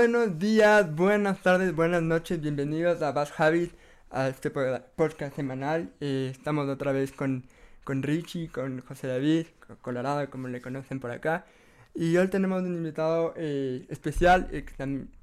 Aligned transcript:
Buenos 0.00 0.38
días, 0.38 0.96
buenas 0.96 1.42
tardes, 1.42 1.74
buenas 1.74 2.00
noches, 2.00 2.40
bienvenidos 2.40 3.02
a 3.02 3.12
Bass 3.12 3.38
Habit, 3.38 3.70
a 4.10 4.28
este 4.28 4.50
podcast 4.50 5.36
semanal. 5.36 5.92
Eh, 6.00 6.30
estamos 6.32 6.66
otra 6.70 6.90
vez 6.92 7.12
con, 7.12 7.44
con 7.84 8.02
Richie, 8.02 8.48
con 8.48 8.80
José 8.80 9.08
David, 9.08 9.48
Colorado, 9.82 10.30
como 10.30 10.48
le 10.48 10.62
conocen 10.62 11.00
por 11.00 11.10
acá. 11.10 11.44
Y 11.94 12.16
hoy 12.16 12.28
tenemos 12.28 12.62
un 12.62 12.74
invitado 12.76 13.34
eh, 13.36 13.84
especial, 13.90 14.48
eh, 14.52 14.64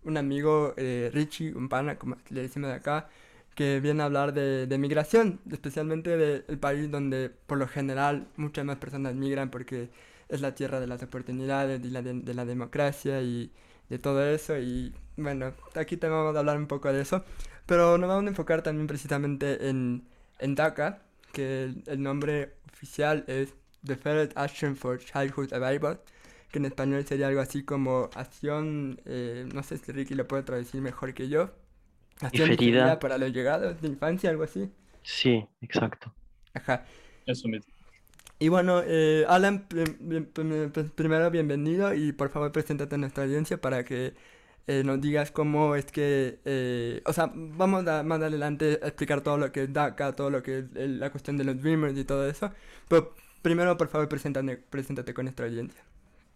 un 0.04 0.16
amigo 0.16 0.75
Richie, 1.12 1.55
un 1.55 1.70
pana, 1.70 1.98
como 1.98 2.18
le 2.30 2.44
decimos 2.44 2.70
de 2.70 2.75
acá, 2.75 3.09
que 3.55 3.80
viene 3.80 4.04
a 4.04 4.05
hablar 4.05 4.32
de, 4.32 4.68
de 4.68 4.78
migración, 4.78 5.39
especialmente 5.51 6.15
del 6.15 6.59
país 6.59 6.92
donde 6.92 7.32
por 7.32 7.57
lo 7.57 7.68
general 7.68 8.28
muchas 8.36 8.64
más 8.64 8.78
personas 8.78 9.15
migran 9.15 9.50
porque 9.50 9.89
es 10.29 10.42
la 10.42 10.56
tierra 10.56 10.79
de 10.79 10.87
las 10.87 11.01
oportunidades 11.04 11.84
y 11.84 11.89
la 11.89 12.01
de, 12.01 12.34
la 12.34 12.46
democracia 12.46 13.21
y 13.21 13.51
de 13.89 14.00
todo 14.00 14.25
eso. 14.25 14.57
Y 14.57 14.93
bueno, 15.15 15.54
aquí 15.75 15.97
te 15.97 16.07
vamos 16.07 16.36
a 16.36 16.39
hablar 16.39 16.57
un 16.57 16.68
poco 16.68 16.91
de 16.91 17.01
eso. 17.01 17.23
Pero 17.65 17.97
nos 17.97 18.07
vamos 18.07 18.25
a 18.25 18.29
enfocar 18.29 18.61
también 18.61 18.87
precisamente 18.87 19.69
en, 19.69 20.07
en 20.39 20.55
DACA, 20.55 21.01
que 21.33 21.73
el, 21.86 22.01
nombre 22.01 22.54
oficial 22.73 23.25
es 23.28 23.54
Deferred 23.81 24.31
Action 24.36 24.75
for 24.75 25.00
Childhood 25.00 25.54
Arrival, 25.54 26.00
que 26.50 26.59
en 26.59 26.65
español 26.65 27.05
sería 27.05 27.28
algo 27.28 27.42
así 27.42 27.64
como 27.64 28.09
acción, 28.15 29.01
eh, 29.05 29.45
no 29.54 29.64
sé 29.64 29.78
si 29.78 29.92
Ricky 29.92 30.15
lo 30.15 30.28
puede 30.28 30.43
traducir 30.43 30.81
mejor 30.81 31.14
que 31.14 31.28
yo, 31.28 31.51
Diferida. 32.31 33.00
para 33.00 33.17
los 33.17 33.31
llegados 33.31 33.80
de 33.81 33.88
infancia, 33.89 34.30
algo 34.30 34.44
así. 34.44 34.72
Sí, 35.03 35.45
exacto. 35.61 36.14
Ajá. 36.53 36.86
Eso 37.25 37.47
mismo. 37.47 37.77
Y 38.40 38.50
bueno, 38.50 38.82
eh, 38.86 39.26
Alan, 39.28 39.68
primero 40.96 41.32
bienvenido 41.32 41.94
y 41.96 42.12
por 42.12 42.30
favor 42.30 42.52
preséntate 42.52 42.94
a 42.94 42.98
nuestra 43.00 43.24
audiencia 43.24 43.60
para 43.60 43.84
que 43.84 44.14
eh, 44.68 44.84
nos 44.84 45.02
digas 45.02 45.32
cómo 45.32 45.76
es 45.76 45.86
que, 45.92 46.40
eh, 46.46 47.02
o 47.06 47.14
sea, 47.14 47.32
vamos 47.34 47.88
a, 47.88 48.04
más 48.04 48.22
adelante 48.22 48.80
a 48.84 48.88
explicar 48.88 49.22
todo 49.22 49.38
lo 49.38 49.52
que 49.52 49.64
es 49.64 49.74
DACA, 49.74 50.16
todo 50.16 50.30
lo 50.30 50.44
que 50.44 50.60
es 50.60 50.90
la 50.90 51.10
cuestión 51.10 51.38
de 51.38 51.46
los 51.46 51.60
Dreamers 51.60 51.98
y 51.98 52.06
todo 52.06 52.30
eso, 52.30 52.52
pero 52.88 53.16
primero 53.42 53.76
por 53.76 53.88
favor 53.88 54.08
preséntate, 54.08 54.58
preséntate 54.58 55.16
con 55.16 55.26
nuestra 55.26 55.48
audiencia. 55.48 55.82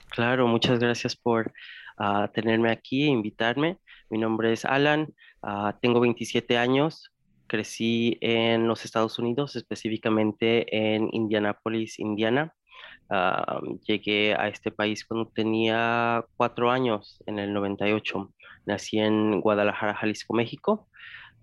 Claro, 0.09 0.47
muchas 0.47 0.79
gracias 0.79 1.15
por 1.15 1.53
uh, 1.99 2.27
tenerme 2.33 2.71
aquí 2.71 3.03
e 3.03 3.07
invitarme. 3.07 3.77
Mi 4.09 4.17
nombre 4.17 4.51
es 4.53 4.65
Alan, 4.65 5.13
uh, 5.43 5.71
tengo 5.81 5.99
27 5.99 6.57
años, 6.57 7.10
crecí 7.51 8.17
en 8.21 8.65
los 8.65 8.85
Estados 8.85 9.19
Unidos, 9.19 9.57
específicamente 9.57 10.93
en 10.93 11.09
Indianápolis, 11.11 11.99
Indiana. 11.99 12.55
Uh, 13.09 13.77
llegué 13.85 14.33
a 14.35 14.47
este 14.47 14.71
país 14.71 15.03
cuando 15.03 15.29
tenía 15.29 16.23
cuatro 16.37 16.71
años, 16.71 17.21
en 17.25 17.39
el 17.39 17.51
98. 17.51 18.31
Nací 18.65 18.99
en 18.99 19.41
Guadalajara, 19.41 19.95
Jalisco, 19.95 20.33
México. 20.33 20.87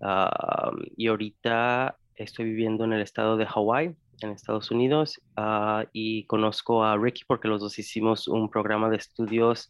Uh, 0.01 0.81
y 0.97 1.09
ahorita 1.09 1.95
estoy 2.15 2.45
viviendo 2.45 2.85
en 2.85 2.93
el 2.93 3.03
estado 3.03 3.37
de 3.37 3.45
Hawái, 3.45 3.95
en 4.21 4.31
Estados 4.31 4.71
Unidos. 4.71 5.21
Uh, 5.37 5.85
y 5.93 6.25
conozco 6.25 6.83
a 6.83 6.97
Ricky 6.97 7.21
porque 7.27 7.47
los 7.47 7.61
dos 7.61 7.77
hicimos 7.77 8.27
un 8.27 8.49
programa 8.49 8.89
de 8.89 8.97
estudios 8.97 9.69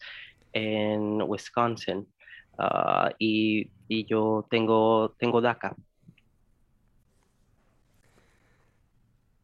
en 0.53 1.21
Wisconsin. 1.21 2.07
Y, 3.17 3.71
y, 3.89 4.05
yo 4.05 4.47
tengo, 4.49 5.15
tengo 5.19 5.41
DACA. 5.41 5.75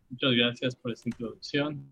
Muchas 0.09 0.34
gracias 0.34 0.75
por 0.75 0.92
esta 0.92 1.09
introducción. 1.09 1.84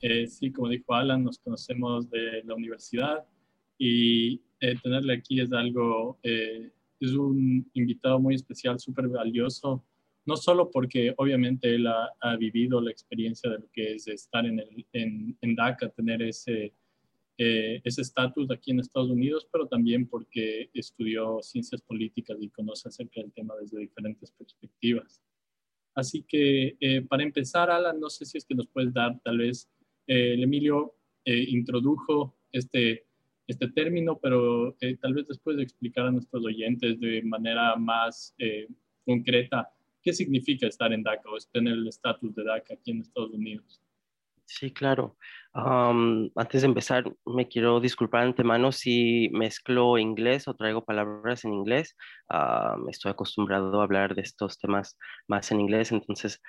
Eh, 0.00 0.26
sí, 0.26 0.50
como 0.50 0.68
dijo 0.68 0.94
Alan, 0.94 1.24
nos 1.24 1.38
conocemos 1.38 2.10
de 2.10 2.42
la 2.44 2.54
universidad 2.54 3.24
y 3.78 4.42
eh, 4.60 4.74
tenerle 4.82 5.14
aquí 5.14 5.40
es 5.40 5.52
algo, 5.52 6.18
eh, 6.22 6.70
es 7.00 7.12
un 7.12 7.70
invitado 7.74 8.18
muy 8.18 8.34
especial, 8.34 8.78
súper 8.78 9.08
valioso, 9.08 9.84
no 10.24 10.36
solo 10.36 10.70
porque 10.70 11.14
obviamente 11.16 11.74
él 11.74 11.86
ha, 11.86 12.36
vivido 12.36 12.80
la 12.80 12.90
experiencia 12.90 13.48
de 13.50 13.58
lo 13.58 13.70
que 13.72 13.94
es 13.94 14.08
estar 14.08 14.44
en, 14.44 14.58
el, 14.58 14.86
en, 14.92 15.38
en 15.40 15.54
DACA, 15.54 15.88
tener 15.90 16.22
ese 16.22 16.72
ese 17.38 18.00
estatus 18.00 18.50
aquí 18.50 18.70
en 18.70 18.80
Estados 18.80 19.10
Unidos, 19.10 19.46
pero 19.52 19.68
también 19.68 20.08
porque 20.08 20.70
estudió 20.72 21.42
ciencias 21.42 21.82
políticas 21.82 22.38
y 22.40 22.48
conoce 22.48 22.88
acerca 22.88 23.20
del 23.20 23.30
tema 23.30 23.54
desde 23.60 23.78
diferentes 23.78 24.32
perspectivas. 24.32 25.20
Así 25.96 26.22
que 26.22 26.76
para 27.08 27.24
empezar, 27.24 27.70
Alan, 27.70 27.98
no 27.98 28.10
sé 28.10 28.24
si 28.24 28.38
es 28.38 28.44
que 28.44 28.54
nos 28.54 28.68
puedes 28.68 28.92
dar 28.92 29.18
tal 29.24 29.38
vez 29.38 29.68
eh, 30.06 30.34
el 30.34 30.42
Emilio 30.42 30.94
eh, 31.24 31.44
introdujo 31.48 32.36
este, 32.52 33.06
este 33.46 33.68
término, 33.68 34.18
pero 34.18 34.76
eh, 34.80 34.96
tal 35.00 35.14
vez 35.14 35.26
después 35.26 35.56
de 35.56 35.64
explicar 35.64 36.06
a 36.06 36.12
nuestros 36.12 36.44
oyentes 36.44 37.00
de 37.00 37.22
manera 37.22 37.76
más 37.76 38.34
concreta 39.04 39.68
qué 40.02 40.12
significa 40.12 40.66
estar 40.68 40.92
en 40.92 41.02
DACA 41.02 41.28
o 41.28 41.36
tener 41.52 41.74
el 41.74 41.88
estatus 41.88 42.34
de 42.34 42.44
DACA 42.44 42.74
aquí 42.74 42.92
en 42.92 43.00
Estados 43.00 43.32
Unidos. 43.32 43.80
Sí, 44.46 44.72
claro 44.72 45.16
antes 45.58 46.62
de 46.62 46.66
empezar, 46.66 47.10
me 47.24 47.48
quiero 47.48 47.80
disculpar 47.80 48.24
antemano 48.24 48.72
si 48.72 49.30
mezclo 49.32 49.96
inglés 49.96 50.48
o 50.48 50.54
traigo 50.54 50.84
palabras 50.84 51.44
en 51.44 51.54
inglés. 51.54 51.96
estoy 52.90 53.10
acostumbrado 53.10 53.80
a 53.80 53.84
hablar 53.84 54.14
de 54.14 54.22
estos 54.22 54.58
temas 54.58 54.98
más 55.28 55.50
en 55.50 55.60
inglés, 55.60 55.92
entonces 55.92 56.42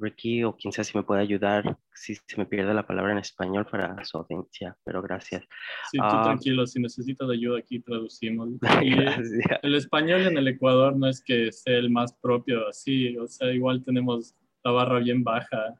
Ricky 0.00 0.42
o 0.42 0.56
quien 0.56 0.72
sea 0.72 0.82
si 0.82 0.96
me 0.98 1.04
puede 1.04 1.20
ayudar 1.22 1.78
si 1.94 2.14
se 2.14 2.36
me 2.38 2.46
pierde 2.46 2.72
la 2.74 2.86
palabra 2.86 3.12
en 3.12 3.18
español 3.18 3.66
para 3.70 4.02
su 4.04 4.16
audiencia, 4.16 4.76
pero 4.84 5.02
gracias. 5.02 5.44
Sí, 5.90 5.98
tú 5.98 6.22
tranquilo, 6.22 6.66
si 6.66 6.80
necesitas 6.80 7.28
ayuda 7.28 7.58
aquí 7.58 7.80
traducimos. 7.80 8.48
el 9.62 9.74
español 9.74 10.22
en 10.22 10.38
el 10.38 10.48
Ecuador 10.48 10.96
no 10.96 11.06
es 11.06 11.22
que 11.22 11.52
sea 11.52 11.76
el 11.76 11.90
más 11.90 12.14
propio 12.20 12.66
así, 12.66 13.16
o 13.18 13.28
sea, 13.28 13.52
igual 13.52 13.84
tenemos 13.84 14.34
la 14.62 14.72
barra 14.72 14.98
bien 14.98 15.24
baja, 15.24 15.74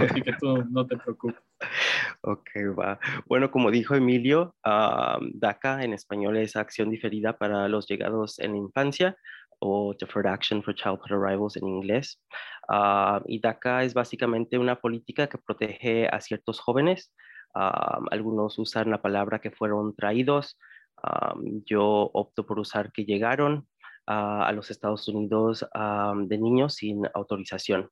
así 0.00 0.22
que 0.22 0.32
tú 0.34 0.64
no 0.70 0.86
te 0.86 0.96
preocupes. 0.96 1.42
Ok, 2.22 2.48
va. 2.78 2.98
Bueno, 3.26 3.50
como 3.50 3.70
dijo 3.70 3.94
Emilio, 3.94 4.54
DACA 4.64 5.84
en 5.84 5.92
español 5.92 6.36
es 6.36 6.56
acción 6.56 6.90
diferida 6.90 7.36
para 7.36 7.68
los 7.68 7.86
llegados 7.86 8.38
en 8.38 8.52
la 8.52 8.58
infancia 8.58 9.16
o 9.58 9.94
Deferred 9.98 10.26
Action 10.26 10.62
for 10.62 10.74
Childhood 10.74 11.12
Arrivals 11.12 11.56
en 11.56 11.68
inglés. 11.68 12.20
y 13.26 13.40
DACA 13.40 13.84
es 13.84 13.94
básicamente 13.94 14.58
una 14.58 14.76
política 14.76 15.26
que 15.28 15.38
protege 15.38 16.08
a 16.08 16.20
ciertos 16.20 16.60
jóvenes. 16.60 17.14
algunos 17.54 18.58
usan 18.58 18.90
la 18.90 19.00
palabra 19.00 19.38
que 19.38 19.50
fueron 19.50 19.94
traídos. 19.94 20.58
yo 21.64 22.10
opto 22.12 22.46
por 22.46 22.58
usar 22.58 22.92
que 22.92 23.04
llegaron 23.04 23.66
a 24.06 24.52
los 24.52 24.70
Estados 24.70 25.08
Unidos 25.08 25.66
de 26.26 26.38
niños 26.38 26.74
sin 26.74 27.02
autorización. 27.14 27.90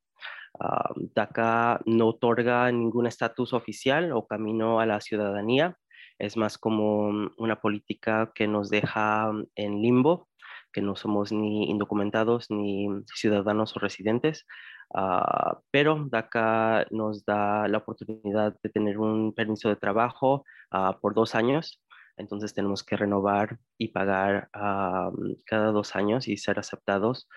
DACA 1.15 1.81
no 1.87 2.09
otorga 2.09 2.71
ningún 2.71 3.07
estatus 3.07 3.53
oficial 3.53 4.13
o 4.13 4.27
camino 4.27 4.81
a 4.81 4.87
la 4.87 5.01
ciudadanía. 5.01 5.77
Es 6.19 6.37
más 6.37 6.59
como 6.59 7.31
una 7.39 7.61
política 7.61 8.33
que 8.35 8.47
nos 8.47 8.71
deja 8.71 9.33
en 9.57 9.83
limbo, 9.83 10.29
que 10.73 10.81
no 10.81 10.97
somos 10.97 11.33
ni 11.33 11.71
indocumentados 11.71 12.51
ni 12.51 12.89
ciudadanos 13.15 13.77
o 13.77 13.81
residentes. 13.81 14.47
Ah, 14.95 15.61
pero 15.71 16.07
DACA 16.11 16.87
nos 16.91 17.25
da 17.25 17.67
la 17.69 17.79
oportunidad 17.79 18.57
de 18.63 18.71
tener 18.71 18.99
un 18.99 19.35
permiso 19.35 19.69
de 19.69 19.77
trabajo 19.77 20.45
ah, 20.71 20.99
por 21.01 21.15
dos 21.15 21.35
años 21.35 21.81
entonces 22.17 22.55
tenemos 22.55 22.83
que 22.85 22.97
renovar 22.97 23.59
y 23.79 23.89
pagar 23.89 24.49
cada 24.53 25.73
dos 25.73 25.97
años 25.97 26.29
y 26.29 26.37
ser 26.37 26.59
aceptados 26.59 27.29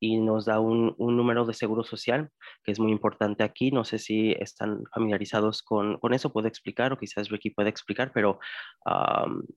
y 0.00 0.18
nos 0.18 0.44
da 0.44 0.60
un, 0.60 0.94
número 0.98 1.44
de 1.44 1.54
seguro 1.54 1.84
social 1.84 2.30
que 2.64 2.72
es 2.72 2.80
muy 2.80 2.92
importante 2.92 3.42
aquí. 3.42 3.70
No 3.70 3.84
sé 3.84 3.98
si 3.98 4.32
están 4.32 4.84
familiarizados 4.94 5.62
con, 5.62 5.98
con 5.98 6.14
eso, 6.14 6.32
puedo 6.32 6.48
explicar 6.48 6.92
o 6.92 6.98
quizás 6.98 7.28
Ricky 7.28 7.50
puede 7.50 7.70
explicar, 7.70 8.12
pero 8.12 8.38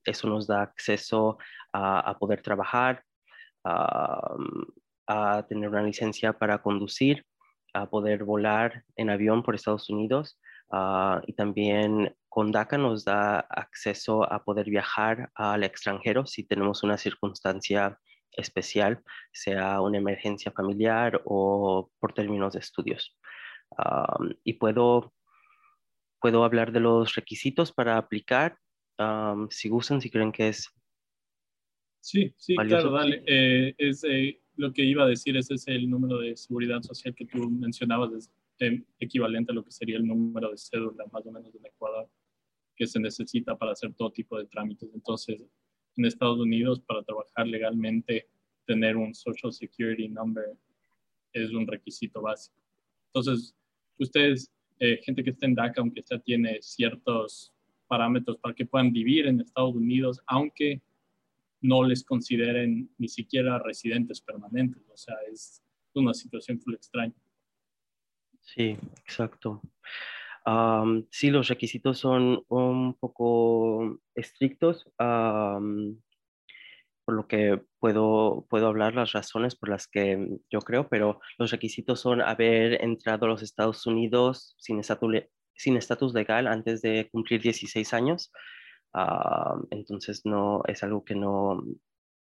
eso 0.04 0.28
nos 0.28 0.46
da 0.46 0.62
acceso 0.62 1.38
a, 1.72 2.16
poder 2.18 2.42
trabajar, 2.42 3.02
a 3.64 5.46
tener 5.48 5.68
una 5.68 5.82
licencia 5.82 6.32
para 6.32 6.62
conducir, 6.62 7.24
a 7.76 7.88
poder 7.88 8.24
volar 8.24 8.84
en 8.96 9.10
avión 9.10 9.42
por 9.42 9.54
Estados 9.54 9.90
Unidos 9.90 10.38
ah, 10.70 11.20
y 11.26 11.34
también 11.34 12.14
con 12.28 12.50
DACA 12.50 12.78
nos 12.78 13.04
da 13.04 13.40
acceso 13.40 14.30
a 14.30 14.44
poder 14.44 14.68
viajar 14.68 15.30
al 15.34 15.64
extranjero 15.64 16.26
si 16.26 16.44
tenemos 16.44 16.82
una 16.82 16.96
circunstancia 16.96 17.98
especial, 18.36 19.02
sea 19.32 19.80
una 19.80 19.98
emergencia 19.98 20.52
familiar 20.52 21.20
o 21.24 21.90
por 21.98 22.12
términos 22.12 22.52
de 22.52 22.60
estudios. 22.60 23.16
y 24.44 24.54
puedo, 24.54 25.12
puedo 26.20 26.44
hablar 26.44 26.72
de 26.72 26.80
los 26.80 27.14
requisitos 27.14 27.72
para 27.72 27.96
aplicar, 27.96 28.58
si 29.50 29.68
gustan, 29.68 30.00
si 30.00 30.10
creen 30.10 30.32
que 30.32 30.48
es... 30.48 30.70
Sí, 32.00 32.32
sí, 32.36 32.54
claro, 32.54 32.92
dale. 32.92 33.24
Eh, 33.26 33.74
es 33.78 34.04
eh, 34.04 34.40
lo 34.54 34.72
que 34.72 34.84
iba 34.84 35.04
a 35.04 35.08
decir, 35.08 35.36
ese 35.36 35.54
es 35.54 35.66
el 35.66 35.90
número 35.90 36.18
de 36.18 36.36
seguridad 36.36 36.80
social 36.82 37.14
que 37.16 37.26
tú 37.26 37.50
mencionabas, 37.50 38.12
es 38.12 38.30
eh, 38.60 38.84
equivalente 39.00 39.50
a 39.50 39.54
lo 39.54 39.64
que 39.64 39.72
sería 39.72 39.96
el 39.96 40.06
número 40.06 40.50
de 40.50 40.56
cédula 40.56 41.04
más 41.12 41.26
o 41.26 41.32
menos 41.32 41.52
en 41.52 41.66
Ecuador. 41.66 42.08
que 42.76 42.86
se 42.86 43.00
necesita 43.00 43.56
para 43.56 43.72
hacer 43.72 43.92
todo 43.94 44.12
tipo 44.12 44.38
de 44.38 44.46
trámites. 44.46 44.88
Entonces, 44.94 45.42
en 45.96 46.04
Estados 46.04 46.38
Unidos, 46.38 46.80
para 46.80 47.02
trabajar 47.02 47.46
legalmente, 47.46 48.28
tener 48.66 48.96
un 48.96 49.14
Social 49.14 49.52
Security 49.52 50.08
Number 50.08 50.56
es 51.32 51.50
un 51.52 51.66
requisito 51.66 52.22
básico. 52.22 52.56
Entonces, 53.08 53.54
ustedes, 53.98 54.50
eh, 54.78 55.00
gente 55.04 55.22
que 55.22 55.30
está 55.30 55.46
en 55.46 55.54
DACA, 55.54 55.80
aunque 55.80 56.02
ya 56.08 56.18
tiene 56.18 56.58
ciertos 56.60 57.52
parámetros 57.86 58.38
para 58.38 58.54
que 58.54 58.66
puedan 58.66 58.92
vivir 58.92 59.26
en 59.26 59.40
Estados 59.40 59.74
Unidos, 59.74 60.20
aunque 60.26 60.82
no 61.60 61.84
les 61.84 62.04
consideren 62.04 62.90
ni 62.98 63.08
siquiera 63.08 63.58
residentes 63.58 64.20
permanentes. 64.20 64.82
O 64.92 64.96
sea, 64.96 65.16
es 65.30 65.62
una 65.94 66.14
situación 66.14 66.60
full 66.60 66.74
extraña. 66.74 67.14
Sí, 68.42 68.76
exacto. 69.02 69.60
Sí, 71.10 71.30
los 71.30 71.48
requisitos 71.48 71.98
son 71.98 72.44
un 72.48 72.94
poco 72.94 74.00
estrictos, 74.14 74.84
por 74.96 75.94
lo 77.14 77.28
que 77.28 77.60
puedo, 77.78 78.46
puedo 78.48 78.66
hablar 78.66 78.94
las 78.94 79.12
razones 79.12 79.56
por 79.56 79.68
las 79.68 79.86
que 79.86 80.28
yo 80.50 80.60
creo, 80.60 80.88
pero 80.88 81.20
los 81.38 81.50
requisitos 81.50 82.00
son 82.00 82.20
haber 82.20 82.82
entrado 82.82 83.26
a 83.26 83.28
los 83.28 83.42
Estados 83.42 83.86
Unidos 83.86 84.54
sin 84.58 84.80
estatus, 84.80 85.14
sin 85.54 85.76
estatus 85.76 86.14
legal 86.14 86.46
antes 86.46 86.82
de 86.82 87.08
cumplir 87.10 87.42
16 87.42 87.92
años. 87.94 88.32
entonces, 89.70 90.22
no 90.24 90.62
es 90.66 90.82
algo 90.82 91.04
que 91.04 91.14
no, 91.14 91.62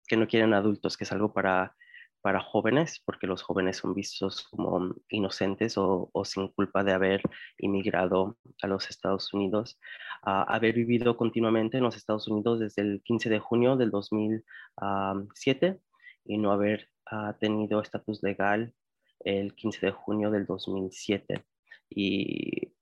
que 0.08 0.18
no 0.18 0.28
quieren 0.28 0.54
adultos, 0.54 0.98
que 0.98 1.06
es 1.06 1.12
algo 1.12 1.34
para 1.34 1.76
para 2.22 2.42
jóvenes, 2.42 3.02
porque 3.06 3.28
los 3.28 3.42
jóvenes 3.42 3.78
son 3.78 3.94
vistos 3.94 4.48
como 4.50 4.96
inocentes 5.10 5.78
o, 5.78 6.12
sin 6.26 6.50
culpa 6.50 6.84
de 6.84 6.94
haber 6.94 7.22
inmigrado 7.58 8.38
a 8.62 8.68
los 8.68 8.90
Estados 8.90 9.34
Unidos, 9.34 9.80
haber 10.24 10.74
vivido 10.74 11.16
continuamente 11.16 11.78
en 11.78 11.84
los 11.84 11.96
Estados 11.96 12.28
Unidos 12.28 12.60
desde 12.60 12.82
el 12.82 13.02
15 13.04 13.30
de 13.30 13.40
junio 13.40 13.78
del 13.78 13.92
2007 13.92 15.80
y 16.26 16.38
no 16.38 16.52
haber 16.52 16.90
ah, 17.06 17.38
tenido 17.40 17.82
estatus 17.82 18.22
legal 18.22 18.74
el 19.20 19.56
15 19.56 19.86
de 19.86 19.92
junio 19.92 20.32
del 20.32 20.46
2007. 20.46 21.46
Y 21.90 22.74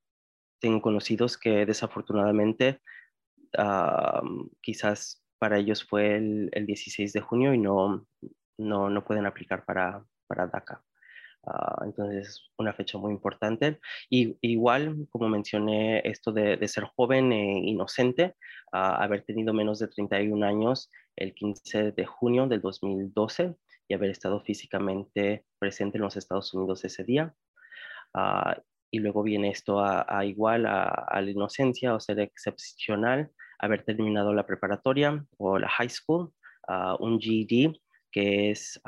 tengo 0.60 0.82
conocidos 0.82 1.38
que 1.38 1.66
desafortunadamente 1.66 2.82
quizás 4.62 5.24
para 5.38 5.60
ellos 5.60 5.84
fue 5.84 6.18
el, 6.18 6.50
el 6.52 6.66
16 6.66 7.14
de 7.14 7.22
junio 7.22 7.54
y 7.54 7.58
no, 7.58 8.06
no, 8.58 8.90
no 8.90 9.04
pueden 9.06 9.26
aplicar 9.26 9.66
para, 9.66 10.04
para 10.28 10.48
DACA. 10.48 10.84
Ah, 11.48 11.84
entonces 11.86 12.28
es 12.28 12.52
una 12.58 12.74
fecha 12.74 12.98
muy 12.98 13.12
importante. 13.12 13.80
Y 14.10 14.38
igual, 14.42 15.08
como 15.12 15.30
mencioné, 15.30 16.02
esto 16.04 16.32
de, 16.32 16.68
ser 16.68 16.86
joven 16.96 17.32
e 17.32 17.60
inocente, 17.70 18.36
ah, 18.72 18.96
haber 19.04 19.24
tenido 19.24 19.54
menos 19.54 19.80
de 19.80 19.88
31 19.88 20.46
años 20.46 20.92
el 21.16 21.34
15 21.36 21.92
de 21.92 22.06
junio 22.06 22.48
del 22.48 22.62
2012 22.62 23.56
y 23.88 23.94
haber 23.94 24.10
estado 24.10 24.42
físicamente 24.42 25.46
presente 25.60 25.98
en 25.98 26.04
los 26.04 26.18
Estados 26.18 26.54
Unidos 26.54 26.84
ese 26.84 27.04
día. 27.04 27.34
Ah, 28.14 28.58
y 28.92 29.00
luego 29.00 29.24
viene 29.24 29.50
esto 29.50 29.82
a, 29.82 30.26
igual 30.26 30.66
a, 30.66 31.22
la 31.22 31.30
inocencia 31.30 31.94
o 31.94 32.00
ser 32.00 32.20
excepcional, 32.22 33.30
haber 33.60 33.84
terminado 33.84 34.34
la 34.34 34.46
preparatoria 34.46 35.26
o 35.38 35.60
la 35.60 35.68
high 35.68 35.90
school, 35.90 36.32
un 37.00 37.20
GED 37.20 37.76
que 38.16 38.50
es 38.52 38.80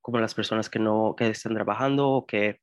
como 0.00 0.20
las 0.20 0.34
personas 0.34 0.70
que 0.70 0.78
no 0.78 1.16
que 1.16 1.26
están 1.26 1.54
trabajando 1.54 2.08
o 2.08 2.24
que 2.24 2.60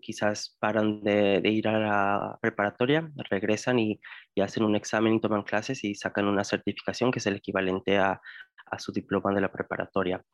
quizás 0.00 0.56
paran 0.58 1.02
de, 1.02 1.40
ir 1.44 1.68
a 1.68 1.78
la 1.78 2.38
preparatoria, 2.42 3.08
regresan 3.30 3.78
y, 3.78 4.00
hacen 4.42 4.64
un 4.64 4.74
examen 4.74 5.14
y 5.14 5.20
toman 5.20 5.44
clases 5.44 5.84
y 5.84 5.94
sacan 5.94 6.26
una 6.26 6.42
certificación 6.42 7.12
que 7.12 7.20
es 7.20 7.26
el 7.26 7.36
equivalente 7.36 7.98
a, 7.98 8.20
su 8.78 8.90
diploma 8.90 9.34
de 9.34 9.42
la 9.42 9.52
preparatoria. 9.52 10.24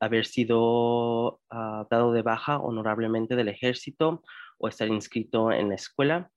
haber 0.00 0.26
sido 0.26 1.40
ah, 1.50 1.86
dado 1.88 2.12
de 2.12 2.22
baja 2.22 2.58
honorablemente 2.58 3.36
del 3.36 3.48
ejército 3.48 4.22
o 4.58 4.68
estar 4.68 4.88
inscrito 4.88 5.52
en 5.52 5.68
la 5.68 5.76
escuela 5.76 6.28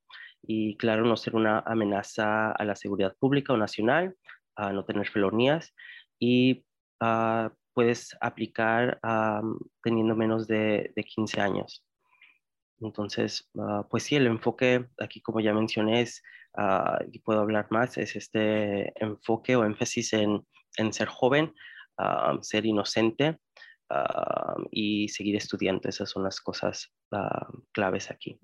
y 0.42 0.76
claro, 0.76 1.04
no 1.04 1.16
ser 1.16 1.34
una 1.34 1.58
amenaza 1.66 2.52
a 2.52 2.64
la 2.64 2.76
seguridad 2.76 3.14
pública 3.18 3.52
o 3.52 3.56
nacional, 3.56 4.16
a 4.56 4.72
no 4.72 4.84
tener 4.84 5.08
felonías 5.08 5.74
y 6.18 6.64
ah, 7.00 7.52
puedes 7.72 8.16
aplicar 8.20 9.00
teniendo 9.82 10.14
menos 10.14 10.46
de, 10.46 10.92
15 10.94 11.40
años. 11.40 11.84
Entonces, 12.80 13.48
ah, 13.58 13.86
pues 13.88 14.04
sí, 14.04 14.16
el 14.16 14.26
enfoque 14.26 14.86
aquí, 14.98 15.20
como 15.20 15.40
ya 15.40 15.54
mencioné, 15.54 16.02
es, 16.02 16.22
ah, 16.56 16.98
y 17.10 17.20
puedo 17.20 17.40
hablar 17.40 17.68
más, 17.70 17.98
es 17.98 18.16
este 18.16 18.92
enfoque 19.02 19.56
o 19.56 19.64
énfasis 19.64 20.12
en, 20.14 20.46
en 20.76 20.92
ser 20.92 21.08
joven, 21.08 21.54
ser 22.40 22.64
inocente 22.64 23.38
y 24.70 25.08
seguir 25.08 25.36
estudiando. 25.36 25.88
Esas 25.88 26.08
son 26.08 26.22
las 26.22 26.40
cosas 26.40 26.90
claves 27.72 28.10
aquí. 28.10 28.38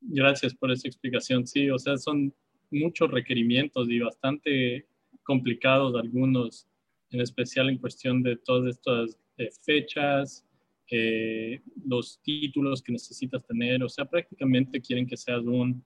Gracias 0.00 0.54
por 0.54 0.70
esa 0.70 0.88
explicación. 0.88 1.46
Sí, 1.46 1.70
o 1.70 1.78
sea, 1.78 1.96
son 1.96 2.32
muchos 2.70 3.10
requerimientos 3.10 3.88
y 3.88 3.98
bastante 3.98 4.86
complicados 5.22 5.94
algunos, 5.94 6.66
en 7.10 7.20
especial 7.20 7.68
en 7.68 7.78
cuestión 7.78 8.22
de 8.22 8.36
todas 8.36 8.76
estas 8.76 9.18
eh, 9.36 9.50
fechas, 9.64 10.44
eh, 10.90 11.60
los 11.86 12.20
títulos 12.22 12.82
que 12.82 12.92
necesitas 12.92 13.46
tener, 13.46 13.82
o 13.82 13.88
sea, 13.88 14.04
prácticamente 14.04 14.80
quieren 14.80 15.06
que 15.06 15.16
seas 15.16 15.44
un 15.44 15.84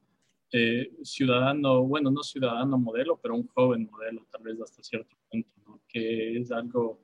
eh, 0.53 0.91
ciudadano, 1.03 1.83
bueno, 1.83 2.11
no 2.11 2.23
ciudadano 2.23 2.79
modelo, 2.79 3.19
pero 3.23 3.35
un 3.35 3.47
joven 3.49 3.89
modelo, 3.91 4.27
tal 4.31 4.43
vez 4.43 4.61
hasta 4.61 4.83
cierto 4.83 5.17
punto, 5.31 5.81
que 5.89 6.39
es 6.39 6.51
algo, 6.53 7.01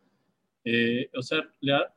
o 1.17 1.23
sea, 1.23 1.43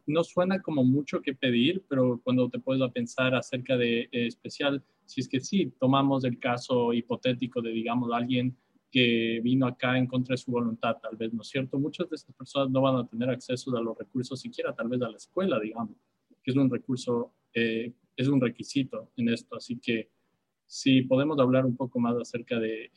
no 0.07 0.23
suena 0.23 0.61
como 0.61 0.83
mucho 0.83 1.21
que 1.21 1.35
pedir, 1.35 1.83
pero 1.87 2.19
cuando 2.23 2.49
te 2.49 2.59
puedes 2.59 2.89
pensar 2.91 3.35
acerca 3.35 3.77
de 3.77 4.09
especial 4.11 4.83
si 5.13 5.21
es 5.21 5.29
que 5.29 5.39
sí, 5.39 5.71
tomamos 5.79 6.23
el 6.23 6.39
caso 6.39 6.91
hipotético 6.91 7.61
de, 7.61 7.69
digamos, 7.69 8.11
alguien 8.11 8.57
que 8.89 9.39
vino 9.43 9.67
acá 9.67 9.95
en 9.97 10.07
contra 10.07 10.33
de 10.33 10.37
su 10.37 10.51
voluntad, 10.51 10.97
tal 11.01 11.15
vez, 11.15 11.31
¿no 11.31 11.43
es 11.43 11.49
cierto? 11.49 11.77
Muchas 11.77 12.09
de 12.09 12.15
estas 12.15 12.35
personas 12.35 12.71
no 12.71 12.81
van 12.81 12.95
a 12.95 13.07
tener 13.07 13.29
acceso 13.29 13.75
a 13.77 13.81
los 13.81 13.95
recursos 13.95 14.39
siquiera, 14.39 14.73
tal 14.73 14.87
vez 14.87 15.01
a 15.03 15.09
la 15.09 15.17
escuela, 15.17 15.59
digamos, 15.59 15.97
que 16.41 16.49
es 16.51 16.57
un 16.57 16.69
recurso, 16.69 17.33
eh, 17.53 17.93
es 18.15 18.27
un 18.27 18.41
requisito 18.41 19.11
en 19.17 19.29
esto. 19.29 19.55
Así 19.55 19.79
que 19.79 20.09
si 20.65 21.03
podemos 21.03 21.37
hablar 21.39 21.63
un 21.65 21.75
poco 21.75 21.99
más 21.99 22.15
acerca 22.15 22.59
de, 22.59 22.91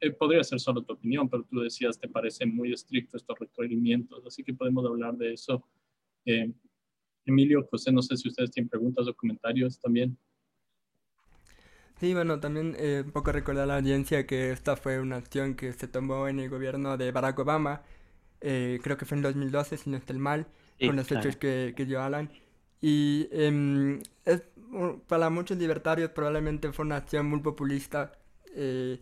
eh, 0.00 0.10
podría 0.10 0.42
ser 0.42 0.58
solo 0.58 0.82
tu 0.82 0.94
opinión, 0.94 1.28
pero 1.28 1.44
tú 1.44 1.60
decías, 1.60 1.98
te 1.98 2.08
parecen 2.08 2.54
muy 2.54 2.72
estrictos 2.72 3.22
estos 3.22 3.38
requerimientos, 3.38 4.26
así 4.26 4.42
que 4.42 4.54
podemos 4.54 4.84
hablar 4.84 5.16
de 5.16 5.34
eso. 5.34 5.64
Eh, 6.24 6.52
Emilio, 7.24 7.64
José, 7.70 7.92
no 7.92 8.02
sé 8.02 8.16
si 8.16 8.28
ustedes 8.28 8.50
tienen 8.50 8.68
preguntas 8.68 9.06
o 9.06 9.14
comentarios 9.14 9.78
también. 9.78 10.18
Sí, 12.02 12.14
bueno, 12.14 12.40
también 12.40 12.74
eh, 12.80 13.04
un 13.06 13.12
poco 13.12 13.30
recordar 13.30 13.62
a 13.62 13.66
la 13.66 13.76
audiencia 13.76 14.26
que 14.26 14.50
esta 14.50 14.74
fue 14.74 14.98
una 14.98 15.18
acción 15.18 15.54
que 15.54 15.72
se 15.72 15.86
tomó 15.86 16.26
en 16.26 16.40
el 16.40 16.50
gobierno 16.50 16.96
de 16.96 17.12
Barack 17.12 17.38
Obama, 17.38 17.82
eh, 18.40 18.80
creo 18.82 18.96
que 18.96 19.04
fue 19.04 19.18
en 19.18 19.22
2012, 19.22 19.76
si 19.76 19.88
no 19.88 19.98
estoy 19.98 20.18
mal, 20.18 20.48
con 20.84 20.96
los 20.96 21.12
hechos 21.12 21.36
que, 21.36 21.74
que 21.76 21.86
dio 21.86 22.02
Alan. 22.02 22.28
Y 22.80 23.28
em, 23.30 24.00
es, 24.24 24.42
para 25.06 25.30
muchos 25.30 25.58
libertarios 25.58 26.10
probablemente 26.10 26.72
fue 26.72 26.84
una 26.86 26.96
acción 26.96 27.26
muy 27.26 27.38
populista, 27.38 28.10
eh, 28.56 28.98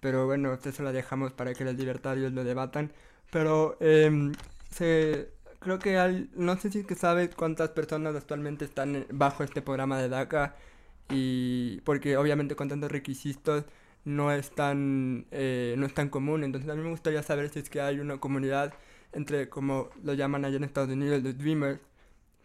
pero 0.00 0.26
bueno, 0.26 0.52
eso 0.52 0.82
la 0.82 0.90
dejamos 0.90 1.32
para 1.32 1.54
que 1.54 1.64
los 1.64 1.76
libertarios 1.76 2.32
lo 2.32 2.42
debatan. 2.42 2.90
Pero 3.30 3.76
em, 3.78 4.32
se, 4.70 5.30
creo 5.60 5.78
que 5.78 6.26
no 6.34 6.56
sé 6.56 6.72
si 6.72 6.82
que 6.82 6.96
sabes 6.96 7.32
cuántas 7.32 7.68
personas 7.68 8.16
actualmente 8.16 8.64
están 8.64 9.06
bajo 9.12 9.44
este 9.44 9.62
programa 9.62 10.00
de 10.00 10.08
DACA 10.08 10.56
y 11.10 11.80
porque 11.82 12.16
obviamente 12.16 12.56
con 12.56 12.68
tantos 12.68 12.90
requisitos 12.90 13.64
no 14.04 14.32
es 14.32 14.50
tan, 14.50 15.26
eh, 15.30 15.74
no 15.78 15.86
es 15.86 15.94
tan 15.94 16.08
común. 16.08 16.44
Entonces 16.44 16.70
a 16.70 16.74
mí 16.74 16.82
me 16.82 16.90
gustaría 16.90 17.22
saber 17.22 17.48
si 17.50 17.60
es 17.60 17.70
que 17.70 17.80
hay 17.80 18.00
una 18.00 18.18
comunidad 18.18 18.74
entre, 19.12 19.48
como 19.48 19.90
lo 20.02 20.14
llaman 20.14 20.44
allá 20.44 20.56
en 20.56 20.64
Estados 20.64 20.90
Unidos, 20.90 21.22
los 21.22 21.36
Dreamers, 21.38 21.80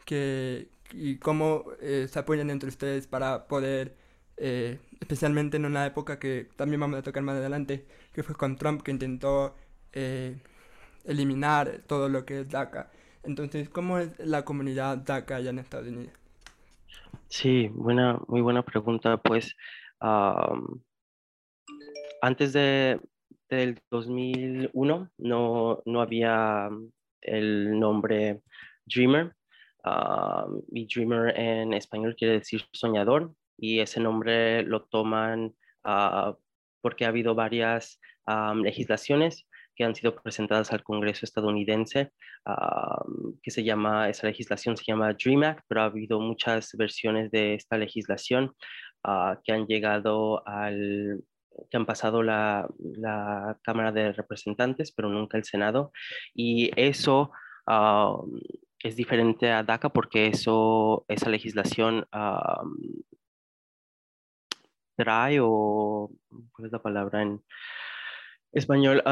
que, 0.05 0.69
y 0.91 1.17
cómo 1.17 1.65
eh, 1.81 2.07
se 2.09 2.19
apoyan 2.19 2.49
entre 2.49 2.69
ustedes 2.69 3.07
para 3.07 3.47
poder, 3.47 3.95
eh, 4.37 4.79
especialmente 4.99 5.57
en 5.57 5.65
una 5.65 5.85
época 5.85 6.19
que 6.19 6.49
también 6.55 6.81
vamos 6.81 6.99
a 6.99 7.03
tocar 7.03 7.23
más 7.23 7.37
adelante, 7.37 7.85
que 8.13 8.23
fue 8.23 8.35
con 8.35 8.57
Trump, 8.57 8.81
que 8.81 8.91
intentó 8.91 9.55
eliminar 11.05 11.81
todo 11.87 12.09
lo 12.09 12.25
que 12.25 12.41
es 12.41 12.49
DACA. 12.49 12.91
Entonces, 13.23 13.69
¿cómo 13.69 13.97
es 13.99 14.09
la 14.19 14.43
comunidad 14.45 14.97
DACA 14.97 15.37
allá 15.37 15.51
en 15.51 15.59
Estados 15.59 15.87
Unidos? 15.87 16.24
Sí, 17.27 17.69
buena, 17.73 18.19
muy 18.27 18.41
buena 18.41 18.63
pregunta. 18.63 19.17
Pues 19.17 19.55
antes 22.21 22.53
de, 22.53 22.99
del 23.49 23.79
2001 23.91 25.11
no, 25.17 25.81
no 25.85 26.01
había 26.01 26.69
el 27.21 27.79
nombre 27.79 28.41
Dreamer. 28.85 29.35
y 30.71 30.87
dreamer 30.87 31.39
en 31.39 31.73
español 31.73 32.15
quiere 32.15 32.35
decir 32.35 32.61
soñador 32.71 33.33
y 33.57 33.79
ese 33.79 33.99
nombre 33.99 34.63
lo 34.63 34.83
toman 34.83 35.55
porque 36.81 37.05
ha 37.05 37.09
habido 37.09 37.35
varias 37.35 37.99
legislaciones 38.55 39.47
que 39.75 39.83
han 39.83 39.95
sido 39.95 40.15
presentadas 40.15 40.71
al 40.71 40.83
Congreso 40.83 41.25
estadounidense, 41.25 42.11
que 43.41 43.51
se 43.51 43.63
llama, 43.63 44.09
esa 44.09 44.27
legislación 44.27 44.77
se 44.77 44.85
llama 44.87 45.13
DREAM 45.13 45.43
Act, 45.43 45.65
pero 45.67 45.81
ha 45.81 45.85
habido 45.85 46.19
muchas 46.19 46.71
versiones 46.77 47.31
de 47.31 47.55
esta 47.55 47.77
legislación 47.77 48.53
ah, 49.03 49.39
que 49.43 49.51
han 49.51 49.65
llegado 49.67 50.47
al, 50.47 51.23
que 51.69 51.77
han 51.77 51.85
pasado 51.85 52.23
la, 52.23 52.67
la, 52.79 53.57
Cámara 53.63 53.91
de 53.91 54.11
Representantes, 54.13 54.91
pero 54.91 55.09
nunca 55.09 55.37
el 55.37 55.43
Senado. 55.43 55.91
Y 56.33 56.71
eso 56.75 57.31
es 58.79 58.95
diferente 58.95 59.51
a 59.51 59.63
DACA 59.63 59.89
porque 59.89 60.27
eso, 60.27 61.05
esa 61.07 61.29
legislación 61.29 62.05
trae 64.95 65.39
o, 65.41 66.09
¿cuál 66.51 66.67
es 66.67 66.71
la 66.71 66.81
palabra 66.81 67.21
en 67.21 67.43
español? 68.55 69.03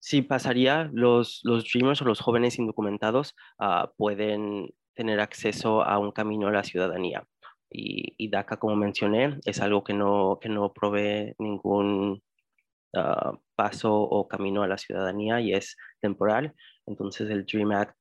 sí, 0.00 0.22
pasaría, 0.22 0.90
los, 0.92 1.40
los 1.44 1.64
Dreamers 1.70 2.02
o 2.02 2.04
los 2.04 2.20
jóvenes 2.20 2.58
indocumentados 2.58 3.34
ah, 3.58 3.92
pueden 3.96 4.70
tener 4.94 5.20
acceso 5.20 5.82
a 5.82 5.98
un 5.98 6.12
camino 6.12 6.48
a 6.48 6.52
la 6.52 6.64
ciudadanía. 6.64 7.26
Y, 7.70 8.30
DACA, 8.30 8.58
como 8.58 8.76
mencioné, 8.76 9.38
es 9.44 9.60
algo 9.60 9.84
que 9.84 9.92
no, 9.92 10.38
que 10.40 10.48
no 10.48 10.72
provee 10.72 11.34
ningún 11.38 12.22
ah, 12.96 13.32
paso 13.54 13.94
o 13.94 14.26
camino 14.26 14.62
a 14.62 14.68
la 14.68 14.78
ciudadanía 14.78 15.40
y 15.40 15.52
es 15.52 15.76
temporal. 16.00 16.54
Entonces 16.86 17.28
el 17.30 17.44
Dream 17.44 17.72
Act 17.72 17.96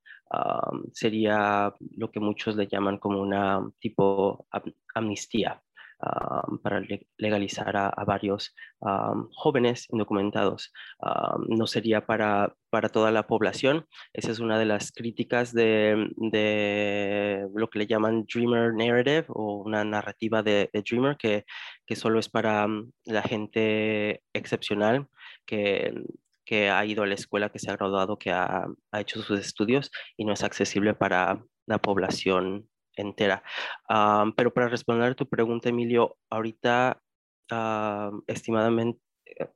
sería 0.94 1.74
lo 1.96 2.12
que 2.12 2.20
muchos 2.20 2.56
le 2.56 2.68
llaman 2.68 2.98
como 2.98 3.22
una 3.22 3.66
tipo 3.80 4.46
amnistía 4.94 5.62
para 6.62 6.82
legalizar 7.18 7.76
a, 7.76 8.04
varios 8.06 8.56
jóvenes 9.34 9.88
indocumentados. 9.92 10.72
no 11.48 11.68
sería 11.68 12.06
para, 12.06 12.56
para 12.70 12.90
toda 12.90 13.12
la 13.12 13.28
población. 13.28 13.86
Esa 14.14 14.32
es 14.32 14.40
una 14.40 14.60
de 14.60 14.66
las 14.66 14.92
críticas 14.92 15.54
de, 15.54 16.10
de 16.18 17.48
lo 17.54 17.70
que 17.70 17.80
le 17.80 17.88
llaman 17.88 18.26
Dreamer 18.26 18.74
Narrative 18.74 19.26
o 19.30 19.64
una 19.64 19.84
narrativa 19.84 20.44
de, 20.44 20.70
Dreamer 20.74 21.18
que, 21.18 21.46
que, 21.86 21.96
solo 21.96 22.20
es 22.20 22.30
para 22.30 22.68
la 23.06 23.22
gente 23.24 24.22
excepcional 24.34 25.08
que, 25.46 25.94
que 26.46 26.70
ha 26.70 26.86
ido 26.86 27.04
a 27.04 27.08
la 27.08 27.16
escuela, 27.16 27.50
que 27.50 27.60
se 27.60 27.72
ha 27.72 27.76
graduado, 27.76 28.18
que 28.18 28.32
ha, 28.32 28.68
ha 28.92 29.02
hecho 29.02 29.22
sus 29.22 29.40
estudios 29.40 29.92
y 30.16 30.26
no 30.26 30.34
es 30.34 30.44
accesible 30.44 30.94
para 30.94 31.44
la 31.66 31.80
población 31.80 32.70
entera. 33.02 33.44
pero 34.36 34.54
para 34.54 34.68
responder 34.68 35.12
a 35.12 35.16
tu 35.16 35.28
pregunta, 35.28 35.70
Emilio, 35.70 36.18
ahorita 36.30 37.02
estimadamente, 38.28 39.00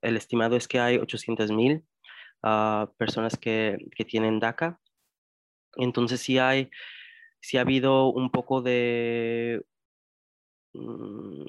el 0.01 0.17
estimado 0.17 0.55
es 0.55 0.67
que 0.67 0.79
hay 0.79 0.97
800 0.97 1.51
mil 1.51 1.83
ah, 2.43 2.91
personas 2.97 3.37
que, 3.37 3.77
que, 3.95 4.05
tienen 4.05 4.39
DACA. 4.39 4.79
Entonces 5.75 6.21
sí 6.21 6.37
hay, 6.37 6.69
sí 7.39 7.57
ha 7.57 7.61
habido 7.61 8.09
un 8.09 8.29
poco 8.31 8.61
de, 8.61 9.63
mm, 10.73 11.45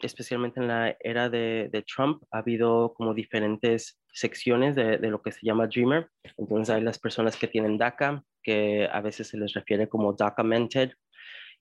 especialmente 0.00 0.60
en 0.60 0.68
la 0.68 0.96
era 1.00 1.28
de, 1.28 1.68
de, 1.70 1.82
Trump, 1.82 2.22
ha 2.30 2.38
habido 2.38 2.94
como 2.94 3.14
diferentes 3.14 4.00
secciones 4.12 4.74
de, 4.74 4.98
de, 4.98 5.10
lo 5.10 5.22
que 5.22 5.32
se 5.32 5.44
llama 5.46 5.66
Dreamer. 5.66 6.08
Entonces 6.36 6.74
hay 6.74 6.82
las 6.82 6.98
personas 6.98 7.36
que 7.36 7.48
tienen 7.48 7.78
DACA, 7.78 8.24
que 8.42 8.88
a 8.90 9.00
veces 9.00 9.28
se 9.28 9.38
les 9.38 9.52
refiere 9.52 9.88
como 9.88 10.12
documented 10.12 10.92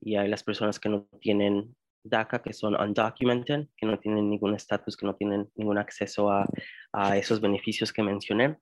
y 0.02 0.16
hay 0.16 0.28
las 0.28 0.44
personas 0.44 0.80
que 0.80 0.90
no 0.90 1.08
tienen 1.22 1.76
DACA, 2.04 2.42
que 2.42 2.54
son 2.54 2.76
undocumented, 2.76 3.68
que 3.78 3.86
no 3.86 4.00
tienen 4.00 4.30
ningún 4.30 4.56
estatus, 4.56 4.98
que 4.98 5.06
no 5.06 5.16
tienen 5.16 5.50
ningún 5.56 5.78
acceso 5.78 6.32
a, 6.32 6.48
a 6.92 7.18
esos 7.18 7.40
beneficios 7.40 7.94
que 7.94 8.04
mencioné. 8.04 8.58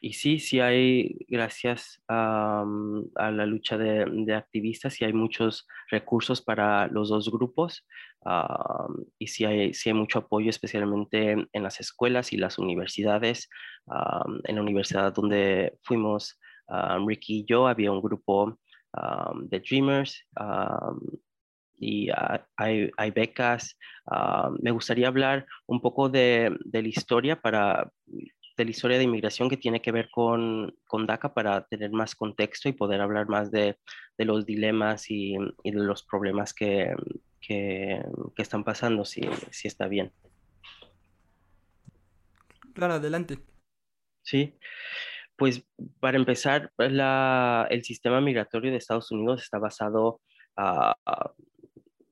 y 0.00 0.12
sí, 0.14 0.40
sí 0.40 0.58
hay, 0.58 1.16
gracias 1.28 2.02
a 2.08 2.64
la 3.16 3.46
lucha 3.46 3.78
de, 3.78 4.04
de, 4.10 4.34
activistas, 4.34 4.94
sí 4.94 5.04
hay 5.04 5.12
muchos 5.12 5.68
recursos 5.90 6.42
para 6.42 6.88
los 6.88 7.08
dos 7.10 7.30
grupos 7.30 7.86
y 9.18 9.28
sí 9.28 9.44
hay, 9.44 9.74
sí 9.74 9.90
hay 9.90 9.94
mucho 9.94 10.18
apoyo, 10.18 10.50
especialmente 10.50 11.36
en 11.52 11.62
las 11.62 11.78
escuelas 11.78 12.32
y 12.32 12.36
las 12.36 12.58
universidades. 12.58 13.48
en 14.44 14.56
la 14.56 14.62
universidad 14.62 15.12
donde 15.14 15.78
fuimos, 15.82 16.40
Ricky 17.06 17.40
y 17.40 17.44
yo, 17.44 17.68
había 17.68 17.92
un 17.92 18.02
grupo 18.02 18.58
um, 18.96 19.48
The 19.48 19.60
Dreamers, 19.60 20.26
um, 20.38 21.00
y 21.78 22.08
hay, 22.56 22.90
hay, 22.96 23.10
becas. 23.10 23.76
me 24.60 24.70
gustaría 24.70 25.08
hablar 25.08 25.46
un 25.66 25.80
poco 25.80 26.08
de, 26.08 26.56
de, 26.64 26.82
la 26.82 26.88
historia 26.88 27.40
para 27.40 27.90
de 28.56 28.64
la 28.64 28.70
historia 28.70 28.98
de 28.98 29.04
inmigración 29.04 29.48
que 29.48 29.56
tiene 29.56 29.80
que 29.80 29.92
ver 29.92 30.10
con, 30.10 30.74
con 30.86 31.06
DACA 31.06 31.34
para 31.34 31.66
tener 31.66 31.90
más 31.90 32.14
contexto 32.14 32.68
y 32.68 32.72
poder 32.72 33.00
hablar 33.00 33.28
más 33.28 33.50
de, 33.50 33.78
de 34.18 34.24
los 34.24 34.46
dilemas 34.46 35.10
y, 35.10 35.34
y, 35.62 35.70
de 35.70 35.80
los 35.80 36.02
problemas 36.02 36.52
que, 36.52 36.94
que, 37.40 38.02
que 38.34 38.42
están 38.42 38.64
pasando, 38.64 39.04
si, 39.04 39.22
si, 39.50 39.68
está 39.68 39.88
bien. 39.88 40.12
Claro, 42.74 42.94
adelante. 42.94 43.38
Sí. 44.22 44.58
Pues 45.42 45.66
para 45.98 46.18
empezar, 46.18 46.70
pues, 46.76 46.92
el 46.92 47.82
sistema 47.82 48.20
migratorio 48.20 48.70
de 48.70 48.76
Estados 48.76 49.10
Unidos 49.10 49.42
está 49.42 49.58
basado 49.58 50.20
ah, 50.56 50.94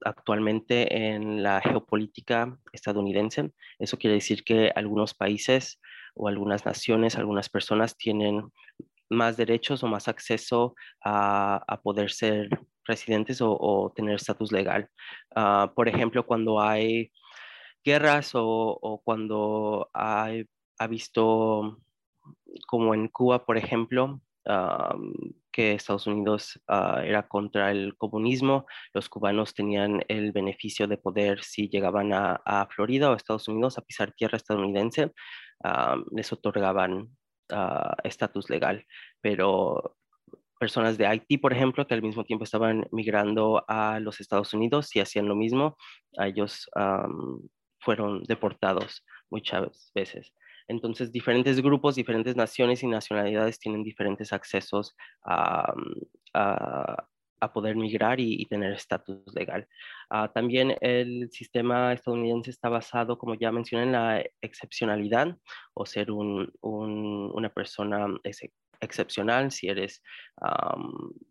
actualmente 0.04 1.12
en 1.12 1.40
la 1.40 1.60
geopolítica 1.60 2.58
estadounidense. 2.72 3.52
Eso 3.78 3.98
quiere 3.98 4.14
decir 4.14 4.42
que 4.42 4.72
algunos 4.74 5.14
países 5.14 5.80
o 6.16 6.26
algunas 6.26 6.66
naciones, 6.66 7.14
algunas 7.14 7.48
personas 7.48 7.96
tienen 7.96 8.50
más 9.08 9.36
derechos 9.36 9.84
o 9.84 9.86
más 9.86 10.08
acceso 10.08 10.74
a, 11.04 11.80
poder 11.84 12.10
ser 12.10 12.48
residentes 12.84 13.38
o, 13.40 13.92
tener 13.94 14.16
estatus 14.16 14.50
legal. 14.50 14.88
Ah, 15.36 15.72
por 15.76 15.88
ejemplo, 15.88 16.26
cuando 16.26 16.60
hay 16.60 17.12
guerras 17.84 18.32
o, 18.34 19.00
cuando 19.04 19.88
hay, 19.94 20.46
ha 20.80 20.88
visto 20.88 21.78
como 22.66 22.94
en 22.94 23.08
Cuba, 23.08 23.44
por 23.44 23.56
ejemplo, 23.58 24.20
que 25.52 25.72
Estados 25.74 26.06
Unidos 26.06 26.60
ah, 26.68 27.02
era 27.04 27.28
contra 27.28 27.70
el 27.70 27.96
comunismo, 27.96 28.66
los 28.94 29.08
cubanos 29.08 29.54
tenían 29.54 30.02
el 30.08 30.32
beneficio 30.32 30.86
de 30.86 30.96
poder, 30.96 31.42
si 31.42 31.68
llegaban 31.68 32.12
a, 32.12 32.66
Florida 32.70 33.10
o 33.10 33.14
Estados 33.14 33.48
Unidos 33.48 33.78
a 33.78 33.82
pisar 33.82 34.12
tierra 34.12 34.36
estadounidense, 34.36 35.12
les 36.12 36.32
otorgaban 36.32 37.08
ah, 37.52 37.96
estatus 38.04 38.48
legal. 38.50 38.86
Pero 39.20 39.96
personas 40.58 40.98
de 40.98 41.06
Haití, 41.06 41.38
por 41.38 41.52
ejemplo, 41.52 41.86
que 41.86 41.94
al 41.94 42.02
mismo 42.02 42.24
tiempo 42.24 42.44
estaban 42.44 42.86
migrando 42.92 43.64
a 43.68 43.98
los 44.00 44.20
Estados 44.20 44.54
Unidos 44.54 44.94
y 44.94 45.00
hacían 45.00 45.28
lo 45.28 45.34
mismo, 45.34 45.76
ellos 46.12 46.68
fueron 47.80 48.22
deportados 48.24 49.04
muchas 49.30 49.90
veces. 49.94 50.32
Entonces, 50.70 51.10
diferentes 51.10 51.60
grupos, 51.60 51.96
diferentes 51.96 52.36
naciones 52.36 52.82
y 52.84 52.86
nacionalidades 52.86 53.58
tienen 53.58 53.82
diferentes 53.82 54.32
accesos 54.32 54.94
a, 55.24 55.72
mm, 55.74 57.50
poder 57.54 57.74
migrar 57.74 58.20
y, 58.20 58.46
tener 58.46 58.72
estatus 58.72 59.34
legal. 59.34 59.66
Ah, 60.10 60.30
también 60.32 60.76
el 60.80 61.28
sistema 61.32 61.92
estadounidense 61.92 62.50
está 62.50 62.68
basado, 62.68 63.18
como 63.18 63.34
ya 63.34 63.50
mencioné, 63.50 63.84
en 63.84 63.92
la 63.92 64.24
excepcionalidad 64.42 65.36
o 65.74 65.86
ser 65.86 66.10
una 66.12 67.48
persona 67.48 68.06
excepcional, 68.80 69.50
si 69.50 69.68
eres 69.68 70.02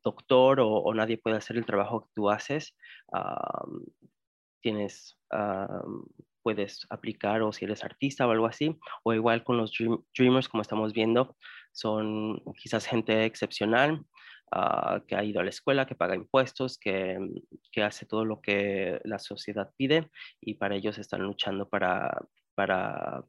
doctor 0.03 0.59
o, 0.61 0.93
nadie 0.93 1.17
puede 1.17 1.37
hacer 1.37 1.57
el 1.57 1.65
trabajo 1.65 2.01
que 2.01 2.11
tú 2.15 2.29
haces, 2.29 2.75
tienes 4.61 5.17
puedes 6.49 6.87
aplicar 6.89 7.43
o 7.43 7.51
si 7.51 7.65
eres 7.65 7.83
artista 7.83 8.25
o 8.25 8.31
algo 8.31 8.47
así, 8.47 8.75
o 9.03 9.13
igual 9.13 9.43
con 9.43 9.57
los 9.57 9.71
dreamers 10.17 10.49
como 10.49 10.63
estamos 10.63 10.93
viendo, 10.93 11.35
son 11.71 12.41
quizás 12.57 12.87
gente 12.87 13.25
excepcional 13.25 14.03
ah, 14.51 15.03
que 15.07 15.15
ha 15.15 15.23
ido 15.23 15.39
a 15.39 15.43
la 15.43 15.51
escuela, 15.51 15.85
que 15.85 15.93
paga 15.93 16.15
impuestos, 16.15 16.79
que, 16.79 17.19
que, 17.71 17.83
hace 17.83 18.07
todo 18.07 18.25
lo 18.25 18.41
que 18.41 18.99
la 19.03 19.19
sociedad 19.19 19.71
pide 19.77 20.09
y 20.41 20.55
para 20.55 20.75
ellos 20.75 20.97
están 20.97 21.21
luchando 21.21 21.69
para, 21.69 22.25
para 22.55 23.23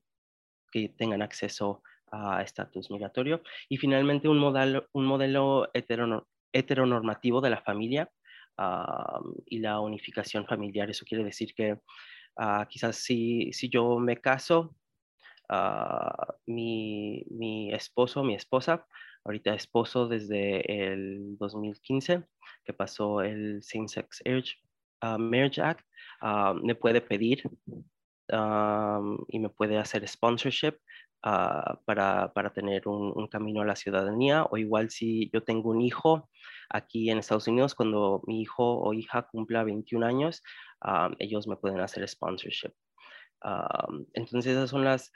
que 0.72 0.88
tengan 0.88 1.20
acceso 1.20 1.82
a 2.10 2.40
estatus 2.42 2.90
migratorio. 2.90 3.42
Y 3.68 3.76
finalmente 3.76 4.28
un 4.28 4.38
modelo, 4.38 4.88
un 4.92 5.04
modelo 5.04 5.68
heteronormativo 6.52 7.42
de 7.42 7.50
la 7.50 7.60
familia 7.60 8.10
ah, 8.56 9.20
y 9.44 9.58
la 9.58 9.80
unificación 9.80 10.46
familiar. 10.46 10.88
Eso 10.88 11.04
quiere 11.04 11.24
decir 11.24 11.52
que 11.54 11.76
Ah, 12.36 12.66
quizás 12.68 12.96
si, 12.96 13.52
si, 13.52 13.68
yo 13.68 13.98
me 13.98 14.16
caso, 14.20 14.74
uh, 15.50 16.32
mi, 16.46 17.24
mi, 17.30 17.72
esposo, 17.72 18.22
mi 18.24 18.34
esposa, 18.34 18.86
ahorita 19.24 19.54
esposo 19.54 20.08
desde 20.08 20.60
el 20.92 21.36
2015, 21.38 22.24
que 22.64 22.72
pasó 22.72 23.22
el 23.22 23.62
Same 23.62 23.88
Sex 23.88 24.22
Marriage 25.18 25.60
Act, 25.60 25.84
me 26.62 26.74
puede 26.74 27.00
pedir 27.00 27.42
y 29.28 29.38
me 29.38 29.48
puede 29.48 29.78
hacer 29.78 30.06
sponsorship 30.06 30.76
Ah, 31.22 31.78
para, 31.84 32.32
para, 32.32 32.50
tener 32.50 32.88
un, 32.88 33.28
camino 33.28 33.60
a 33.60 33.66
la 33.66 33.76
ciudadanía 33.76 34.44
o 34.50 34.56
igual 34.56 34.88
si 34.88 35.28
yo 35.34 35.42
tengo 35.42 35.68
un 35.68 35.82
hijo 35.82 36.30
aquí 36.70 37.10
en 37.10 37.18
Estados 37.18 37.46
Unidos, 37.46 37.74
cuando 37.74 38.22
mi 38.26 38.40
hijo 38.40 38.80
o 38.80 38.94
hija 38.94 39.28
cumpla 39.30 39.62
21 39.62 40.06
años, 40.06 40.42
ah, 40.80 41.10
ellos 41.18 41.46
me 41.46 41.56
pueden 41.56 41.80
hacer 41.80 42.08
sponsorship. 42.08 42.72
Ah, 43.42 43.86
entonces 44.14 44.52
esas 44.52 44.70
son 44.70 44.82
las, 44.84 45.12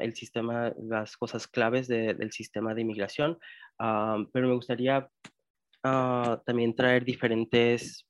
el 0.00 0.14
sistema, 0.14 0.72
las 0.78 1.16
cosas 1.16 1.48
claves 1.48 1.88
del 1.88 2.30
sistema 2.30 2.74
de 2.74 2.82
inmigración, 2.82 3.38
pero 3.76 4.48
me 4.48 4.54
gustaría 4.54 5.08
también 5.82 6.76
traer 6.76 7.04
diferentes 7.04 8.06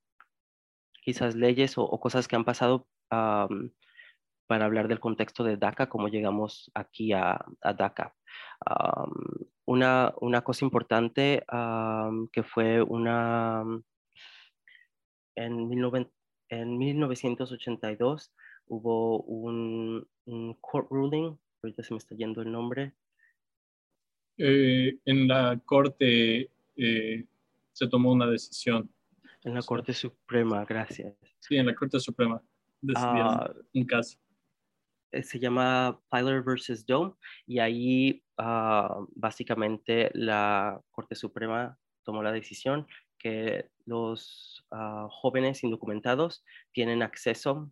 quizás 1.02 1.34
leyes 1.34 1.78
o, 1.78 1.88
cosas 2.00 2.28
que 2.28 2.36
han 2.36 2.44
pasado 2.44 2.86
para 4.48 4.64
hablar 4.64 4.88
del 4.88 4.98
contexto 4.98 5.44
de 5.44 5.58
DACA, 5.58 5.88
cómo 5.88 6.08
llegamos 6.08 6.70
aquí 6.74 7.12
a, 7.12 7.44
a 7.60 7.72
DACA. 7.74 8.14
una, 9.66 10.14
una, 10.20 10.40
cosa 10.42 10.64
importante 10.64 11.44
que 12.32 12.42
fue 12.42 12.82
una... 12.82 13.62
En, 15.36 15.70
en 16.48 16.78
1982 16.78 18.32
hubo 18.68 19.20
un, 19.22 20.06
court 20.60 20.88
ruling, 20.90 21.36
ahorita 21.62 21.82
se 21.82 21.94
me 21.94 21.98
está 21.98 22.16
yendo 22.16 22.40
el 22.40 22.50
nombre. 22.50 22.94
Eh, 24.38 24.98
en 25.04 25.28
la 25.28 25.60
Corte 25.64 26.50
eh, 26.76 27.24
se 27.72 27.86
tomó 27.86 28.12
una 28.12 28.26
decisión. 28.26 28.90
En 29.44 29.54
la 29.54 29.62
Corte 29.62 29.92
Suprema, 29.92 30.64
gracias. 30.64 31.14
Sí, 31.38 31.56
en 31.56 31.66
la 31.66 31.74
Corte 31.74 32.00
Suprema 32.00 32.42
decidieron 32.80 33.26
ah, 33.26 33.52
un 33.74 33.84
caso. 33.84 34.18
Eh, 35.12 35.22
se 35.22 35.38
llama 35.38 35.98
Tyler 36.10 36.42
versus 36.42 36.84
Dome 36.84 37.14
y 37.46 37.58
ahí 37.60 38.22
ah, 38.36 39.00
básicamente 39.14 40.10
la 40.12 40.80
Corte 40.90 41.14
Suprema 41.14 41.78
tomó 42.04 42.22
la 42.22 42.32
decisión 42.32 42.86
que 43.18 43.70
los 43.86 44.64
ah, 44.70 45.08
jóvenes 45.10 45.64
indocumentados 45.64 46.44
tienen 46.72 47.02
acceso, 47.02 47.70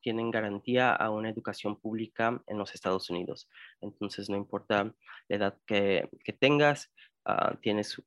tienen 0.00 0.30
garantía 0.30 0.92
a 0.94 1.10
una 1.10 1.28
educación 1.30 1.78
pública 1.78 2.42
en 2.46 2.58
los 2.58 2.74
Estados 2.74 3.10
Unidos. 3.10 3.48
Entonces, 3.80 4.30
no 4.30 4.36
importa 4.36 4.94
la 5.28 5.36
edad 5.36 5.58
que, 5.66 6.08
tengas, 6.38 6.90
ah, 7.24 7.56
tienes 7.60 8.00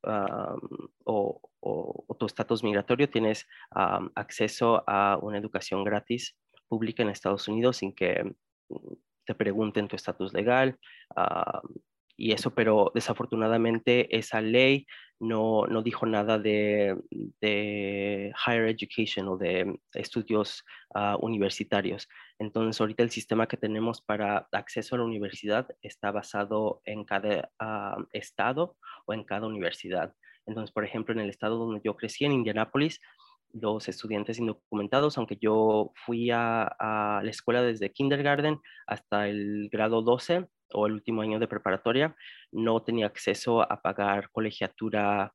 o, 1.03 1.41
tu 2.17 2.25
estatus 2.25 2.63
migratorio, 2.63 3.09
tienes 3.09 3.47
acceso 4.15 4.83
a 4.87 5.19
una 5.21 5.37
educación 5.37 5.83
gratis 5.83 6.35
pública 6.73 7.03
en 7.03 7.09
Estados 7.09 7.47
Unidos 7.47 7.77
sin 7.77 7.93
que 7.93 8.23
mm, 8.69 8.93
te 9.25 9.35
pregunten 9.35 9.87
tu 9.87 9.95
estatus 9.95 10.33
legal 10.33 10.75
ah, 11.15 11.61
y 12.17 12.31
eso, 12.31 12.49
pero 12.51 12.91
desafortunadamente 12.93 14.15
esa 14.15 14.41
ley 14.41 14.85
no, 15.19 15.65
no 15.67 15.81
dijo 15.81 16.05
nada 16.05 16.37
de, 16.37 16.95
de, 17.41 18.33
higher 18.45 18.67
education 18.67 19.27
o 19.27 19.37
de 19.37 19.79
estudios 19.93 20.63
ah, 20.93 21.17
universitarios. 21.21 22.07
Entonces, 22.39 22.79
ahorita 22.79 23.03
el 23.03 23.09
sistema 23.09 23.47
que 23.47 23.57
tenemos 23.57 24.01
para 24.01 24.47
acceso 24.51 24.95
a 24.95 24.99
la 24.99 25.05
universidad 25.05 25.67
está 25.81 26.11
basado 26.11 26.81
en 26.85 27.05
cada 27.05 27.51
ah, 27.59 27.97
estado 28.11 28.77
o 29.05 29.13
en 29.13 29.23
cada 29.23 29.47
universidad. 29.47 30.13
Entonces, 30.45 30.71
por 30.73 30.85
ejemplo, 30.85 31.13
en 31.13 31.21
el 31.21 31.29
estado 31.29 31.57
donde 31.57 31.81
yo 31.83 31.95
crecí, 31.95 32.25
en 32.25 32.33
Indianápolis, 32.33 32.99
los 33.53 33.87
estudiantes 33.87 34.39
indocumentados, 34.39 35.17
aunque 35.17 35.37
yo 35.39 35.91
fui 35.95 36.29
a, 36.31 36.75
la 37.23 37.29
escuela 37.29 37.61
desde 37.61 37.91
kindergarten 37.91 38.59
hasta 38.87 39.27
el 39.29 39.69
grado 39.71 40.01
12 40.01 40.47
o 40.73 40.87
el 40.87 40.93
último 40.93 41.21
año 41.21 41.39
de 41.39 41.47
preparatoria, 41.47 42.15
no 42.51 42.81
tenía 42.83 43.05
acceso 43.05 43.61
a 43.61 43.81
pagar 43.81 44.29
colegiatura, 44.31 45.33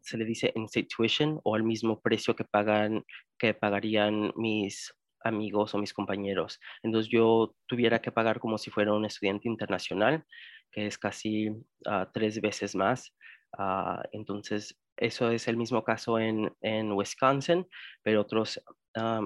se 0.00 0.18
le 0.18 0.24
dice 0.24 0.52
in 0.54 0.66
tuition 0.86 1.40
o 1.44 1.54
al 1.54 1.62
mismo 1.62 2.00
precio 2.00 2.36
que 2.36 2.44
pagan, 2.44 3.04
que 3.38 3.54
pagarían 3.54 4.32
mis 4.36 4.94
amigos 5.24 5.74
o 5.74 5.78
mis 5.78 5.92
compañeros. 5.92 6.60
Entonces 6.82 7.10
yo 7.10 7.54
tuviera 7.66 8.00
que 8.00 8.12
pagar 8.12 8.38
como 8.38 8.58
si 8.58 8.70
fuera 8.70 8.92
un 8.92 9.06
estudiante 9.06 9.48
internacional, 9.48 10.24
que 10.70 10.86
es 10.86 10.98
casi 10.98 11.50
ah, 11.86 12.08
tres 12.12 12.40
veces 12.40 12.74
más. 12.74 13.14
Ah, 13.58 14.02
entonces 14.12 14.78
eso 14.96 15.30
es 15.30 15.46
el 15.48 15.56
mismo 15.56 15.82
caso 15.84 16.18
en, 16.18 16.50
Wisconsin, 16.92 17.66
pero 18.02 18.22
otros 18.22 18.60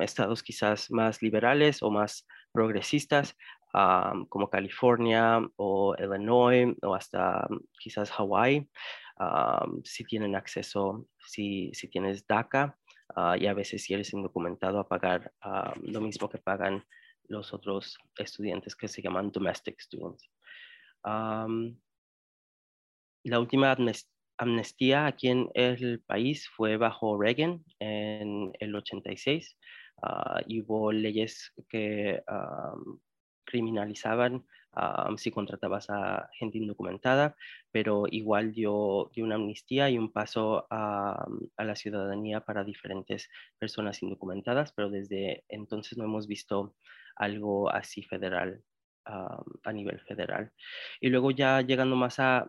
estados 0.00 0.42
quizás 0.42 0.90
más 0.90 1.22
liberales 1.22 1.82
o 1.82 1.90
más 1.90 2.26
progresistas, 2.52 3.36
como 4.28 4.50
California 4.50 5.40
o 5.56 5.94
Illinois 5.98 6.76
o 6.82 6.94
hasta 6.94 7.48
quizás 7.78 8.10
Hawaii, 8.10 8.68
si 9.84 10.04
tienen 10.04 10.34
acceso, 10.34 11.06
si, 11.26 11.70
si 11.74 11.88
tienes 11.88 12.26
DACA 12.26 12.76
ah, 13.14 13.36
y 13.38 13.46
a 13.46 13.54
veces 13.54 13.84
si 13.84 13.94
eres 13.94 14.12
indocumentado 14.12 14.80
a 14.80 14.88
pagar 14.88 15.32
lo 15.82 16.00
mismo 16.00 16.28
que 16.28 16.38
pagan 16.38 16.84
los 17.28 17.52
otros 17.52 17.96
estudiantes 18.16 18.74
que 18.74 18.88
se 18.88 19.02
llaman 19.02 19.30
domestic 19.30 19.80
students. 19.80 20.28
la 21.04 21.46
última 23.38 23.70
amnistía 24.40 25.06
aquí 25.06 25.28
en 25.28 25.50
el 25.54 26.00
país 26.00 26.48
fue 26.48 26.76
bajo 26.76 27.20
Reagan 27.20 27.62
en 27.78 28.52
el 28.58 28.74
86 28.74 29.56
ah, 30.02 30.40
y 30.46 30.62
hubo 30.62 30.92
leyes 30.92 31.52
que 31.68 32.22
criminalizaban 33.44 34.44
si 35.16 35.30
contratabas 35.30 35.90
a 35.90 36.30
gente 36.38 36.58
indocumentada, 36.58 37.36
pero 37.72 38.04
igual 38.08 38.52
dio, 38.52 39.10
dio 39.12 39.24
una 39.24 39.34
amnistía 39.34 39.90
y 39.90 39.98
un 39.98 40.12
paso 40.12 40.66
a, 40.70 41.26
la 41.58 41.74
ciudadanía 41.74 42.40
para 42.40 42.64
diferentes 42.64 43.28
personas 43.58 44.02
indocumentadas, 44.02 44.72
pero 44.72 44.88
desde 44.88 45.44
entonces 45.48 45.98
no 45.98 46.04
hemos 46.04 46.26
visto 46.26 46.76
algo 47.16 47.70
así 47.70 48.02
federal. 48.02 48.62
a 49.64 49.72
nivel 49.72 49.98
federal. 50.00 50.52
Y 51.00 51.08
luego 51.08 51.32
ya 51.32 51.62
llegando 51.62 51.96
más 51.96 52.20
a 52.20 52.48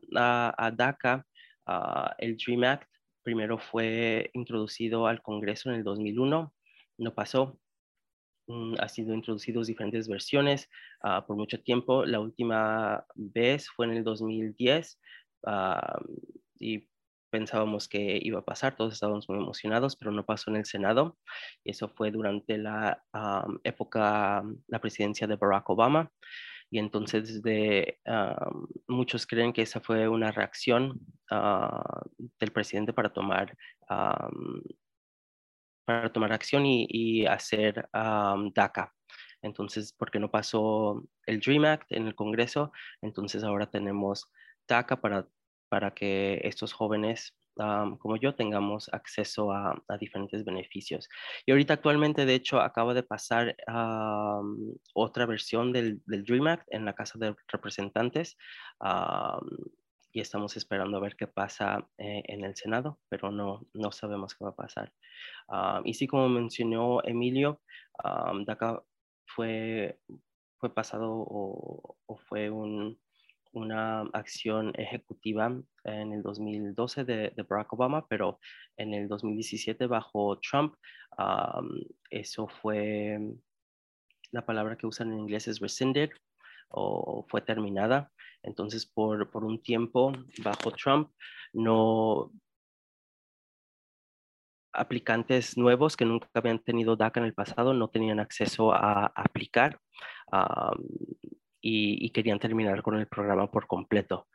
DACA, 0.75 1.25
Ah, 1.65 2.15
el 2.17 2.37
DREAM 2.37 2.63
Act 2.63 2.89
primero 3.23 3.57
fue 3.57 4.29
introducido 4.33 5.07
al 5.07 5.21
Congreso 5.21 5.69
en 5.69 5.75
el 5.75 5.83
2001, 5.83 6.53
no 6.97 7.13
pasó. 7.13 7.59
Mm, 8.47 8.75
ha 8.79 8.89
sido 8.89 9.13
introducido 9.13 9.63
diferentes 9.63 10.07
versiones 10.07 10.69
ah, 11.03 11.25
por 11.25 11.35
mucho 11.37 11.61
tiempo. 11.61 12.05
La 12.05 12.19
última 12.19 13.05
vez 13.15 13.69
fue 13.69 13.85
en 13.87 13.93
el 13.93 14.03
2010 14.03 14.99
ah, 15.45 15.99
y 16.59 16.87
pensábamos 17.29 17.87
que 17.87 18.19
iba 18.21 18.39
a 18.39 18.45
pasar, 18.45 18.75
todos 18.75 18.93
estábamos 18.93 19.29
muy 19.29 19.37
emocionados, 19.39 19.95
pero 19.95 20.11
no 20.11 20.25
pasó 20.25 20.51
en 20.51 20.57
el 20.57 20.65
Senado. 20.65 21.17
Y 21.63 21.71
eso 21.71 21.87
fue 21.89 22.11
durante 22.11 22.57
la 22.57 23.03
época, 23.63 24.43
la 24.67 24.79
presidencia 24.79 25.27
de 25.27 25.37
Barack 25.37 25.69
Obama. 25.69 26.11
Y 26.71 26.79
entonces 26.79 27.41
de, 27.43 27.99
muchos 28.87 29.27
creen 29.27 29.51
que 29.51 29.61
esa 29.63 29.81
fue 29.81 30.07
una 30.07 30.31
reacción 30.31 31.01
ah, 31.29 32.01
del 32.39 32.51
presidente 32.53 32.93
para 32.93 33.11
tomar, 33.11 33.57
para 35.85 36.13
tomar 36.13 36.31
acción 36.31 36.65
y, 36.65 37.25
hacer 37.25 37.89
DACA. 37.91 38.93
Entonces, 39.41 39.93
porque 39.97 40.19
no 40.19 40.31
pasó 40.31 41.03
el 41.25 41.41
DREAM 41.41 41.65
Act 41.65 41.91
en 41.91 42.07
el 42.07 42.15
Congreso, 42.15 42.71
entonces 43.01 43.43
ahora 43.43 43.69
tenemos 43.69 44.31
DACA 44.67 45.01
para, 45.01 45.27
para 45.67 45.93
que 45.93 46.39
estos 46.43 46.71
jóvenes 46.71 47.35
como 47.99 48.17
yo 48.17 48.35
tengamos 48.35 48.89
acceso 48.93 49.51
a, 49.51 49.81
diferentes 49.99 50.43
beneficios. 50.43 51.09
Y 51.45 51.51
ahorita 51.51 51.75
actualmente, 51.75 52.25
de 52.25 52.35
hecho, 52.35 52.59
acaba 52.61 52.93
de 52.93 53.03
pasar 53.03 53.55
otra 54.93 55.25
versión 55.25 55.71
del, 55.71 56.01
del, 56.05 56.23
Dream 56.23 56.47
Act 56.47 56.67
en 56.69 56.85
la 56.85 56.93
Casa 56.93 57.19
de 57.19 57.35
Representantes 57.47 58.37
y 60.13 60.19
estamos 60.19 60.57
esperando 60.57 60.97
a 60.97 61.01
ver 61.01 61.15
qué 61.15 61.27
pasa 61.27 61.87
eh, 61.97 62.23
en 62.25 62.43
el 62.43 62.55
Senado, 62.55 62.99
pero 63.09 63.31
no, 63.31 63.65
no 63.73 63.91
sabemos 63.91 64.35
qué 64.35 64.43
va 64.43 64.51
a 64.51 64.55
pasar. 64.55 64.91
y 65.85 65.93
sí, 65.93 66.07
como 66.07 66.27
mencionó 66.29 67.01
Emilio, 67.03 67.61
DACA 68.45 68.81
fue, 69.25 69.99
fue 70.57 70.73
pasado 70.73 71.11
o 71.11 72.17
fue 72.27 72.49
un, 72.49 72.99
una 73.53 74.01
acción 74.13 74.73
ejecutiva 74.75 75.51
en 75.83 76.13
el 76.13 76.21
2012 76.21 77.03
de, 77.03 77.45
Barack 77.47 77.73
Obama, 77.73 78.07
pero 78.07 78.39
en 78.77 78.93
el 78.93 79.07
2017 79.07 79.87
bajo 79.87 80.39
Trump, 80.39 80.75
eso 82.09 82.47
fue, 82.47 83.19
la 84.31 84.45
palabra 84.45 84.77
que 84.77 84.87
usan 84.87 85.11
en 85.11 85.19
inglés 85.19 85.47
es 85.47 85.59
rescinded 85.59 86.09
o 86.69 87.25
fue 87.29 87.41
terminada. 87.41 88.11
Entonces, 88.43 88.85
por, 88.85 89.29
por 89.29 89.43
un 89.43 89.61
tiempo, 89.61 90.13
bajo 90.43 90.71
Trump, 90.71 91.11
no 91.53 92.31
aplicantes 94.73 95.57
nuevos 95.57 95.97
que 95.97 96.05
nunca 96.05 96.27
habían 96.33 96.59
tenido 96.59 96.95
DACA 96.95 97.19
en 97.19 97.25
el 97.25 97.33
pasado 97.33 97.73
no 97.73 97.89
tenían 97.89 98.19
acceso 98.19 98.73
a, 98.73 99.07
aplicar 99.07 99.79
y, 101.61 102.09
querían 102.11 102.39
terminar 102.39 102.81
con 102.81 102.95
el 102.95 103.07
programa 103.07 103.49
por 103.49 103.67
completo. 103.67 104.27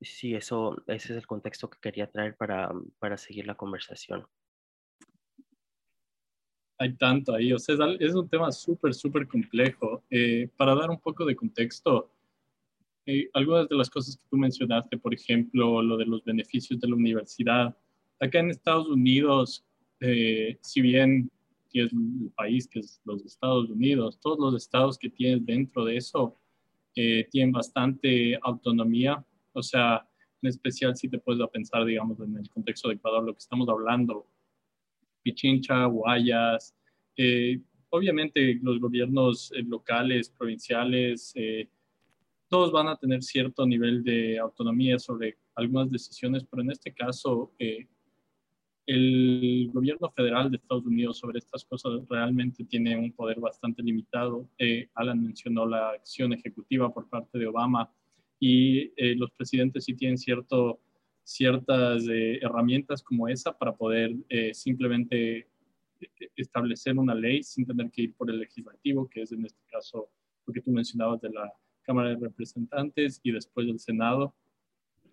sí, 0.00 0.34
eso, 0.34 0.76
ese 0.86 1.12
es 1.12 1.18
el 1.18 1.26
contexto 1.26 1.70
que 1.70 1.78
quería 1.80 2.10
traer 2.10 2.36
para, 2.36 2.70
para 2.98 3.16
seguir 3.16 3.46
la 3.46 3.54
conversación. 3.54 4.26
Hay 6.78 6.94
tanto 6.96 7.34
ahí, 7.34 7.52
o 7.52 7.58
sea, 7.58 7.76
es 8.00 8.14
un 8.14 8.28
tema 8.28 8.50
súper, 8.50 8.92
súper 8.94 9.28
complejo. 9.28 10.02
Eh, 10.10 10.48
para 10.56 10.74
dar 10.74 10.90
un 10.90 11.00
poco 11.00 11.24
de 11.24 11.36
contexto, 11.36 12.10
eh, 13.06 13.28
algunas 13.32 13.68
de 13.68 13.76
las 13.76 13.88
cosas 13.88 14.16
que 14.16 14.24
tú 14.28 14.36
mencionaste, 14.36 14.98
por 14.98 15.14
ejemplo, 15.14 15.82
lo 15.82 15.96
de 15.96 16.06
los 16.06 16.24
beneficios 16.24 16.80
de 16.80 16.88
la 16.88 16.96
universidad. 16.96 17.76
Acá 18.18 18.40
en 18.40 18.50
Estados 18.50 18.88
Unidos, 18.88 19.64
eh, 20.00 20.58
si 20.62 20.80
bien 20.80 21.30
es 21.82 21.92
el 21.92 22.30
país 22.36 22.68
que 22.68 22.80
es 22.80 23.00
los 23.04 23.24
Estados 23.24 23.68
Unidos, 23.70 24.18
todos 24.20 24.38
los 24.38 24.54
estados 24.62 24.98
que 24.98 25.10
tienes 25.10 25.44
dentro 25.44 25.84
de 25.84 25.96
eso 25.96 26.36
eh, 26.94 27.26
tienen 27.30 27.52
bastante 27.52 28.38
autonomía. 28.42 29.24
O 29.52 29.62
sea, 29.62 30.08
en 30.42 30.48
especial 30.48 30.96
si 30.96 31.08
te 31.08 31.18
puedes 31.18 31.46
pensar, 31.50 31.84
digamos, 31.84 32.18
en 32.20 32.36
el 32.36 32.48
contexto 32.48 32.88
de 32.88 32.94
Ecuador, 32.94 33.24
lo 33.24 33.32
que 33.32 33.38
estamos 33.38 33.68
hablando, 33.68 34.26
Pichincha, 35.22 35.86
Guayas, 35.86 36.74
obviamente 37.88 38.58
los 38.62 38.78
gobiernos 38.78 39.52
locales, 39.66 40.28
provinciales, 40.28 41.34
todos 42.54 42.70
van 42.70 42.88
a 42.88 42.96
tener 42.96 43.22
cierto 43.22 43.66
nivel 43.66 44.04
de 44.04 44.38
autonomía 44.38 44.98
sobre 44.98 45.38
algunas 45.56 45.90
decisiones, 45.90 46.44
pero 46.44 46.62
en 46.62 46.70
este 46.70 46.94
caso 46.94 47.52
eh, 47.58 47.88
el 48.86 49.70
gobierno 49.72 50.10
federal 50.10 50.50
de 50.50 50.56
Estados 50.56 50.84
Unidos 50.84 51.18
sobre 51.18 51.38
estas 51.38 51.64
cosas 51.64 51.92
realmente 52.08 52.64
tiene 52.64 52.96
un 52.96 53.12
poder 53.12 53.40
bastante 53.40 53.82
limitado. 53.82 54.48
Eh, 54.58 54.88
Alan 54.94 55.22
mencionó 55.22 55.66
la 55.66 55.90
acción 55.90 56.32
ejecutiva 56.32 56.92
por 56.92 57.08
parte 57.08 57.38
de 57.38 57.46
Obama 57.46 57.90
y 58.38 58.92
eh, 58.96 59.14
los 59.16 59.30
presidentes 59.30 59.84
sí 59.84 59.94
tienen 59.94 60.18
cierto, 60.18 60.80
ciertas 61.22 62.04
herramientas 62.08 63.02
como 63.02 63.28
esa 63.28 63.56
para 63.56 63.74
poder 63.74 64.14
simplemente 64.52 65.48
establecer 66.36 66.98
una 66.98 67.14
ley 67.14 67.42
sin 67.42 67.66
tener 67.66 67.90
que 67.90 68.02
ir 68.02 68.14
por 68.14 68.30
el 68.30 68.38
legislativo, 68.38 69.08
que 69.08 69.22
es 69.22 69.32
en 69.32 69.46
este 69.46 69.60
caso 69.70 70.10
lo 70.46 70.52
que 70.52 70.60
tú 70.60 70.70
mencionabas 70.70 71.20
de 71.20 71.30
la 71.30 71.52
Cámara 71.82 72.10
de 72.10 72.16
Representantes 72.16 73.20
y 73.22 73.32
después 73.32 73.66
del 73.66 73.78
Senado. 73.78 74.34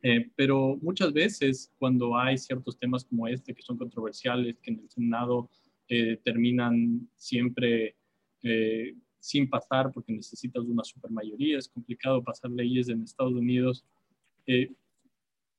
Eh, 0.04 0.32
pero 0.36 0.78
muchas 0.82 1.14
veces 1.14 1.72
cuando 1.78 2.18
hay 2.18 2.38
ciertos 2.38 2.78
temas 2.78 3.06
como 3.06 3.28
este 3.28 3.54
que 3.54 3.62
son 3.62 3.78
controversiales, 3.78 4.60
que 4.60 4.72
en 4.72 4.80
el 4.80 4.90
Senado 4.90 5.50
eh, 5.88 6.20
terminan 6.24 7.08
siempre 7.16 7.96
eh, 8.42 8.96
sin 9.20 9.48
pasar 9.50 9.92
porque 9.92 10.14
necesitas 10.14 10.64
una 10.64 10.84
supermayoría, 10.84 11.60
es 11.60 11.68
complicado 11.68 12.24
pasar 12.24 12.50
leyes 12.50 12.90
en 12.90 13.04
Estados 13.04 13.34
Unidos, 13.34 13.86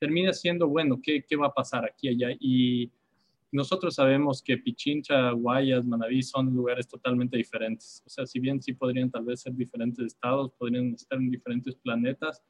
termina 0.00 0.32
siendo, 0.32 0.66
bueno, 0.66 1.00
¿qué, 1.00 1.22
¿qué, 1.22 1.36
va 1.36 1.46
a 1.46 1.54
pasar 1.54 1.84
aquí 1.84 2.08
allá? 2.08 2.36
Y 2.40 2.90
nosotros 3.52 3.94
sabemos 3.94 4.42
que 4.42 4.58
Pichincha, 4.58 5.30
Guayas, 5.30 5.86
Manaví 5.86 6.22
son 6.22 6.52
lugares 6.52 6.88
totalmente 6.88 7.36
diferentes. 7.36 8.02
O 8.04 8.10
sea, 8.10 8.26
si 8.26 8.40
bien 8.40 8.60
sí 8.60 8.72
podrían 8.72 9.10
tal 9.10 9.24
vez 9.24 9.42
ser 9.42 9.54
diferentes 9.54 10.04
estados, 10.04 10.50
podrían 10.58 10.94
estar 10.94 11.18
en 11.18 11.30
diferentes 11.30 11.76
planetas, 11.76 12.42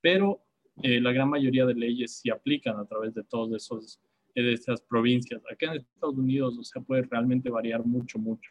pero 0.00 0.43
eh, 0.82 1.00
la 1.00 1.12
gran 1.12 1.30
mayoría 1.30 1.66
de 1.66 1.74
leyes 1.74 2.18
sí 2.18 2.30
aplican 2.30 2.78
a 2.78 2.86
través 2.86 3.14
de 3.14 3.24
todas 3.24 3.52
esos 3.52 4.00
de 4.42 4.52
esas 4.52 4.80
provincias. 4.82 5.42
Acá 5.50 5.66
en 5.66 5.80
Estados 5.80 6.16
Unidos, 6.16 6.58
o 6.58 6.64
sea, 6.64 6.82
puede 6.82 7.02
realmente 7.02 7.50
variar 7.50 7.84
mucho, 7.84 8.18
mucho. 8.18 8.50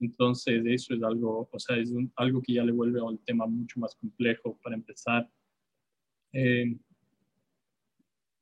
Entonces, 0.00 0.62
eso 0.66 0.94
es 0.94 1.02
algo, 1.02 1.48
o 1.50 1.58
sea, 1.58 1.76
es 1.76 1.92
algo 2.16 2.42
que 2.42 2.54
ya 2.54 2.64
le 2.64 2.72
vuelve 2.72 3.00
a 3.00 3.04
un 3.04 3.18
tema 3.18 3.46
mucho 3.46 3.80
más 3.80 3.94
complejo 3.94 4.58
para 4.62 4.74
empezar. 4.74 5.30
Eh, 6.32 6.76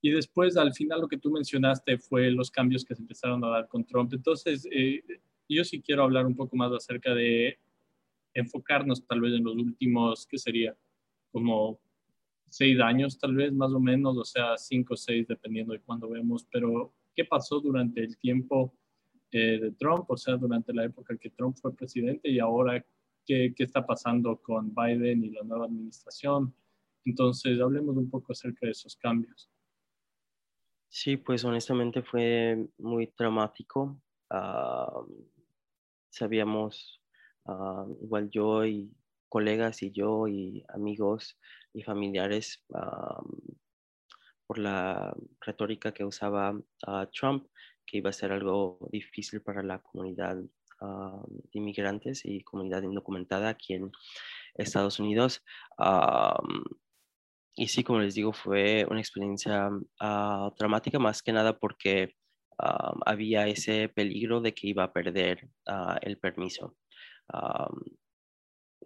y 0.00 0.10
después, 0.10 0.56
al 0.56 0.72
final, 0.72 1.02
lo 1.02 1.08
que 1.08 1.18
tú 1.18 1.30
mencionaste 1.30 1.98
fue 1.98 2.30
los 2.30 2.50
cambios 2.50 2.84
que 2.84 2.96
se 2.96 3.02
empezaron 3.02 3.44
a 3.44 3.48
dar 3.48 3.68
con 3.68 3.84
Trump. 3.84 4.12
Entonces, 4.12 4.66
eh, 4.72 5.02
yo 5.48 5.62
sí 5.62 5.80
quiero 5.80 6.02
hablar 6.02 6.26
un 6.26 6.34
poco 6.34 6.56
más 6.56 6.72
acerca 6.72 7.14
de 7.14 7.58
enfocarnos 8.34 9.06
tal 9.06 9.20
vez 9.20 9.34
en 9.34 9.44
los 9.44 9.54
últimos, 9.54 10.26
¿qué 10.26 10.38
sería? 10.38 10.76
Como 11.30 11.78
seis 12.52 12.78
años 12.80 13.18
tal 13.18 13.34
vez, 13.34 13.52
más 13.52 13.72
o 13.72 13.80
menos, 13.80 14.16
o 14.16 14.24
sea, 14.24 14.58
cinco 14.58 14.94
o 14.94 14.96
seis, 14.96 15.26
dependiendo 15.26 15.72
de 15.72 15.80
cuándo 15.80 16.08
vemos. 16.08 16.46
Pero, 16.52 16.92
¿qué 17.14 17.24
pasó 17.24 17.60
durante 17.60 18.04
el 18.04 18.18
tiempo 18.18 18.74
eh, 19.30 19.58
de 19.58 19.72
Trump? 19.72 20.04
O 20.08 20.16
sea, 20.16 20.36
durante 20.36 20.74
la 20.74 20.84
época 20.84 21.14
en 21.14 21.18
que 21.18 21.30
Trump 21.30 21.56
fue 21.56 21.74
presidente 21.74 22.28
y 22.30 22.38
ahora, 22.38 22.84
¿qué, 23.24 23.54
¿qué 23.56 23.64
está 23.64 23.86
pasando 23.86 24.36
con 24.36 24.74
Biden 24.74 25.24
y 25.24 25.30
la 25.30 25.42
nueva 25.44 25.64
administración? 25.64 26.54
Entonces, 27.06 27.58
hablemos 27.58 27.96
un 27.96 28.10
poco 28.10 28.32
acerca 28.32 28.66
de 28.66 28.72
esos 28.72 28.96
cambios. 28.96 29.50
Sí, 30.94 31.16
pues 31.16 31.42
honestamente 31.44 32.02
fue 32.02 32.68
muy 32.76 33.06
traumático. 33.06 33.98
sabíamos, 36.10 37.00
igual 38.02 38.28
yo 38.28 38.66
y 38.66 38.94
colegas 39.30 39.82
y 39.82 39.90
yo 39.90 40.28
y 40.28 40.62
amigos 40.68 41.38
y 41.74 41.82
familiares, 41.82 42.64
por 44.46 44.58
la 44.58 45.14
retórica 45.40 45.92
que 45.92 46.04
usaba 46.04 46.58
Trump, 47.12 47.46
que 47.86 47.98
iba 47.98 48.10
a 48.10 48.12
ser 48.12 48.32
algo 48.32 48.78
difícil 48.90 49.42
para 49.42 49.62
la 49.62 49.80
comunidad 49.80 50.36
de 50.36 50.48
inmigrantes 51.52 52.22
y 52.24 52.42
comunidad 52.42 52.82
indocumentada 52.82 53.48
aquí 53.48 53.74
en 53.74 53.92
Estados 54.54 54.98
Unidos 54.98 55.42
y 57.54 57.68
sí, 57.68 57.84
como 57.84 58.00
les 58.00 58.14
digo, 58.14 58.32
fue 58.32 58.86
una 58.88 59.00
experiencia 59.00 59.68
uh, 59.68 60.50
traumática 60.56 60.98
más 60.98 61.22
que 61.22 61.32
nada 61.32 61.58
porque 61.58 62.14
ah, 62.58 62.94
había 63.04 63.46
ese 63.46 63.88
peligro 63.88 64.40
de 64.40 64.54
que 64.54 64.68
iba 64.68 64.84
a 64.84 64.92
perder 64.92 65.48
ah, 65.66 65.98
el 66.02 66.18
permiso. 66.18 66.76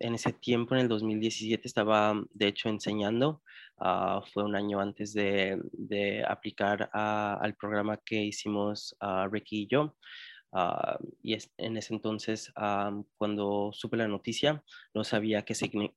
En 0.01 0.15
ese 0.15 0.33
tiempo, 0.33 0.75
en 0.75 0.83
el 0.83 0.89
2017, 0.89 1.67
estaba 1.67 2.15
de 2.33 2.49
hecho 2.49 2.69
enseñando. 2.69 3.43
fue 4.33 4.45
un 4.45 4.57
año 4.57 4.81
antes 4.81 5.13
de, 5.13 5.61
de 5.73 6.25
aplicar 6.25 6.91
al 6.93 7.55
programa 7.57 7.99
que 7.99 8.23
hicimos 8.25 8.97
Ricky 9.31 9.63
y 9.63 9.67
yo. 9.69 9.95
Ah, 10.59 10.99
y 11.23 11.37
en 11.59 11.77
ese 11.77 11.93
entonces, 11.93 12.51
cuando 13.19 13.71
supe 13.75 13.99
la 13.99 14.09
noticia, 14.09 14.65
no 14.95 15.05
sabía 15.05 15.43
qué, 15.45 15.55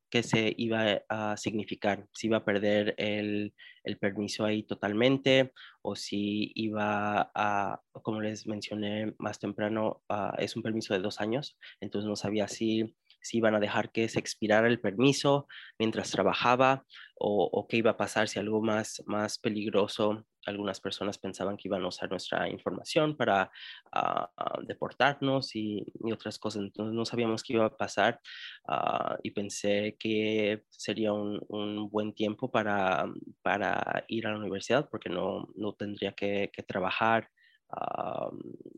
qué, 0.10 0.22
se 0.24 0.54
iba 0.58 1.02
a 1.08 1.38
significar, 1.38 2.08
si 2.12 2.28
iba 2.28 2.38
a 2.38 2.46
perder 2.46 2.94
el, 2.98 3.54
el, 3.86 3.98
permiso 3.98 4.44
ahí 4.44 4.64
totalmente 4.64 5.54
o 5.82 5.96
si 5.96 6.52
iba 6.56 7.32
a, 7.34 7.82
como 8.02 8.20
les 8.20 8.48
mencioné 8.48 9.14
más 9.18 9.40
temprano, 9.40 10.02
ah, 10.10 10.36
es 10.40 10.58
un 10.58 10.64
permiso 10.64 10.94
de 10.94 11.00
dos 11.00 11.22
años, 11.22 11.58
entonces 11.80 12.10
no 12.10 12.18
sabía 12.18 12.50
si 12.50 12.94
si 13.22 13.38
iban 13.38 13.56
a 13.56 13.60
dejar 13.60 13.92
que 13.92 14.08
se 14.10 14.20
expirara 14.20 14.68
el 14.68 14.80
permiso 14.80 15.48
mientras 15.78 16.12
trabajaba 16.12 16.86
o, 17.20 17.68
qué 17.68 17.78
iba 17.78 17.92
a 17.92 17.98
pasar 17.98 18.28
si 18.30 18.40
algo 18.40 18.62
más, 18.62 19.04
más 19.06 19.38
peligroso, 19.40 20.26
algunas 20.46 20.80
personas 20.80 21.18
pensaban 21.18 21.58
que 21.58 21.68
iban 21.68 21.84
a 21.84 21.88
usar 21.88 22.10
nuestra 22.10 22.50
información 22.50 23.18
para 23.18 23.52
ah, 23.92 24.30
deportarnos 24.66 25.56
y, 25.56 25.86
otras 26.12 26.40
cosas, 26.40 26.62
entonces 26.64 26.94
no 26.94 27.06
sabíamos 27.06 27.44
qué 27.44 27.54
iba 27.54 27.66
a 27.66 27.76
pasar 27.76 28.22
ah, 28.68 29.18
y 29.22 29.32
pensé 29.32 29.98
que 30.00 30.64
sería 30.70 31.12
un, 31.12 31.42
un, 31.50 31.90
buen 31.90 32.14
tiempo 32.14 32.50
para, 32.50 33.06
para 33.42 34.06
ir 34.08 34.26
a 34.26 34.32
la 34.32 34.40
universidad 34.40 34.88
porque 34.90 35.10
no, 35.10 35.50
no 35.56 35.74
tendría 35.74 36.14
que, 36.14 36.50
que 36.54 36.64
trabajar 36.64 37.30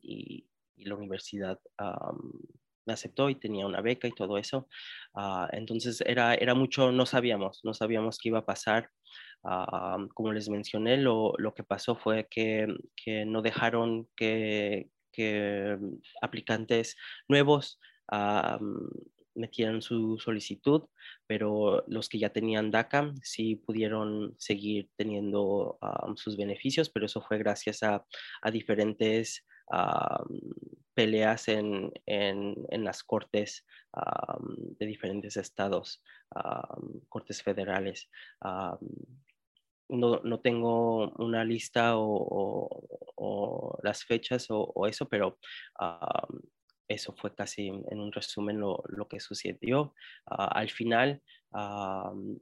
y, 0.02 0.48
y, 0.76 0.86
la 0.86 0.96
universidad 0.96 1.60
me 2.86 2.94
aceptó 2.94 3.30
y 3.30 3.36
tenía 3.36 3.66
una 3.66 3.82
beca 3.82 4.08
y 4.08 4.12
todo 4.12 4.38
eso. 4.38 4.68
Ah, 5.16 5.50
entonces 5.54 6.02
era, 6.06 6.36
era 6.36 6.54
mucho, 6.56 6.92
no 6.92 7.06
sabíamos, 7.06 7.62
no 7.64 7.74
sabíamos 7.74 8.18
qué 8.18 8.30
iba 8.30 8.40
a 8.40 8.46
pasar. 8.46 8.90
Ah, 9.44 9.98
como 10.14 10.34
les 10.34 10.50
mencioné, 10.50 10.98
lo, 10.98 11.34
lo 11.38 11.54
que 11.54 11.64
pasó 11.64 11.96
fue 11.96 12.28
que, 12.30 12.68
que 12.96 13.26
no 13.26 13.42
dejaron 13.42 14.08
que, 14.16 14.90
que 15.12 15.78
aplicantes 16.22 16.96
nuevos 17.28 17.80
ah, 18.12 18.60
metieran 19.36 19.82
su 19.82 20.20
solicitud, 20.20 20.84
pero 21.28 21.84
los 21.88 22.10
que 22.10 22.20
ya 22.20 22.32
tenían 22.32 22.72
DACA 22.72 23.14
sí 23.24 23.56
pudieron 23.56 24.36
seguir 24.38 24.90
teniendo 24.98 25.80
sus 26.16 26.38
beneficios, 26.38 26.90
pero 26.90 27.06
eso 27.06 27.22
fue 27.22 27.38
gracias 27.38 27.84
a, 27.84 28.06
a 28.42 28.52
diferentes 28.52 29.46
peleas 30.94 31.48
en, 31.48 31.92
las 32.70 33.04
cortes 33.04 33.66
de 34.80 34.86
diferentes 34.86 35.38
estados, 35.38 36.04
cortes 37.10 37.42
federales. 37.42 38.10
no, 39.90 40.40
tengo 40.40 41.12
una 41.18 41.44
lista 41.44 41.94
o, 41.96 43.78
las 43.84 44.04
fechas 44.04 44.48
o, 44.50 44.88
eso, 44.88 45.08
pero 45.08 45.38
eso 46.88 47.14
fue 47.14 47.34
casi 47.34 47.68
en 47.68 48.00
un 48.00 48.12
resumen 48.12 48.60
lo, 48.60 49.08
que 49.10 49.20
sucedió. 49.20 49.94
Ah, 50.26 50.52
al 50.54 50.70
final, 50.70 51.22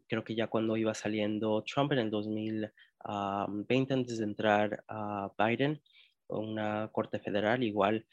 creo 0.08 0.24
que 0.24 0.36
ya 0.36 0.48
cuando 0.48 0.78
iba 0.78 0.94
saliendo 0.94 1.64
Trump 1.64 1.92
en 1.94 2.00
el 2.00 2.10
2020, 2.10 3.94
antes 3.94 4.18
de 4.18 4.24
entrar 4.24 4.84
a 4.88 5.32
Biden, 5.38 5.82
una 6.30 6.90
corte 6.92 7.20
federal 7.20 7.64
igual 7.64 8.06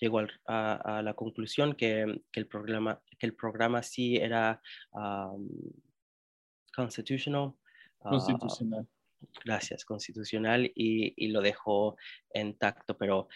llegó 0.00 0.20
a, 0.46 1.02
la 1.02 1.14
conclusión 1.14 1.74
que, 1.74 2.22
el 2.32 2.46
programa, 2.46 3.00
que 3.18 3.26
el 3.26 3.34
programa 3.34 3.82
sí 3.82 4.16
era 4.16 4.60
constitutional. 6.74 7.54
Ah, 8.00 8.10
constitucional 8.10 8.86
gracias, 9.44 9.84
constitucional 9.84 10.70
y, 10.74 11.28
lo 11.28 11.40
dejó 11.40 11.96
intacto, 12.34 12.96
pero 12.96 13.28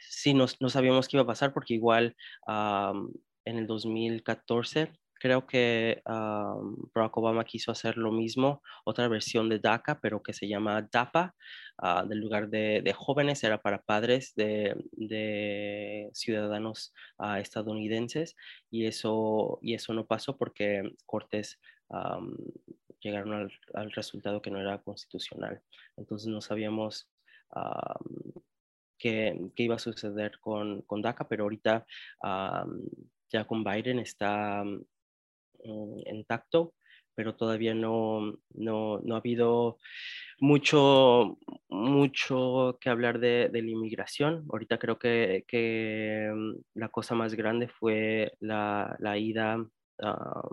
sí, 0.00 0.34
no, 0.34 0.46
sabíamos 0.46 1.08
qué 1.08 1.16
iba 1.16 1.24
a 1.24 1.26
pasar 1.26 1.52
porque 1.52 1.74
igual 1.74 2.16
en 2.46 3.58
el 3.58 3.66
2014 3.66 4.92
creo 5.18 5.46
que 5.46 6.02
Barack 6.04 7.16
Obama 7.16 7.44
quiso 7.44 7.72
hacer 7.72 7.96
lo 7.96 8.12
mismo, 8.12 8.62
otra 8.84 9.08
versión 9.08 9.48
de 9.48 9.58
DACA, 9.58 10.00
pero 10.00 10.22
que 10.22 10.32
se 10.32 10.48
llama 10.48 10.82
DAPA, 10.82 11.34
uh, 11.82 12.06
del 12.06 12.18
lugar 12.18 12.48
de, 12.48 12.94
jóvenes, 12.96 13.42
era 13.44 13.60
para 13.60 13.82
padres 13.82 14.34
de, 14.34 16.10
ciudadanos 16.12 16.92
ah, 17.18 17.40
estadounidenses, 17.40 18.36
y 18.70 18.86
eso, 18.86 19.58
y 19.62 19.74
eso 19.74 19.92
no 19.94 20.06
pasó 20.06 20.36
porque 20.36 20.94
Cortés 21.04 21.58
llegaron 23.00 23.50
al, 23.74 23.92
resultado 23.92 24.42
que 24.42 24.50
no 24.50 24.60
era 24.60 24.82
constitucional. 24.82 25.62
Entonces 25.96 26.28
no 26.28 26.40
sabíamos 26.40 27.08
qué, 28.98 29.38
iba 29.56 29.76
a 29.76 29.78
suceder 29.78 30.38
con, 30.40 30.82
con 30.82 31.02
DACA, 31.02 31.28
pero 31.28 31.44
ahorita 31.44 31.86
ya 33.30 33.44
con 33.46 33.64
Biden 33.64 33.98
está 33.98 34.64
mm, 35.66 36.14
intacto, 36.14 36.74
pero 37.14 37.34
todavía 37.36 37.74
no, 37.74 38.38
no, 38.54 39.00
no, 39.00 39.14
ha 39.14 39.18
habido 39.18 39.78
mucho, 40.38 41.38
mucho 41.68 42.78
que 42.80 42.90
hablar 42.90 43.18
de, 43.18 43.48
de 43.50 43.62
la 43.62 43.70
inmigración. 43.70 44.46
Ahorita 44.50 44.78
creo 44.78 44.98
que, 44.98 45.44
que, 45.48 46.30
mm, 46.34 46.78
la 46.78 46.88
cosa 46.90 47.14
más 47.14 47.34
grande 47.34 47.68
fue 47.68 48.34
la, 48.40 48.96
la 49.00 49.18
ida 49.18 49.66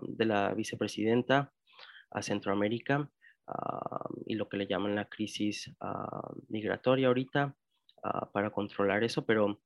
de 0.02 0.26
la 0.26 0.54
vicepresidenta 0.54 1.52
a 2.14 2.22
Centroamérica 2.22 3.10
ah, 3.48 4.08
y 4.26 4.36
lo 4.36 4.48
que 4.48 4.58
le 4.58 4.68
llaman 4.68 4.96
la 4.96 5.06
crisis 5.06 5.72
ah, 5.82 6.32
migratoria 6.50 7.08
ahorita 7.08 7.56
ah, 8.04 8.30
para 8.32 8.52
controlar 8.52 9.04
eso, 9.04 9.26
pero 9.26 9.60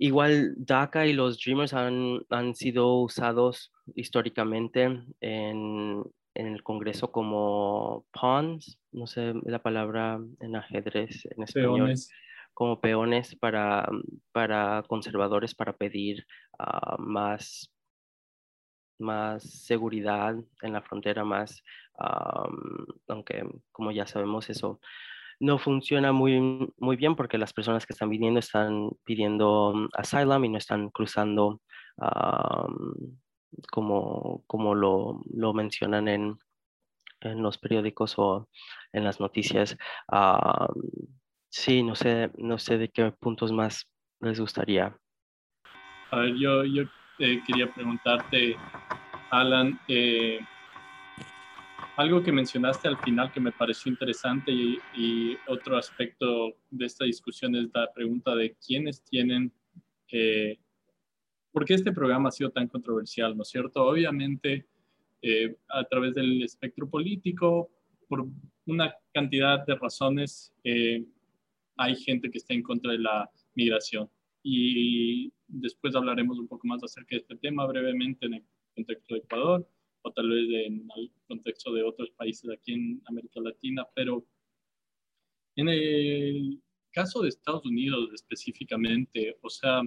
igual 0.00 0.54
DACA 0.56 1.06
y 1.06 1.12
los 1.12 1.38
Dreamers 1.38 1.74
han, 1.74 2.22
han 2.30 2.54
sido 2.54 2.96
usados 2.96 3.70
históricamente 3.94 4.84
en, 4.84 6.02
en, 6.34 6.46
el 6.46 6.62
Congreso 6.62 7.12
como 7.12 8.06
pawns, 8.10 8.78
no 8.92 9.06
sé 9.06 9.34
la 9.44 9.62
palabra 9.62 10.18
en 10.40 10.56
ajedrez 10.56 11.26
en 11.26 11.42
español. 11.42 11.94
como 12.54 12.80
peones 12.80 13.36
para, 13.36 13.86
para 14.32 14.82
conservadores 14.88 15.54
para 15.54 15.76
pedir 15.76 16.26
más 16.98 17.70
más 19.00 19.42
seguridad 19.42 20.36
en 20.60 20.72
la 20.74 20.82
frontera, 20.82 21.24
más, 21.24 21.64
aunque 23.08 23.44
como 23.72 23.92
ya 23.92 24.06
sabemos 24.06 24.50
eso 24.50 24.78
no 25.40 25.58
funciona 25.58 26.12
muy, 26.12 26.70
muy 26.78 26.96
bien 26.96 27.16
porque 27.16 27.38
las 27.38 27.52
personas 27.52 27.86
que 27.86 27.94
están 27.94 28.10
viniendo 28.10 28.38
están 28.38 28.90
pidiendo 29.04 29.72
mm, 29.74 29.88
asylum 29.94 30.44
y 30.44 30.48
no 30.50 30.58
están 30.58 30.90
cruzando 30.90 31.60
como, 33.70 34.42
como 34.46 34.74
lo, 34.74 35.20
lo 35.34 35.52
mencionan 35.52 36.08
en, 36.08 36.38
en, 37.20 37.42
los 37.42 37.58
periódicos 37.58 38.14
o 38.16 38.48
en 38.92 39.04
las 39.04 39.20
noticias. 39.20 39.76
sí, 41.50 41.82
no 41.82 41.94
sé, 41.94 42.30
no 42.38 42.58
sé 42.58 42.78
de 42.78 42.88
qué 42.88 43.10
puntos 43.12 43.52
más 43.52 43.90
les 44.20 44.40
gustaría. 44.40 44.96
A 46.10 46.16
ver, 46.16 46.34
yo, 46.36 46.64
yo 46.64 46.84
quería 47.18 47.72
preguntarte, 47.72 48.56
Alan, 49.30 49.78
eh, 49.88 50.40
algo 52.00 52.22
que 52.22 52.32
mencionaste 52.32 52.88
al 52.88 52.96
final 52.96 53.30
que 53.30 53.40
me 53.40 53.52
pareció 53.52 53.92
interesante 53.92 54.50
y, 54.50 55.36
otro 55.48 55.76
aspecto 55.76 56.56
de 56.70 56.86
esta 56.86 57.04
discusión 57.04 57.54
es 57.54 57.68
la 57.74 57.92
pregunta 57.92 58.34
de 58.34 58.56
quiénes 58.64 59.02
tienen, 59.02 59.52
eh, 60.10 60.58
¿por 61.52 61.64
qué 61.64 61.74
este 61.74 61.92
programa 61.92 62.28
ha 62.28 62.32
sido 62.32 62.50
tan 62.50 62.68
controversial? 62.68 63.36
¿No 63.36 63.42
es 63.42 63.48
cierto? 63.48 63.84
Obviamente, 63.84 64.66
eh, 65.20 65.56
a 65.68 65.84
través 65.84 66.14
del 66.14 66.42
espectro 66.42 66.88
político, 66.88 67.70
por 68.08 68.26
una 68.66 68.94
cantidad 69.12 69.64
de 69.66 69.74
razones, 69.74 70.54
hay 71.76 71.96
gente 71.96 72.30
que 72.30 72.38
está 72.38 72.54
en 72.54 72.62
contra 72.62 72.92
de 72.92 72.98
la 72.98 73.30
migración 73.54 74.08
y 74.42 75.32
después 75.46 75.94
hablaremos 75.94 76.38
un 76.38 76.48
poco 76.48 76.66
más 76.66 76.82
acerca 76.82 77.10
de 77.10 77.18
este 77.18 77.36
tema 77.36 77.66
brevemente 77.66 78.26
en 78.26 78.34
el 78.34 78.44
contexto 78.74 79.14
de 79.14 79.20
Ecuador 79.20 79.68
o 80.02 80.12
tal 80.12 80.28
vez 80.28 80.66
en 80.66 80.88
el 80.96 81.10
contexto 81.26 81.72
de 81.72 81.82
otros 81.82 82.10
países 82.10 82.50
aquí 82.50 82.72
en 82.72 83.02
América 83.06 83.40
Latina, 83.40 83.86
pero 83.94 84.24
en 85.56 85.68
el 85.68 86.62
caso 86.90 87.22
de 87.22 87.28
Estados 87.28 87.64
Unidos 87.66 88.10
específicamente, 88.14 89.36
o 89.42 89.50
sea, 89.50 89.82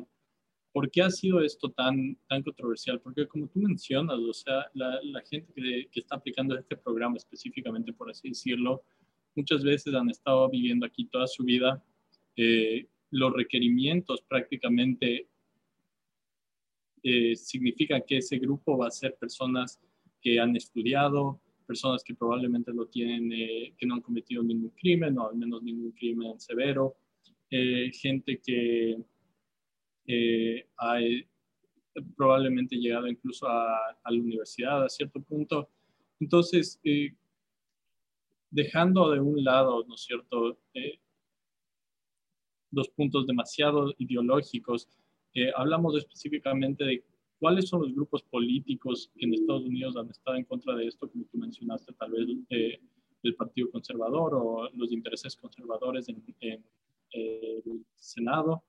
¿por 0.71 0.89
qué 0.91 1.01
ha 1.01 1.09
sido 1.09 1.41
esto 1.41 1.69
tan, 1.71 2.17
tan 2.27 2.43
controversial? 2.43 2.99
Porque 3.01 3.27
como 3.27 3.47
tú 3.47 3.59
mencionas, 3.59 4.17
o 4.17 4.33
sea, 4.33 4.65
la, 4.73 4.99
la 5.03 5.21
gente 5.21 5.51
que, 5.53 5.87
que, 5.91 5.99
está 5.99 6.15
aplicando 6.15 6.57
este 6.57 6.77
programa 6.77 7.17
específicamente, 7.17 7.93
por 7.93 8.09
así 8.09 8.29
decirlo, 8.29 8.83
muchas 9.35 9.63
veces 9.63 9.93
han 9.93 10.09
estado 10.09 10.49
viviendo 10.49 10.85
aquí 10.85 11.05
toda 11.05 11.27
su 11.27 11.43
vida 11.43 11.83
eh, 12.35 12.87
los 13.11 13.31
requerimientos 13.33 14.23
prácticamente 14.23 15.29
eh, 17.03 17.35
significan 17.35 18.03
que 18.07 18.17
ese 18.17 18.39
grupo 18.39 18.77
va 18.77 18.87
a 18.87 18.91
ser 18.91 19.15
personas 19.17 19.79
que 20.23 20.39
han 20.39 20.55
estudiado, 20.55 21.39
personas 21.67 22.03
que 22.03 22.15
probablemente 22.15 22.71
lo 22.73 22.87
tienen, 22.87 23.31
eh, 23.33 23.73
que 23.77 23.85
no 23.85 23.95
han 23.95 24.01
cometido 24.01 24.41
ningún 24.43 24.69
crimen 24.71 25.17
o 25.17 25.29
al 25.29 25.35
menos 25.35 25.61
ningún 25.61 25.91
crimen 25.91 26.39
severo, 26.39 26.95
eh, 27.49 27.91
gente 27.93 28.39
que 28.39 28.97
ha 30.77 30.99
probablemente 32.17 32.75
llegado 32.75 33.07
incluso 33.07 33.47
a, 33.47 33.77
a, 34.03 34.11
la 34.11 34.19
universidad 34.19 34.83
a 34.83 34.89
cierto 34.89 35.21
punto. 35.21 35.69
Entonces, 36.19 36.81
dejando 38.49 39.11
de 39.11 39.19
un 39.19 39.43
lado, 39.43 39.85
¿no 39.87 39.95
es 39.95 40.01
cierto?, 40.01 40.57
dos 42.73 42.89
puntos 42.89 43.27
demasiado 43.27 43.93
ideológicos. 43.97 44.89
Eh, 45.33 45.51
hablamos 45.55 45.95
específicamente 45.97 46.83
de 46.83 47.03
cuáles 47.43 47.67
son 47.67 47.81
los 47.81 47.93
grupos 47.93 48.23
políticos 48.23 49.11
en 49.17 49.33
Estados 49.33 49.65
Unidos 49.65 49.97
han 49.97 50.09
estado 50.09 50.37
en 50.37 50.45
contra 50.45 50.77
de 50.77 50.87
esto, 50.87 51.09
como 51.11 51.25
tú 51.25 51.37
mencionaste, 51.37 51.91
tal 51.91 52.11
vez 52.11 52.25
eh, 52.49 52.79
el 53.21 53.35
Partido 53.35 53.69
Conservador 53.69 54.33
o 54.33 54.69
los 54.73 54.93
intereses 54.93 55.35
conservadores 55.35 56.07
en, 56.07 56.23
el 57.11 57.85
Senado. 57.95 58.63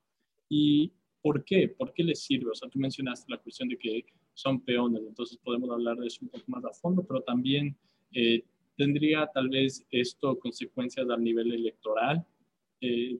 ¿Y 0.49 0.91
por 1.21 1.45
qué? 1.45 1.69
¿Por 1.69 1.93
qué 1.93 2.03
les 2.03 2.21
sirve? 2.21 2.51
O 2.51 2.53
sea, 2.53 2.67
tú 2.69 2.77
mencionaste 2.77 3.31
la 3.31 3.37
cuestión 3.37 3.69
de 3.69 3.77
que 3.77 4.07
son 4.33 4.59
peones, 4.59 5.03
entonces 5.07 5.37
podemos 5.37 5.69
hablar 5.69 5.95
de 5.95 6.07
eso 6.07 6.19
un 6.23 6.27
poco 6.27 6.43
más 6.47 6.65
a 6.65 6.73
fondo, 6.73 7.01
pero 7.07 7.21
también 7.21 7.77
eh, 8.11 8.43
tendría 8.75 9.25
tal 9.33 9.47
vez 9.47 9.87
esto 9.89 10.37
consecuencias 10.37 11.09
a 11.09 11.15
nivel 11.15 11.53
electoral. 11.53 12.27
Eh, 12.81 13.17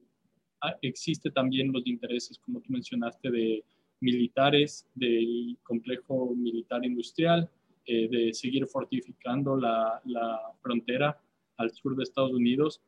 existe 0.82 1.32
también 1.32 1.72
los 1.72 1.88
intereses, 1.88 2.38
como 2.40 2.60
tú 2.60 2.74
mencionaste, 2.74 3.32
de 3.32 3.64
militares, 4.02 4.88
del 4.94 5.58
complejo 5.64 6.36
militar 6.36 6.86
industrial, 6.86 7.50
eh, 7.88 8.08
de 8.10 8.34
seguir 8.34 8.66
fortificando 8.66 9.56
la, 9.56 10.02
frontera 10.62 11.22
al 11.58 11.72
sur 11.72 11.96
de 11.96 12.04
Estados 12.04 12.32
Unidos. 12.32 12.82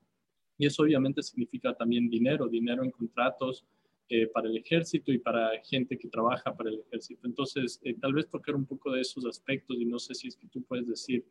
Y 0.57 0.65
eso 0.65 0.83
obviamente 0.83 1.21
significa 1.21 1.75
también 1.75 2.09
dinero, 2.09 2.47
dinero 2.47 2.83
en 2.83 2.89
contratos 2.89 3.63
eh, 4.09 4.25
para 4.27 4.49
el 4.49 4.57
ejército 4.57 5.11
y 5.11 5.19
para 5.19 5.51
gente 5.63 5.97
que 5.97 6.07
trabaja 6.07 6.55
para 6.55 6.71
el 6.71 6.79
ejército. 6.79 7.27
Entonces, 7.27 7.79
eh, 7.83 7.93
tal 7.99 8.13
vez 8.13 8.27
tocar 8.27 8.55
un 8.55 8.65
poco 8.65 8.91
de 8.91 9.01
esos 9.01 9.25
aspectos 9.25 9.77
y 9.79 9.85
no 9.85 9.99
sé 9.99 10.15
si 10.15 10.29
es 10.29 10.35
que 10.35 10.47
tú 10.47 10.63
puedes 10.63 10.87
decir 10.87 11.23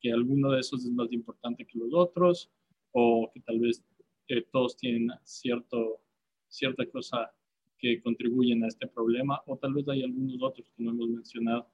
que 0.00 0.12
alguno 0.12 0.50
de 0.50 0.60
esos 0.60 0.84
es 0.84 0.90
más 0.90 1.10
importante 1.10 1.64
que 1.64 1.78
los 1.78 1.94
otros 1.94 2.50
o 2.92 3.30
que 3.32 3.40
tal 3.40 3.58
vez 3.58 3.82
todos 4.52 4.76
tienen 4.76 5.08
cierto, 5.22 6.00
cierta 6.48 6.84
cosa 6.86 7.32
que 7.84 8.00
contribuyen 8.00 8.64
a 8.64 8.68
este 8.68 8.86
problema 8.86 9.42
o 9.46 9.58
tal 9.58 9.74
vez 9.74 9.86
hay 9.88 10.02
algunos 10.02 10.42
otros 10.42 10.66
que 10.74 10.82
no 10.82 10.90
hemos 10.90 11.08
mencionado. 11.08 11.68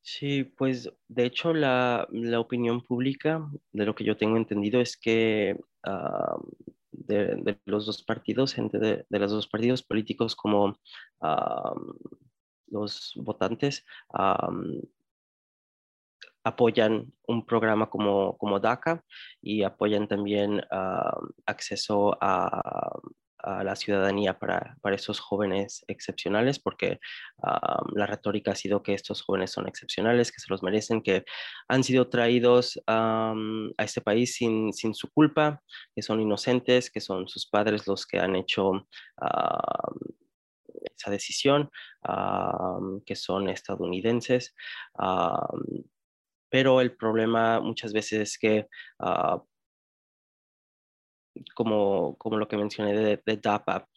Sí, 0.00 0.44
pues 0.44 0.90
de 1.08 1.24
hecho 1.24 1.52
la, 1.52 2.06
opinión 2.38 2.82
pública, 2.82 3.48
de 3.72 3.84
lo 3.86 3.94
que 3.94 4.04
yo 4.04 4.16
tengo 4.16 4.36
entendido, 4.36 4.80
es 4.80 4.96
que 4.96 5.56
ah, 5.84 6.36
de, 6.92 7.58
los 7.64 7.86
dos 7.86 8.02
partidos, 8.02 8.54
gente 8.54 8.78
de, 8.78 9.04
los 9.10 9.30
dos 9.32 9.48
partidos 9.48 9.82
políticos 9.82 10.36
como 10.36 10.76
ah, 11.20 11.74
los 12.68 13.12
votantes, 13.16 13.84
ah, 14.14 14.50
apoyan 16.44 17.12
un 17.26 17.46
programa 17.46 17.88
como, 17.88 18.36
como 18.38 18.58
DACA 18.58 19.04
y 19.40 19.62
apoyan 19.62 20.08
también 20.08 20.60
acceso 21.46 22.16
a 22.20 23.00
a 23.42 23.64
la 23.64 23.76
ciudadanía 23.76 24.38
para, 24.38 24.76
para 24.80 24.96
esos 24.96 25.20
jóvenes 25.20 25.84
excepcionales, 25.88 26.58
porque 26.58 27.00
la 27.94 28.06
retórica 28.06 28.52
ha 28.52 28.54
sido 28.54 28.82
que 28.82 28.94
estos 28.94 29.22
jóvenes 29.22 29.50
son 29.50 29.68
excepcionales, 29.68 30.32
que 30.32 30.40
se 30.40 30.50
los 30.50 30.62
merecen, 30.62 31.02
que 31.02 31.24
han 31.68 31.84
sido 31.84 32.08
traídos 32.08 32.80
a 32.86 33.34
este 33.78 34.00
país 34.00 34.34
sin, 34.34 34.72
sin, 34.72 34.94
su 34.94 35.08
culpa, 35.10 35.62
que 35.94 36.02
son 36.02 36.20
inocentes, 36.20 36.90
que 36.90 37.00
son 37.00 37.28
sus 37.28 37.46
padres 37.46 37.86
los 37.86 38.06
que 38.06 38.18
han 38.18 38.36
hecho 38.36 38.86
esa 40.96 41.10
decisión, 41.10 41.70
que 43.06 43.16
son 43.16 43.48
estadounidenses. 43.48 44.54
pero 46.50 46.80
el 46.80 46.94
problema 46.96 47.60
muchas 47.60 47.92
veces 47.92 48.20
es 48.20 48.38
que 48.38 48.68
ah, 49.00 49.42
como, 51.54 52.16
como 52.16 52.36
lo 52.36 52.48
que 52.48 52.56
mencioné 52.56 52.94
de, 52.94 53.22
de 53.24 53.36
DAPA, 53.36 53.88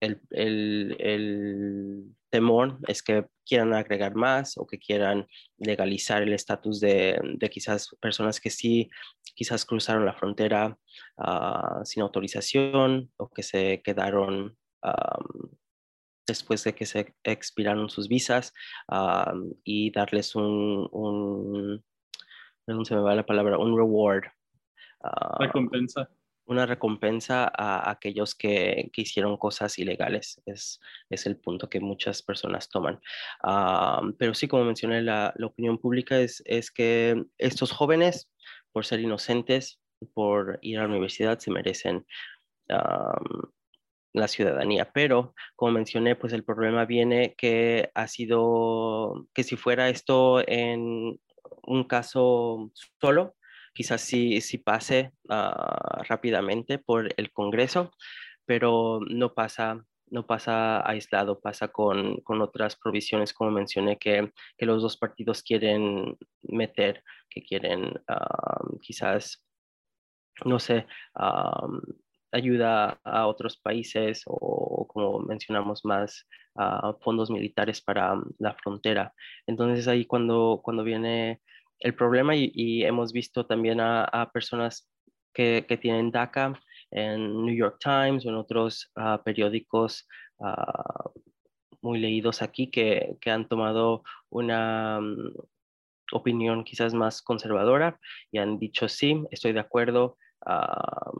el, 0.00 0.20
el, 0.30 0.96
el, 0.98 2.14
temor 2.30 2.78
es 2.88 3.02
que 3.02 3.26
quieran 3.44 3.74
agregar 3.74 4.14
más 4.14 4.56
o 4.56 4.66
que 4.66 4.78
quieran 4.78 5.28
legalizar 5.58 6.22
el 6.22 6.32
estatus 6.32 6.80
de, 6.80 7.20
de, 7.38 7.50
quizás 7.50 7.90
personas 8.00 8.40
que 8.40 8.48
sí, 8.48 8.90
quizás 9.34 9.66
cruzaron 9.66 10.06
la 10.06 10.14
frontera 10.14 10.78
uh, 11.18 11.84
sin 11.84 12.02
autorización 12.02 13.12
o 13.18 13.28
que 13.28 13.42
se 13.42 13.82
quedaron 13.82 14.56
um, 14.82 15.50
después 16.26 16.64
de 16.64 16.74
que 16.74 16.86
se 16.86 17.14
expiraron 17.22 17.90
sus 17.90 18.08
visas 18.08 18.52
um, 18.88 19.52
y 19.62 19.90
darles 19.90 20.34
un, 20.34 20.88
un, 20.90 21.84
se 22.84 22.94
me 22.94 23.02
va 23.02 23.14
la 23.14 23.26
palabra, 23.26 23.58
un 23.58 23.76
reward 23.76 24.24
Ah, 25.02 25.36
recompensa. 25.38 26.08
Una 26.44 26.66
recompensa 26.66 27.50
a 27.54 27.88
aquellos 27.90 28.34
que, 28.34 28.90
que 28.92 29.02
hicieron 29.02 29.36
cosas 29.36 29.78
ilegales. 29.78 30.42
Es, 30.44 30.80
es, 31.08 31.26
el 31.26 31.36
punto 31.36 31.68
que 31.70 31.80
muchas 31.80 32.22
personas 32.22 32.68
toman. 32.68 33.00
Ah, 33.42 34.02
pero 34.18 34.34
sí, 34.34 34.48
como 34.48 34.64
mencioné, 34.64 35.02
la, 35.02 35.32
la, 35.36 35.46
opinión 35.46 35.78
pública 35.78 36.18
es, 36.18 36.42
es 36.44 36.70
que 36.70 37.24
estos 37.38 37.70
jóvenes, 37.70 38.28
por 38.72 38.84
ser 38.84 39.00
inocentes, 39.00 39.80
por 40.14 40.58
ir 40.62 40.78
a 40.78 40.82
la 40.82 40.88
universidad, 40.88 41.38
se 41.38 41.50
merecen 41.50 42.04
la 44.12 44.28
ciudadanía. 44.28 44.90
Pero, 44.92 45.34
como 45.56 45.72
mencioné, 45.72 46.16
pues 46.16 46.32
el 46.32 46.44
problema 46.44 46.84
viene 46.84 47.34
que 47.36 47.90
ha 47.94 48.08
sido, 48.08 49.26
que 49.34 49.42
si 49.42 49.56
fuera 49.56 49.88
esto 49.88 50.46
en 50.46 51.20
un 51.64 51.84
caso 51.84 52.70
solo, 53.00 53.34
quizás 53.72 54.00
sí, 54.02 54.40
sí 54.40 54.58
pase 54.58 55.12
ah, 55.28 56.02
rápidamente 56.08 56.78
por 56.78 57.12
el 57.16 57.32
Congreso, 57.32 57.92
pero 58.46 59.00
no 59.08 59.34
pasa 59.34 59.84
no 60.10 60.26
pasa 60.26 60.86
aislado, 60.86 61.40
pasa 61.40 61.68
con, 61.68 62.20
con, 62.20 62.42
otras 62.42 62.76
provisiones, 62.76 63.32
como 63.32 63.50
mencioné, 63.50 63.96
que, 63.96 64.30
que, 64.58 64.66
los 64.66 64.82
dos 64.82 64.98
partidos 64.98 65.42
quieren 65.42 66.18
meter, 66.42 67.02
que 67.30 67.42
quieren 67.42 67.94
ah, 68.08 68.62
quizás, 68.82 69.42
no 70.44 70.58
sé, 70.58 70.86
ah, 71.14 71.66
ayuda 72.30 73.00
a 73.04 73.26
otros 73.26 73.56
países 73.56 74.22
o, 74.26 74.86
como 74.86 75.20
mencionamos 75.20 75.84
más, 75.84 76.26
fondos 77.00 77.30
militares 77.30 77.80
para 77.80 78.20
la 78.38 78.54
frontera. 78.54 79.14
Entonces 79.46 79.88
ahí 79.88 80.04
cuando, 80.04 80.60
cuando 80.62 80.84
viene 80.84 81.40
el 81.82 81.94
problema 81.94 82.34
y, 82.36 82.84
hemos 82.84 83.12
visto 83.12 83.44
también 83.46 83.80
a, 83.80 84.30
personas 84.32 84.88
que, 85.34 85.66
tienen 85.80 86.10
DACA 86.10 86.58
en 86.90 87.44
New 87.44 87.54
York 87.54 87.78
Times 87.80 88.24
o 88.24 88.28
en 88.28 88.36
otros 88.36 88.90
ah, 88.96 89.20
periódicos 89.24 90.06
ah, 90.40 91.10
muy 91.80 91.98
leídos 91.98 92.42
aquí 92.42 92.70
que, 92.70 93.18
han 93.26 93.48
tomado 93.48 94.04
una 94.30 95.00
mm, 95.00 95.34
opinión 96.12 96.64
quizás 96.64 96.94
más 96.94 97.22
conservadora 97.22 97.98
y 98.30 98.38
han 98.38 98.58
dicho 98.58 98.88
sí, 98.88 99.24
estoy 99.30 99.52
de 99.52 99.60
acuerdo. 99.60 100.16
Ah, 100.46 101.10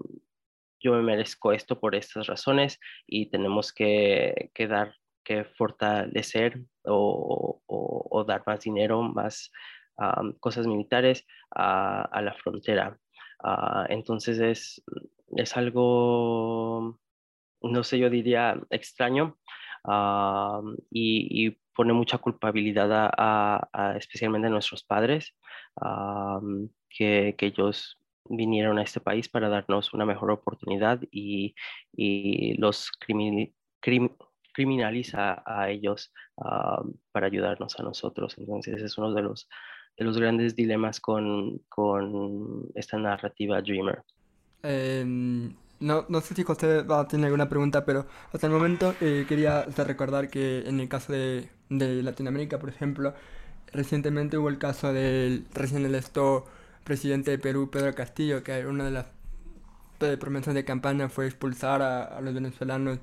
yo 0.81 0.93
me 0.93 1.03
merezco 1.03 1.53
esto 1.53 1.79
por 1.79 1.95
estas 1.95 2.27
razones 2.27 2.79
y 3.07 3.31
tenemos 3.31 3.73
que, 3.73 4.51
dar, 4.69 4.95
que 5.25 5.45
fortalecer 5.45 6.61
o, 6.85 8.25
dar 8.27 8.43
más 8.47 8.61
dinero, 8.61 9.03
más 9.03 9.51
cosas 10.41 10.67
militares 10.67 11.27
a, 11.51 12.21
la 12.23 12.35
frontera. 12.35 12.99
Ah, 13.43 13.87
entonces 13.89 14.39
es, 14.39 14.83
es 15.37 15.57
algo, 15.57 16.99
no 17.63 17.85
sé, 17.85 17.99
yo 17.99 18.11
diría 18.11 18.61
extraño 18.71 19.39
y, 20.91 21.59
pone 21.75 21.95
mucha 21.95 22.19
culpabilidad 22.19 22.91
a, 22.93 23.95
especialmente 23.97 24.49
a 24.49 24.51
nuestros 24.51 24.85
padres, 24.85 25.35
que, 26.91 27.35
que, 27.39 27.47
ellos 27.47 27.99
vinieron 28.27 28.79
a 28.79 28.83
este 28.83 29.01
país 29.01 29.29
para 29.29 29.49
darnos 29.49 29.95
una 29.95 30.05
mejor 30.05 30.31
oportunidad 30.31 31.01
y, 31.11 31.55
y 31.93 32.55
los 32.59 32.91
criminaliza 34.53 35.43
a 35.47 35.71
ellos 35.71 36.13
para 37.13 37.27
ayudarnos 37.27 37.79
a 37.79 37.83
nosotros. 37.83 38.37
Entonces 38.39 38.83
es 38.83 38.99
uno 38.99 39.13
de 39.15 39.23
los 39.23 39.49
de 39.97 40.05
los 40.05 40.19
grandes 40.19 40.57
dilemas 40.57 41.01
con, 41.01 41.59
con 41.69 42.69
esta 42.75 42.99
narrativa 42.99 43.61
Dreamer. 43.61 44.03
Em, 44.63 45.55
no, 45.81 46.07
no 46.09 46.21
sé 46.21 46.35
si 46.35 46.45
José 46.45 46.83
va 46.83 47.01
a 47.01 47.09
tener 47.09 47.27
alguna 47.27 47.49
pregunta, 47.49 47.85
pero 47.85 48.07
hasta 48.33 48.47
el 48.47 48.53
momento 48.53 48.95
eh, 49.01 49.27
quería 49.29 49.63
recordar 49.65 50.29
que 50.29 50.61
en 50.67 50.81
el 50.81 50.89
caso 50.89 51.13
de, 51.13 51.51
de, 51.69 52.03
Latinoamérica, 52.03 52.59
por 52.59 52.69
ejemplo, 52.69 53.15
recientemente 53.73 54.39
hubo 54.39 54.49
el 54.49 54.59
caso 54.59 54.93
del 54.93 55.47
recién 55.53 55.85
electo 55.85 56.47
presidente 56.85 57.31
de 57.33 57.39
Perú, 57.39 57.71
Pedro 57.71 57.95
Castillo, 57.95 58.43
que 58.43 58.67
una 58.67 58.85
de 58.85 58.91
las 58.91 59.07
promesas 60.19 60.55
de 60.55 60.65
campaña 60.65 61.09
fue 61.09 61.27
expulsar 61.27 61.81
a, 61.83 62.05
a, 62.05 62.21
los 62.21 62.35
venezolanos 62.35 62.99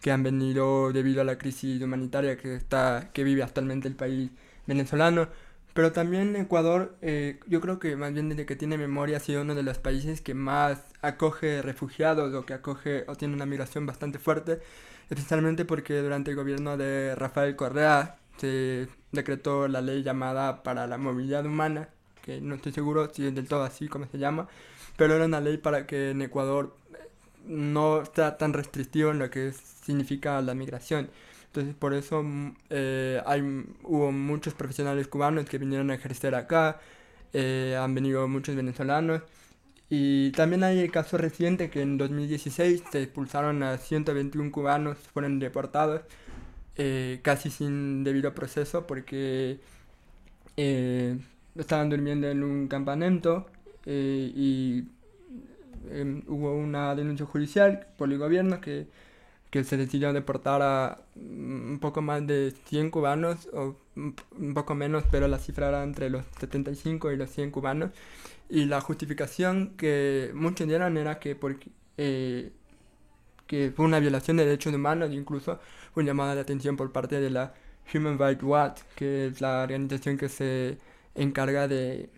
que 0.00 0.12
han 0.12 0.22
venido 0.22 0.92
debido 0.92 1.20
a 1.20 1.24
la 1.24 1.38
crisis 1.38 1.82
humanitaria 1.82 2.36
que, 2.36 2.54
está, 2.54 3.10
que 3.12 3.24
vive 3.24 3.42
actualmente 3.42 3.88
el 3.88 3.96
país 3.96 4.30
venezolano. 4.66 5.28
Pero 5.76 5.92
también 5.92 6.34
Ecuador, 6.36 6.96
eh, 7.02 7.38
yo 7.46 7.60
creo 7.60 7.78
que 7.78 7.96
más 7.96 8.14
bien 8.14 8.30
desde 8.30 8.46
que 8.46 8.56
tiene 8.56 8.78
memoria 8.78 9.18
ha 9.18 9.20
sido 9.20 9.42
uno 9.42 9.54
de 9.54 9.62
los 9.62 9.76
países 9.76 10.22
que 10.22 10.32
más 10.32 10.82
acoge 11.02 11.60
refugiados 11.60 12.34
o 12.34 12.46
que 12.46 12.54
acoge 12.54 13.04
o 13.08 13.14
tiene 13.14 13.34
una 13.34 13.44
migración 13.44 13.84
bastante 13.84 14.18
fuerte, 14.18 14.62
especialmente 15.10 15.66
porque 15.66 16.00
durante 16.00 16.30
el 16.30 16.36
gobierno 16.38 16.78
de 16.78 17.14
Rafael 17.14 17.56
Correa 17.56 18.16
se 18.38 18.88
decretó 19.12 19.68
la 19.68 19.82
ley 19.82 20.02
llamada 20.02 20.62
para 20.62 20.86
la 20.86 20.96
movilidad 20.96 21.44
humana, 21.44 21.90
que 22.22 22.40
no 22.40 22.54
estoy 22.54 22.72
seguro 22.72 23.12
si 23.12 23.26
es 23.26 23.34
del 23.34 23.46
todo 23.46 23.62
así 23.62 23.86
como 23.86 24.06
se 24.06 24.16
llama, 24.16 24.48
pero 24.96 25.14
era 25.14 25.26
una 25.26 25.42
ley 25.42 25.58
para 25.58 25.86
que 25.86 26.12
en 26.12 26.22
Ecuador 26.22 26.74
no 27.44 28.02
sea 28.14 28.38
tan 28.38 28.54
restrictivo 28.54 29.10
en 29.10 29.18
lo 29.18 29.28
que 29.28 29.52
significa 29.52 30.40
la 30.40 30.54
migración. 30.54 31.10
Entonces 31.56 31.74
por 31.78 31.94
eso 31.94 32.22
mm, 32.22 32.54
eh, 32.68 33.22
hay, 33.24 33.40
hubo 33.82 34.12
muchos 34.12 34.52
profesionales 34.52 35.08
cubanos 35.08 35.46
que 35.46 35.56
vinieron 35.56 35.90
a 35.90 35.94
ejercer 35.94 36.34
acá, 36.34 36.80
eh, 37.32 37.78
han 37.80 37.94
venido 37.94 38.28
muchos 38.28 38.54
venezolanos. 38.54 39.22
Y 39.88 40.32
también 40.32 40.64
hay 40.64 40.80
el 40.80 40.90
caso 40.90 41.16
reciente 41.16 41.70
que 41.70 41.80
en 41.80 41.96
2016 41.96 42.82
se 42.92 43.02
expulsaron 43.04 43.62
a 43.62 43.78
121 43.78 44.52
cubanos, 44.52 44.98
fueron 45.14 45.38
deportados 45.38 46.02
eh, 46.76 47.20
casi 47.22 47.48
sin 47.48 48.04
debido 48.04 48.34
proceso 48.34 48.86
porque 48.86 49.58
estaban 50.56 51.88
durmiendo 51.88 52.28
en 52.28 52.42
un 52.42 52.68
campamento 52.68 53.46
y 53.86 54.84
hubo 56.26 56.54
una 56.54 56.94
denuncia 56.94 57.24
judicial 57.24 57.86
por 57.96 58.12
el 58.12 58.18
gobierno 58.18 58.60
que 58.60 58.88
que 59.50 59.64
se 59.64 59.76
decidió 59.76 60.12
deportar 60.12 60.62
a 60.62 61.02
un 61.14 61.78
poco 61.80 62.02
más 62.02 62.26
de 62.26 62.54
100 62.66 62.90
cubanos, 62.90 63.48
o 63.52 63.76
un 63.96 64.54
poco 64.54 64.74
menos, 64.74 65.04
pero 65.10 65.28
la 65.28 65.38
cifra 65.38 65.68
era 65.68 65.82
entre 65.82 66.10
los 66.10 66.24
75 66.40 67.12
y 67.12 67.16
los 67.16 67.30
100 67.30 67.50
cubanos. 67.50 67.90
Y 68.48 68.66
la 68.66 68.80
justificación 68.80 69.74
que 69.76 70.30
muchos 70.34 70.66
dieron 70.68 70.96
era 70.96 71.18
que, 71.18 71.34
porque, 71.36 71.70
eh, 71.96 72.52
que 73.46 73.72
fue 73.74 73.84
una 73.84 74.00
violación 74.00 74.36
de 74.36 74.44
derechos 74.44 74.74
humanos, 74.74 75.10
incluso 75.12 75.58
fue 75.94 76.04
llamada 76.04 76.34
de 76.34 76.40
atención 76.42 76.76
por 76.76 76.92
parte 76.92 77.20
de 77.20 77.30
la 77.30 77.54
Human 77.94 78.18
Rights 78.18 78.42
Watch, 78.42 78.80
que 78.96 79.26
es 79.28 79.40
la 79.40 79.62
organización 79.62 80.16
que 80.18 80.28
se 80.28 80.78
encarga 81.14 81.68
de, 81.68 82.10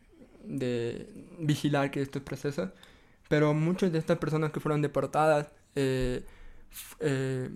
de 0.45 1.09
vigilar 1.39 1.91
que 1.91 2.03
estos 2.03 2.23
procesos. 2.23 2.71
Pero 3.29 3.55
muchas 3.55 3.93
de 3.93 3.99
estas 3.99 4.19
personas 4.19 4.53
que 4.53 4.61
fueron 4.61 4.83
deportadas, 4.83 5.53
eh, 5.75 6.25
eh, 7.01 7.51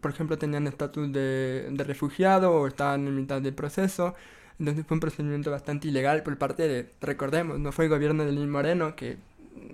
por 0.00 0.10
ejemplo, 0.10 0.38
tenían 0.38 0.66
estatus 0.66 1.12
de, 1.12 1.68
de, 1.70 1.84
refugiado 1.84 2.52
o 2.52 2.66
estaban 2.66 3.06
en 3.06 3.16
mitad 3.16 3.40
del 3.40 3.54
proceso. 3.54 4.14
Entonces 4.58 4.86
fue 4.86 4.96
un 4.96 5.00
procedimiento 5.00 5.50
bastante 5.50 5.88
ilegal 5.88 6.22
por 6.22 6.38
parte 6.38 6.68
de, 6.68 6.92
recordemos, 7.00 7.58
no 7.58 7.72
fue 7.72 7.86
el 7.86 7.90
gobierno 7.90 8.24
de 8.24 8.32
Lin 8.32 8.50
Moreno, 8.50 8.96
que 8.96 9.18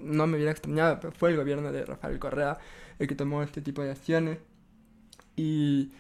no 0.01 0.27
me 0.27 0.37
hubiera 0.37 0.53
extrañado, 0.53 0.99
pero 1.01 1.13
fue 1.13 1.31
el 1.31 1.37
gobierno 1.37 1.73
de 1.73 1.85
Rafael 1.85 2.19
Correa 2.19 2.59
el 2.99 3.09
que 3.09 3.15
tomó 3.15 3.43
este 3.43 3.61
tipo 3.63 3.83
de 3.83 3.91
acciones. 3.91 4.39
Y, 5.37 5.93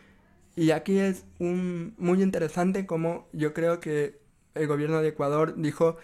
y 0.57 0.71
aquí 0.73 0.99
es 0.99 1.25
un, 1.39 1.95
muy 1.99 2.23
interesante 2.23 2.87
como 2.87 3.29
yo 3.33 3.55
creo 3.55 3.81
que 3.81 4.21
el 4.55 4.67
gobierno 4.67 5.01
de 5.03 5.09
Ecuador 5.09 5.55
dijo, 5.57 5.97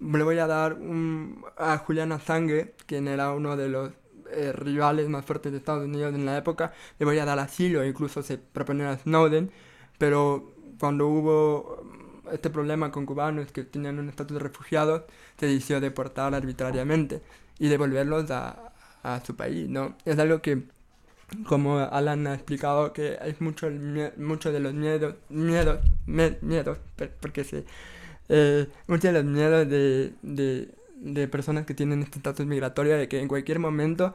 le 0.00 0.22
voy 0.22 0.38
a 0.38 0.46
dar 0.46 0.74
un, 0.74 1.44
a 1.56 1.78
Julian 1.78 2.12
Assange, 2.12 2.74
quien 2.86 3.08
era 3.08 3.32
uno 3.32 3.56
de 3.56 3.68
los 3.68 3.92
eh, 4.30 4.52
rivales 4.52 5.08
más 5.08 5.24
fuertes 5.24 5.52
de 5.52 5.58
Estados 5.58 5.84
Unidos 5.84 6.14
en 6.14 6.26
la 6.26 6.36
época, 6.36 6.72
le 6.98 7.06
voy 7.06 7.18
a 7.18 7.24
dar 7.24 7.38
asilo, 7.38 7.84
incluso 7.84 8.22
se 8.22 8.38
proponía 8.38 8.90
a 8.90 8.98
Snowden, 8.98 9.50
pero 9.98 10.52
cuando 10.78 11.06
hubo 11.08 11.82
mm, 11.84 12.34
este 12.34 12.50
problema 12.50 12.90
con 12.90 13.06
cubanos 13.06 13.52
que 13.52 13.64
tenían 13.64 13.98
un 13.98 14.08
estatus 14.08 14.36
de 14.36 14.42
refugiados, 14.42 15.02
se 15.38 15.46
decidió 15.46 15.80
deportar 15.80 16.34
arbitrariamente 16.34 17.22
y 17.58 17.68
devolverlos 17.68 18.30
a, 18.30 18.72
a 19.02 19.20
su 19.24 19.36
país, 19.36 19.68
¿no? 19.68 19.96
Es 20.04 20.18
algo 20.18 20.42
que, 20.42 20.64
como 21.48 21.78
Alan 21.78 22.26
ha 22.26 22.34
explicado, 22.34 22.92
que 22.92 23.18
hay 23.20 23.36
mucho, 23.40 23.68
mucho 24.16 24.52
de 24.52 24.60
los 24.60 24.74
miedos, 24.74 25.16
miedos, 25.28 25.80
miedos, 26.06 26.78
porque 27.20 27.44
se, 27.44 27.64
eh, 28.28 28.68
muchos 28.86 29.12
de 29.12 29.22
los 29.22 29.24
miedos 29.24 29.68
de, 29.68 30.12
de, 30.22 30.68
de, 30.96 31.28
personas 31.28 31.66
que 31.66 31.74
tienen 31.74 32.02
este 32.02 32.18
estatus 32.18 32.46
migratorio, 32.46 32.96
de 32.96 33.08
que 33.08 33.20
en 33.20 33.28
cualquier 33.28 33.58
momento 33.58 34.14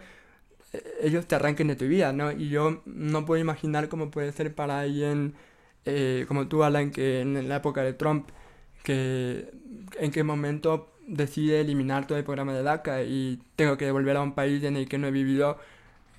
eh, 0.74 0.84
ellos 1.02 1.28
te 1.28 1.36
arranquen 1.36 1.68
de 1.68 1.76
tu 1.76 1.86
vida, 1.86 2.14
¿no? 2.14 2.32
Y 2.32 2.50
yo 2.50 2.82
no 2.86 3.26
puedo 3.26 3.42
imaginar 3.42 3.90
cómo 3.90 4.12
puede 4.12 4.32
ser 4.32 4.54
para 4.56 4.82
alguien 4.82 5.36
eh, 5.86 6.26
como 6.28 6.48
tú, 6.48 6.64
Alan, 6.64 6.92
que 6.92 7.22
en 7.22 7.50
la 7.50 7.58
época 7.58 7.84
de 7.84 7.94
Trump, 7.94 8.30
que 8.84 9.52
en 10.00 10.12
qué 10.12 10.24
momento 10.24 10.92
decide 11.08 11.62
eliminar 11.62 12.08
todo 12.08 12.18
el 12.18 12.24
programa 12.24 12.54
de 12.54 12.64
DACA 12.64 13.04
y 13.04 13.40
tengo 13.56 13.78
que 13.78 13.92
volver 13.92 14.18
a 14.18 14.22
un 14.22 14.34
país 14.34 14.64
en 14.64 14.78
el 14.78 14.88
que 14.88 14.98
no 14.98 15.08
he 15.08 15.12
vivido 15.12 15.58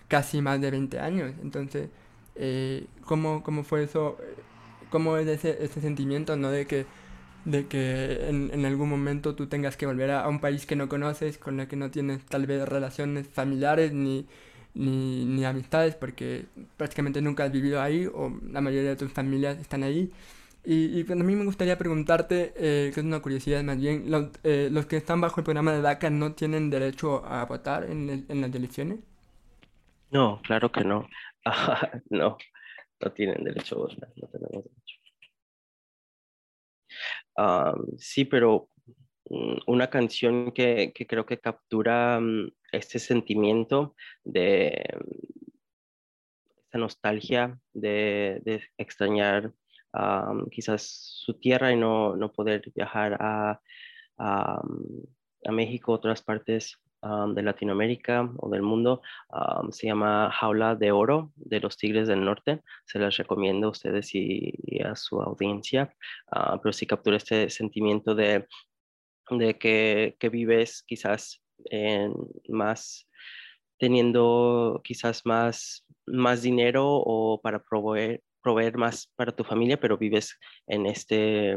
casi 0.09 0.43
más 0.43 0.61
de 0.61 0.71
20 0.71 0.99
años. 1.01 1.33
Entonces, 1.43 1.89
eh, 2.37 2.87
¿cómo, 3.05 3.43
¿cómo, 3.43 3.65
fue 3.65 3.85
eso? 3.85 4.19
¿Cómo 4.91 5.17
es 5.17 5.27
ese, 5.29 5.65
ese 5.65 5.81
sentimiento, 5.81 6.37
no? 6.37 6.51
De 6.51 6.67
que, 6.67 6.87
de 7.45 7.67
que 7.67 8.29
en, 8.29 8.51
en, 8.53 8.65
algún 8.65 8.89
momento 8.89 9.35
tú 9.35 9.47
tengas 9.47 9.77
que 9.77 9.87
volver 9.87 10.11
a, 10.11 10.29
un 10.29 10.41
país 10.41 10.67
que 10.67 10.77
no 10.77 10.89
conoces, 10.89 11.39
con 11.39 11.61
el 11.61 11.69
que 11.69 11.77
no 11.77 11.91
tienes 11.91 12.25
tal 12.27 12.47
vez 12.47 12.69
relaciones 12.69 13.29
familiares 13.29 13.93
ni, 13.93 14.27
ni, 14.75 15.25
ni 15.25 15.45
amistades, 15.45 15.95
porque 15.95 16.47
prácticamente 16.77 17.21
nunca 17.21 17.45
has 17.45 17.53
vivido 17.53 17.81
ahí 17.81 18.07
o 18.07 18.33
la 18.51 18.61
mayoría 18.61 18.91
de 18.91 18.97
tus 18.97 19.13
familias 19.13 19.59
están 19.59 19.83
ahí. 19.83 20.11
Y, 20.65 21.01
y 21.01 21.05
pues, 21.05 21.21
a 21.21 21.25
mí 21.25 21.35
me 21.35 21.45
gustaría 21.45 21.77
preguntarte, 21.77 22.53
eh, 22.57 22.93
que 22.95 23.01
es 23.01 23.07
una 23.07 23.21
curiosidad 23.21 23.63
más 23.65 23.79
bien, 23.79 24.11
los, 24.11 24.29
eh, 24.45 24.69
¿los 24.71 24.87
que 24.87 24.97
están 24.97 25.21
bajo 25.21 25.41
el 25.41 25.45
programa 25.45 25.73
de 25.73 25.83
DACA 25.83 26.11
no 26.11 26.33
tienen 26.35 26.71
derecho 26.71 27.25
a 27.27 27.45
votar 27.47 27.85
en, 27.85 28.25
en 28.29 28.41
las 28.41 28.55
elecciones? 28.55 29.01
No, 30.13 30.41
claro 30.43 30.71
que 30.71 30.85
no. 30.85 31.09
no, 32.11 32.39
no 33.01 33.13
tienen 33.13 33.43
derecho 33.43 33.77
a 33.77 33.79
votar, 33.79 34.09
no 34.17 34.29
tenemos 34.29 34.65
derecho. 34.65 34.82
Um, 37.37 37.97
sí, 37.99 38.25
pero 38.25 38.69
mm, 39.31 39.59
una 39.67 39.89
canción 39.89 40.53
que, 40.53 40.93
que 40.95 41.07
creo 41.07 41.25
que 41.27 41.39
captura 41.39 42.19
um, 42.19 42.51
este 42.73 42.99
sentimiento 42.99 43.95
de 44.25 44.85
esta 46.65 46.79
nostalgia 46.79 47.59
de, 47.73 48.41
de 48.45 48.63
extrañar 48.79 49.53
um, 49.93 50.47
quizás 50.51 50.83
su 51.25 51.35
tierra 51.39 51.73
y 51.73 51.77
no, 51.77 52.17
no 52.17 52.33
poder 52.33 52.63
viajar 52.75 53.17
a, 53.21 53.61
a, 54.19 54.63
a 55.45 55.53
México, 55.53 55.93
otras 55.93 56.23
partes 56.23 56.79
um, 57.03 57.35
de 57.35 57.43
Latinoamérica 57.43 58.31
o 58.39 58.49
del 58.49 58.63
mundo. 58.63 59.03
Um, 59.29 59.71
se 59.71 59.87
llama 59.87 60.31
Jaula 60.31 60.75
de 60.75 60.93
Oro 60.93 61.33
de 61.37 61.61
los 61.61 61.77
Tigres 61.77 62.09
del 62.09 62.25
Norte. 62.25 62.63
Se 62.87 62.99
las 62.99 63.17
recomiendo 63.17 63.67
a 63.67 63.71
ustedes 63.71 64.15
y, 64.15 64.53
y 64.65 64.83
a 64.83 64.97
su 64.97 65.21
audiencia, 65.21 65.95
uh, 66.35 66.59
pero 66.63 66.73
sí 66.73 66.87
captura 66.87 67.17
este 67.17 67.51
sentimiento 67.51 68.15
de, 68.15 68.47
de 69.31 69.59
que, 69.59 70.17
que 70.19 70.29
vives 70.29 70.83
quizás 70.87 71.43
en 71.71 72.15
más 72.49 73.09
teniendo 73.83 74.81
quizás 74.85 75.27
más, 75.27 75.85
más 76.07 76.41
dinero 76.41 76.87
o 76.87 77.41
para 77.43 77.61
proveer, 77.61 78.23
proveer 78.41 78.77
más 78.77 79.13
para 79.17 79.33
tu 79.33 79.43
familia, 79.43 79.77
pero 79.77 79.99
vives 79.99 80.39
en 80.69 80.87
este 80.87 81.57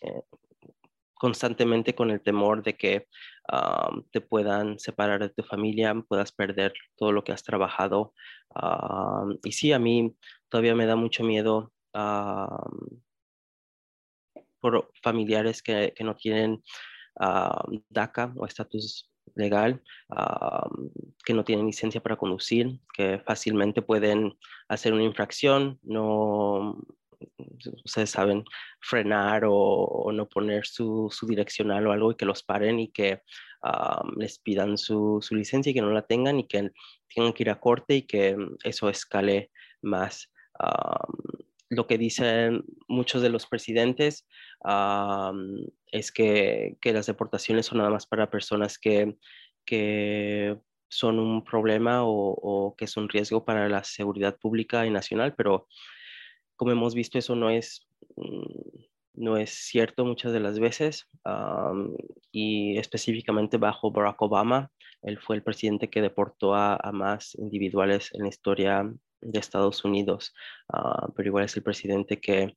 eh, 0.00 0.22
constantemente 1.12 1.94
con 1.94 2.10
el 2.10 2.22
temor 2.22 2.62
de 2.62 2.74
que 2.74 3.06
te 4.10 4.20
puedan 4.20 4.78
separar 4.78 5.20
de 5.20 5.30
tu 5.30 5.42
familia, 5.42 5.94
puedas 6.08 6.32
perder 6.32 6.72
todo 6.96 7.12
lo 7.12 7.24
que 7.24 7.32
has 7.32 7.42
trabajado. 7.42 8.14
Y 9.44 9.52
sí, 9.52 9.72
a 9.72 9.78
mí 9.78 10.14
todavía 10.48 10.74
me 10.74 10.86
da 10.86 10.96
mucho 10.96 11.24
miedo 11.24 11.72
por 14.60 14.90
familiares 15.02 15.62
que, 15.62 15.92
que 15.96 16.04
no 16.04 16.16
tienen 16.16 16.62
DACA 17.88 18.32
o 18.36 18.46
estatus 18.46 19.10
legal, 19.34 19.82
que 21.24 21.34
no 21.34 21.44
tienen 21.44 21.66
licencia 21.66 22.02
para 22.02 22.16
conducir, 22.16 22.80
que 22.94 23.20
fácilmente 23.20 23.82
pueden 23.82 24.36
hacer 24.68 24.92
una 24.92 25.04
infracción, 25.04 25.78
no, 25.82 26.80
ustedes 27.84 28.10
saben, 28.10 28.44
frenar 28.80 29.42
o, 29.46 30.10
no 30.12 30.28
poner 30.28 30.66
su, 30.66 31.08
su, 31.10 31.26
direccional 31.26 31.86
o 31.86 31.92
algo 31.92 32.12
y 32.12 32.16
que 32.16 32.26
los 32.26 32.42
paren 32.42 32.78
y 32.80 32.88
que 32.88 33.22
les 34.16 34.38
pidan 34.38 34.78
su, 34.78 35.18
su, 35.20 35.34
licencia 35.34 35.70
y 35.70 35.74
que 35.74 35.80
no 35.80 35.90
la 35.90 36.06
tengan 36.06 36.38
y 36.38 36.46
que 36.46 36.70
tengan 37.12 37.32
que 37.32 37.42
ir 37.42 37.50
a 37.50 37.60
corte 37.60 37.96
y 37.96 38.02
que 38.02 38.36
eso 38.64 38.88
escale 38.88 39.50
más. 39.82 40.30
lo 41.70 41.86
que 41.86 41.98
dicen 41.98 42.64
muchos 42.88 43.22
de 43.22 43.28
los 43.28 43.46
presidentes 43.46 44.26
es 45.92 46.12
que, 46.12 46.76
que, 46.80 46.92
las 46.92 47.06
deportaciones 47.06 47.66
son 47.66 47.78
nada 47.78 47.90
más 47.90 48.06
para 48.06 48.30
personas 48.30 48.78
que, 48.78 49.16
que 49.64 50.56
son 50.88 51.18
un 51.18 51.44
problema 51.44 52.04
o, 52.04 52.10
o, 52.10 52.76
que 52.76 52.86
es 52.86 52.96
un 52.96 53.08
riesgo 53.08 53.44
para 53.44 53.68
la 53.68 53.84
seguridad 53.84 54.38
pública 54.38 54.86
y 54.86 54.90
nacional, 54.90 55.34
pero 55.36 55.68
como 56.58 56.72
hemos 56.72 56.94
visto 56.94 57.18
eso 57.18 57.34
no 57.34 57.48
es, 57.48 57.88
mm, 58.16 58.82
no 59.14 59.36
es 59.38 59.50
cierto 59.50 60.04
muchas 60.04 60.32
de 60.32 60.40
las 60.40 60.58
veces 60.58 61.06
y 62.30 62.76
específicamente 62.76 63.56
bajo 63.56 63.90
Barack 63.90 64.20
Obama, 64.20 64.70
él 65.02 65.18
fue 65.18 65.36
el 65.36 65.42
presidente 65.42 65.88
que 65.88 66.02
deportó 66.02 66.54
a, 66.54 66.76
a 66.76 66.92
más 66.92 67.34
individuales 67.36 68.10
en 68.12 68.22
la 68.22 68.28
historia 68.28 68.92
de 69.20 69.38
Estados 69.38 69.84
Unidos, 69.84 70.34
uh, 70.72 71.12
pero 71.14 71.28
igual 71.28 71.44
es 71.44 71.56
el 71.56 71.62
presidente 71.62 72.20
que, 72.20 72.56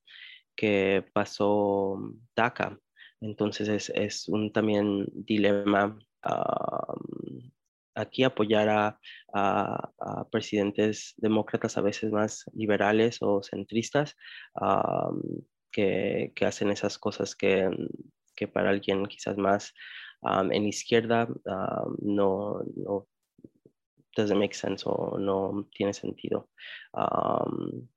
que 0.55 1.05
pasó 1.13 1.97
DACA. 2.35 2.77
Entonces 3.21 3.67
es, 3.67 3.89
es 3.89 4.27
un 4.27 4.51
también 4.51 5.05
dilema 5.13 5.97
uh, 6.25 7.51
aquí 7.95 8.23
apoyar 8.23 8.69
a, 8.69 8.99
a, 9.33 9.91
a, 9.99 10.29
presidentes 10.29 11.13
demócratas 11.17 11.77
a 11.77 11.81
veces 11.81 12.11
más 12.11 12.43
liberales 12.53 13.17
o 13.21 13.41
centristas 13.43 14.15
uh, 14.61 15.11
que, 15.71 16.31
que, 16.35 16.45
hacen 16.45 16.69
esas 16.71 16.97
cosas 16.97 17.35
que, 17.35 17.69
que 18.35 18.47
para 18.47 18.69
alguien 18.69 19.05
quizás 19.05 19.37
más 19.37 19.73
um, 20.21 20.51
en 20.51 20.67
izquierda 20.67 21.27
no, 22.01 22.61
no 22.75 23.07
doesn't 24.15 24.37
make 24.37 24.53
sense 24.53 24.83
o 24.85 25.17
no 25.17 25.67
tiene 25.71 25.93
sentido. 25.93 26.49
Um, 26.93 27.87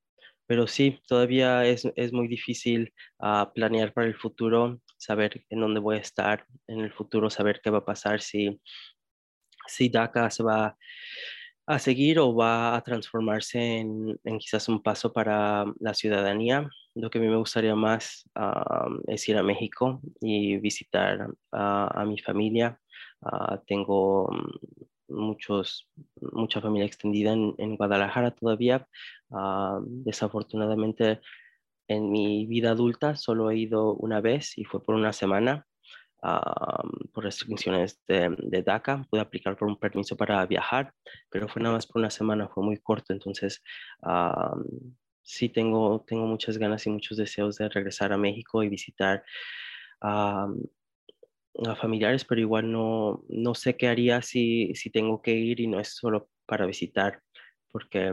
pero 0.47 0.67
sí, 0.67 1.01
todavía 1.07 1.65
es, 1.65 1.91
es 1.97 2.13
muy 2.13 2.29
difícil 2.29 2.93
uh, 3.21 3.51
planear 3.55 3.93
para 3.93 4.07
el 4.07 4.15
futuro, 4.15 4.81
saber 4.99 5.43
en 5.49 5.61
dónde 5.61 5.81
voy 5.81 5.97
a 5.97 6.01
estar 6.01 6.47
en 6.67 6.81
el 6.81 6.93
futuro, 6.93 7.31
saber 7.31 7.61
qué 7.63 7.71
va 7.71 7.79
a 7.79 7.85
pasar 7.85 8.21
si, 8.21 8.61
si 9.67 9.89
DACA 9.89 10.31
se 10.31 10.43
va 10.43 10.77
a 11.67 11.79
seguir 11.79 12.19
o 12.19 12.35
va 12.35 12.77
a 12.77 12.83
transformarse 12.83 13.79
en, 13.79 14.19
quizás 14.39 14.69
un 14.69 14.83
paso 14.83 15.13
para 15.13 15.65
la 15.81 15.95
ciudadanía. 15.95 16.69
Lo 16.95 17.11
que 17.11 17.19
a 17.19 17.21
mí 17.21 17.29
me 17.29 17.37
gustaría 17.37 17.75
más 17.75 18.29
ah, 18.35 18.89
es 19.07 19.29
ir 19.29 19.37
a 19.39 19.43
México 19.43 20.01
y 20.21 20.59
visitar 20.59 21.29
a 21.53 22.05
mi 22.07 22.19
familia. 22.19 22.79
Ah, 23.23 23.61
tengo 23.67 24.31
muchos, 25.09 25.89
mucha 26.33 26.61
familia 26.61 26.87
extendida 26.87 27.33
en, 27.33 27.77
Guadalajara 27.77 28.33
todavía. 28.33 28.87
Ah, 29.31 29.81
desafortunadamente, 29.83 31.21
en 31.89 32.11
mi 32.11 32.47
vida 32.47 32.71
adulta 32.71 33.17
solo 33.17 33.51
he 33.51 33.59
ido 33.59 33.95
una 33.95 34.21
vez 34.21 34.57
y 34.59 34.65
fue 34.65 34.83
por 34.83 34.95
una 34.95 35.13
semana 35.13 35.67
por 37.13 37.25
restricciones 37.25 38.01
de, 38.07 38.63
DACA. 38.65 39.07
Pude 39.11 39.21
aplicar 39.21 39.57
por 39.57 39.69
un 39.69 39.79
permiso 39.79 40.17
para 40.17 40.45
viajar, 40.47 40.93
pero 41.31 41.49
fue 41.49 41.63
nada 41.63 41.75
más 41.75 41.87
por 41.87 42.01
una 42.01 42.11
semana, 42.11 42.49
fue 42.49 42.65
muy 42.65 42.79
corto. 42.79 43.13
Entonces, 43.13 43.63
sí 45.23 45.49
tengo, 45.49 46.05
tengo 46.07 46.27
muchas 46.27 46.59
ganas 46.59 46.87
y 46.87 46.91
muchos 46.91 47.19
deseos 47.19 47.57
de 47.57 47.69
regresar 47.69 48.13
a 48.13 48.19
México 48.19 48.63
y 48.63 48.69
visitar 48.69 49.25
a 50.01 50.49
familiares, 51.81 52.25
pero 52.25 52.41
igual 52.41 52.71
no, 52.71 53.25
no 53.29 53.55
sé 53.55 53.77
qué 53.77 53.89
haría 53.89 54.23
si, 54.23 54.75
si 54.75 54.91
tengo 54.91 55.23
que 55.23 55.33
ir 55.33 55.61
y 55.61 55.67
no 55.67 55.79
es 55.79 55.95
solo 55.95 56.29
para 56.47 56.67
visitar, 56.67 57.23
porque 57.71 58.13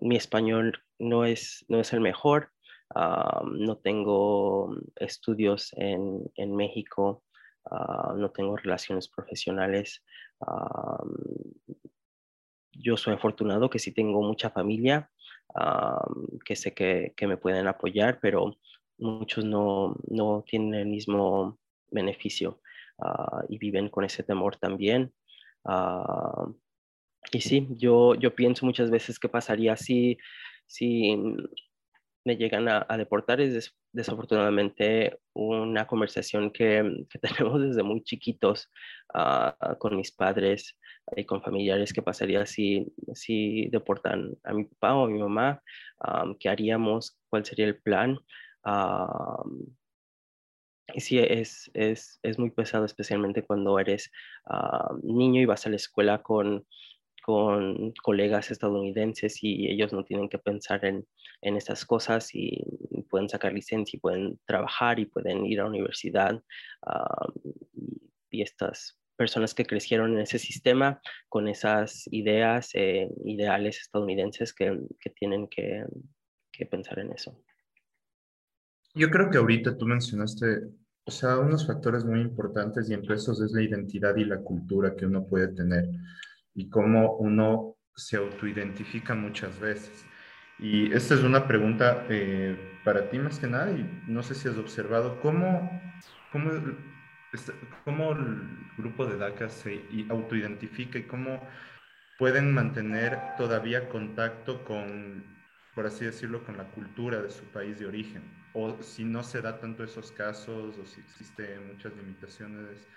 mi 0.00 0.16
español 0.16 0.82
no 0.98 1.24
es, 1.24 1.64
no 1.68 1.80
es 1.80 1.92
el 1.92 2.00
mejor. 2.00 2.50
no 2.94 3.78
tengo 3.78 4.76
estudios 4.96 5.72
en, 5.76 6.30
en 6.36 6.56
México 6.56 7.24
Ah, 7.70 8.14
no 8.16 8.30
tengo 8.30 8.56
relaciones 8.56 9.08
profesionales. 9.08 10.02
Ah, 10.40 11.02
yo 12.72 12.96
soy 12.96 13.14
afortunado 13.14 13.68
que 13.68 13.78
sí 13.78 13.92
tengo 13.92 14.22
mucha 14.22 14.50
familia, 14.50 15.10
ah, 15.54 16.06
que 16.44 16.56
sé 16.56 16.74
que, 16.74 17.14
me 17.26 17.36
pueden 17.36 17.66
apoyar, 17.66 18.18
pero 18.20 18.56
muchos 18.98 19.44
no, 19.44 19.96
no 20.08 20.44
tienen 20.46 20.74
el 20.74 20.86
mismo 20.86 21.58
beneficio 21.90 22.60
y 23.48 23.58
viven 23.58 23.88
con 23.90 24.04
ese 24.04 24.24
temor 24.24 24.56
también. 24.56 25.12
y 27.32 27.40
sí, 27.40 27.68
yo, 27.70 28.14
yo 28.14 28.34
pienso 28.34 28.66
muchas 28.66 28.90
veces 28.90 29.18
qué 29.18 29.28
pasaría 29.28 29.76
si, 29.76 30.18
si 30.66 31.16
me 32.28 32.36
llegan 32.36 32.68
a, 32.68 32.84
deportar 32.98 33.40
es 33.40 33.74
desafortunadamente 33.90 35.18
una 35.32 35.86
conversación 35.86 36.50
que, 36.50 37.06
tenemos 37.22 37.62
desde 37.62 37.82
muy 37.82 38.02
chiquitos 38.04 38.70
ah, 39.14 39.56
con 39.78 39.96
mis 39.96 40.12
padres 40.12 40.76
y 41.16 41.24
con 41.24 41.42
familiares 41.42 41.94
que 41.94 42.02
pasaría 42.02 42.44
si, 42.44 42.86
si 43.14 43.68
deportan 43.70 44.34
a 44.44 44.52
mi 44.52 44.64
papá 44.66 44.94
o 44.94 45.06
a 45.06 45.08
mi 45.08 45.18
mamá, 45.18 45.62
qué 46.38 46.50
haríamos, 46.50 47.18
cuál 47.30 47.46
sería 47.46 47.64
el 47.64 47.80
plan. 47.80 48.18
y 50.94 51.00
sí, 51.00 51.18
es, 51.18 51.70
es, 51.72 52.20
es, 52.22 52.38
muy 52.38 52.50
pesado, 52.50 52.84
especialmente 52.84 53.42
cuando 53.42 53.78
eres 53.78 54.10
niño 55.02 55.40
y 55.40 55.46
vas 55.46 55.66
a 55.66 55.70
la 55.70 55.76
escuela 55.76 56.22
con 56.22 56.66
con 57.28 57.92
colegas 58.02 58.50
estadounidenses 58.50 59.44
y 59.44 59.70
ellos 59.70 59.92
no 59.92 60.02
tienen 60.02 60.30
que 60.30 60.38
pensar 60.38 60.82
en, 60.86 61.06
en 61.40 61.56
estas 61.56 61.84
cosas 61.84 62.34
y 62.34 62.64
pueden 63.08 63.28
sacar 63.28 63.52
licencia 63.52 63.96
y 63.96 64.00
pueden 64.00 64.38
trabajar 64.46 64.98
y 64.98 65.06
pueden 65.06 65.46
ir 65.46 65.60
a 65.60 65.64
la 65.64 65.70
universidad. 65.70 66.42
y, 68.30 68.42
estas 68.42 68.98
personas 69.16 69.52
que 69.52 69.64
crecieron 69.64 70.12
en 70.12 70.20
ese 70.20 70.38
sistema 70.38 71.00
con 71.28 71.48
esas 71.48 72.04
ideas, 72.12 72.70
eh, 72.74 73.08
ideales 73.24 73.80
estadounidenses 73.80 74.54
que, 74.54 74.78
que 75.00 75.10
tienen 75.10 75.48
que, 75.48 75.84
que 76.52 76.66
pensar 76.66 77.00
en 77.00 77.12
eso. 77.12 77.36
Yo 78.94 79.10
creo 79.10 79.28
que 79.30 79.38
ahorita 79.38 79.76
tú 79.76 79.86
mencionaste, 79.86 80.68
o 81.04 81.10
sea, 81.10 81.38
unos 81.38 81.66
factores 81.66 82.04
muy 82.04 82.20
importantes 82.20 82.88
y 82.88 82.94
entre 82.94 83.16
esos 83.16 83.40
es 83.40 83.50
la 83.52 83.62
identidad 83.62 84.14
y 84.16 84.24
la 84.24 84.38
cultura 84.38 84.94
que 84.94 85.06
uno 85.06 85.26
puede 85.26 85.48
tener 85.48 85.88
y 86.54 86.68
cómo 86.68 87.16
uno 87.16 87.76
se 87.94 88.16
autoidentifica 88.16 89.14
muchas 89.14 89.58
veces. 89.58 90.04
Y 90.58 90.92
esta 90.92 91.14
es 91.14 91.22
una 91.22 91.46
pregunta 91.46 92.06
eh, 92.08 92.56
para 92.84 93.10
ti 93.10 93.18
más 93.18 93.38
que 93.38 93.46
nada, 93.46 93.70
y 93.70 94.02
no 94.06 94.22
sé 94.22 94.34
si 94.34 94.48
has 94.48 94.56
observado 94.56 95.20
cómo, 95.20 95.70
cómo, 96.32 96.50
cómo 97.84 98.12
el 98.12 98.40
grupo 98.76 99.06
de 99.06 99.16
DACA 99.18 99.48
se 99.48 99.82
autoidentifica 100.08 100.98
y 100.98 101.04
cómo 101.04 101.40
pueden 102.18 102.52
mantener 102.52 103.18
todavía 103.36 103.88
contacto 103.88 104.64
con, 104.64 105.24
por 105.74 105.86
así 105.86 106.04
decirlo, 106.04 106.44
con 106.44 106.56
la 106.56 106.64
cultura 106.64 107.22
de 107.22 107.30
su 107.30 107.44
país 107.52 107.78
de 107.78 107.86
origen. 107.86 108.22
O 108.54 108.82
si 108.82 109.04
no 109.04 109.22
se 109.22 109.42
da 109.42 109.60
tanto 109.60 109.84
esos 109.84 110.10
casos, 110.12 110.78
o 110.78 110.86
si 110.86 111.00
existen 111.00 111.68
muchas 111.68 111.94
limitaciones. 111.96 112.88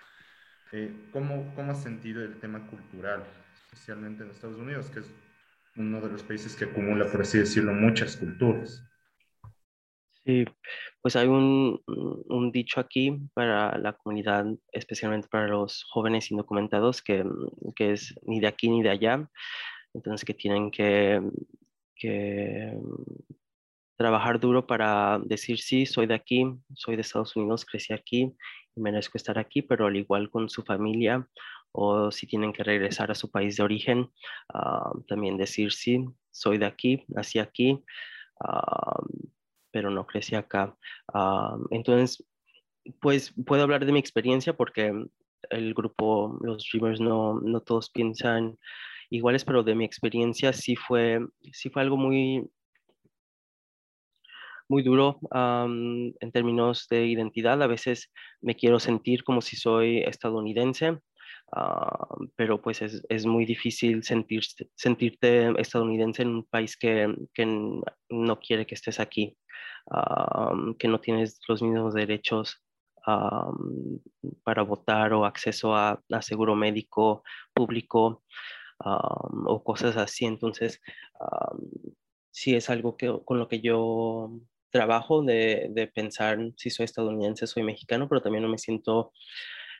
Eh, 0.72 0.92
¿cómo, 1.12 1.54
¿Cómo 1.54 1.72
has 1.72 1.82
sentido 1.82 2.22
el 2.24 2.38
tema 2.40 2.66
cultural? 2.66 3.22
especialmente 3.72 4.22
en 4.22 4.30
Estados 4.30 4.58
Unidos, 4.58 4.90
que 4.90 5.00
es 5.00 5.06
uno 5.76 6.00
de 6.00 6.10
los 6.10 6.22
países 6.22 6.54
que 6.56 6.64
acumula, 6.64 7.10
por 7.10 7.22
así 7.22 7.38
decirlo, 7.38 7.72
muchas 7.72 8.16
culturas. 8.16 8.82
Sí, 10.24 10.44
pues 11.00 11.16
hay 11.16 11.26
un, 11.26 11.80
un, 11.86 12.52
dicho 12.52 12.78
aquí 12.78 13.18
para 13.34 13.76
la 13.78 13.92
comunidad, 13.92 14.46
especialmente 14.70 15.26
para 15.28 15.48
los 15.48 15.84
jóvenes 15.90 16.30
indocumentados, 16.30 17.02
que, 17.02 17.24
que, 17.74 17.92
es 17.92 18.14
ni 18.22 18.38
de 18.38 18.46
aquí 18.46 18.68
ni 18.68 18.82
de 18.82 18.90
allá. 18.90 19.28
Entonces 19.94 20.24
que 20.24 20.34
tienen 20.34 20.70
que, 20.70 21.20
que 21.96 22.78
trabajar 23.96 24.38
duro 24.38 24.66
para 24.66 25.20
decir, 25.24 25.58
sí, 25.58 25.86
soy 25.86 26.06
de 26.06 26.14
aquí, 26.14 26.44
soy 26.74 26.94
de 26.94 27.02
Estados 27.02 27.34
Unidos, 27.34 27.64
crecí 27.64 27.92
aquí 27.92 28.32
y 28.76 28.80
merezco 28.80 29.18
estar 29.18 29.38
aquí, 29.38 29.60
pero 29.62 29.86
al 29.86 29.96
igual 29.96 30.30
con 30.30 30.48
su 30.48 30.62
familia 30.62 31.28
o 31.72 32.10
si 32.10 32.26
tienen 32.26 32.52
que 32.52 32.62
regresar 32.64 33.10
a 33.10 33.14
su 33.14 33.30
país 33.30 33.56
de 33.56 33.62
origen, 33.64 34.10
ah, 34.54 34.92
también 35.08 35.36
decir, 35.36 35.72
sí, 35.72 36.04
soy 36.30 36.58
de 36.58 36.66
aquí, 36.66 37.04
nací 37.08 37.38
aquí, 37.38 37.82
ah, 38.40 39.00
pero 39.70 39.90
no 39.90 40.06
crecí 40.06 40.34
acá. 40.34 40.76
Ah, 41.12 41.56
entonces, 41.70 42.24
pues 43.00 43.34
puedo 43.46 43.62
hablar 43.62 43.84
de 43.86 43.92
mi 43.92 43.98
experiencia 43.98 44.54
porque 44.54 44.92
el 45.50 45.74
grupo, 45.74 46.38
los 46.42 46.68
Dreamers, 46.72 47.00
no, 47.00 47.40
no 47.40 47.60
todos 47.60 47.90
piensan 47.90 48.58
iguales, 49.10 49.44
pero 49.44 49.62
de 49.62 49.74
mi 49.74 49.84
experiencia 49.84 50.52
sí 50.52 50.76
fue, 50.76 51.20
sí 51.52 51.70
fue 51.70 51.82
algo 51.82 51.96
muy, 51.96 52.50
muy 54.68 54.82
duro 54.82 55.20
en 55.32 56.32
términos 56.32 56.86
de 56.88 57.06
identidad. 57.06 57.62
A 57.62 57.66
veces 57.66 58.10
me 58.40 58.54
quiero 58.56 58.80
sentir 58.80 59.22
como 59.24 59.42
si 59.42 59.56
soy 59.56 59.98
estadounidense, 59.98 60.98
Ah, 61.54 62.08
pero 62.34 62.62
pues 62.62 62.80
es, 62.80 63.02
es, 63.10 63.26
muy 63.26 63.44
difícil 63.44 64.02
sentirte, 64.02 64.70
sentirte 64.74 65.50
estadounidense 65.60 66.22
en 66.22 66.28
un 66.28 66.44
país 66.44 66.78
que, 66.78 67.14
que 67.34 67.44
no 68.08 68.40
quiere 68.40 68.66
que 68.66 68.74
estés 68.74 68.98
aquí, 69.00 69.36
ah, 69.90 70.54
que 70.78 70.88
no 70.88 70.98
tienes 71.00 71.40
los 71.48 71.62
mismos 71.62 71.92
derechos 71.92 72.62
ah, 73.06 73.52
para 74.44 74.62
votar 74.62 75.12
o 75.12 75.26
acceso 75.26 75.76
a, 75.76 76.00
seguro 76.22 76.54
médico 76.56 77.22
público 77.52 78.24
o 78.78 79.62
cosas 79.62 79.96
así. 79.98 80.24
Entonces, 80.24 80.80
sí 82.30 82.54
es 82.54 82.70
algo 82.70 82.96
que, 82.96 83.14
con 83.24 83.38
lo 83.38 83.48
que 83.48 83.60
yo 83.60 84.32
trabajo 84.70 85.22
de, 85.22 85.68
de 85.70 85.86
pensar 85.86 86.38
si 86.56 86.70
soy 86.70 86.84
estadounidense, 86.84 87.46
soy 87.46 87.62
mexicano, 87.62 88.08
pero 88.08 88.22
también 88.22 88.42
no 88.42 88.48
me 88.48 88.58
siento 88.58 89.12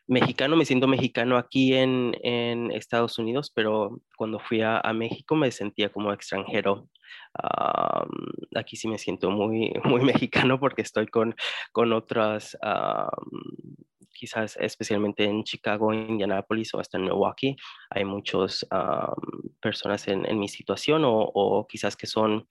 mexicano, 0.07 0.57
me 0.57 0.65
siento 0.65 0.89
mexicano 0.89 1.37
aquí 1.37 1.75
en, 1.75 2.13
Estados 2.73 3.19
Unidos, 3.19 3.51
pero 3.55 4.01
cuando 4.17 4.39
fui 4.39 4.63
a, 4.63 4.81
México 4.95 5.37
me 5.37 5.51
sentía 5.51 5.91
como 5.91 6.13
extranjero. 6.13 6.89
aquí 8.55 8.77
sí 8.77 8.89
me 8.89 8.99
siento 8.99 9.31
muy, 9.31 9.73
muy 9.85 10.03
mexicano 10.03 10.59
porque 10.59 10.83
estoy 10.83 11.07
con, 11.07 11.35
con 11.73 11.93
otras, 11.93 12.57
quizás 14.13 14.57
especialmente 14.61 15.25
en 15.25 15.45
Chicago, 15.45 15.93
Indianapolis 15.93 16.75
o 16.75 16.81
hasta 16.81 16.99
en 16.99 17.05
Milwaukee, 17.05 17.57
hay 17.91 18.05
muchas 18.05 18.67
personas 19.61 20.07
en, 20.09 20.39
mi 20.39 20.49
situación 20.49 21.03
o, 21.05 21.67
quizás 21.69 21.97
que 21.97 22.07
son 22.07 22.49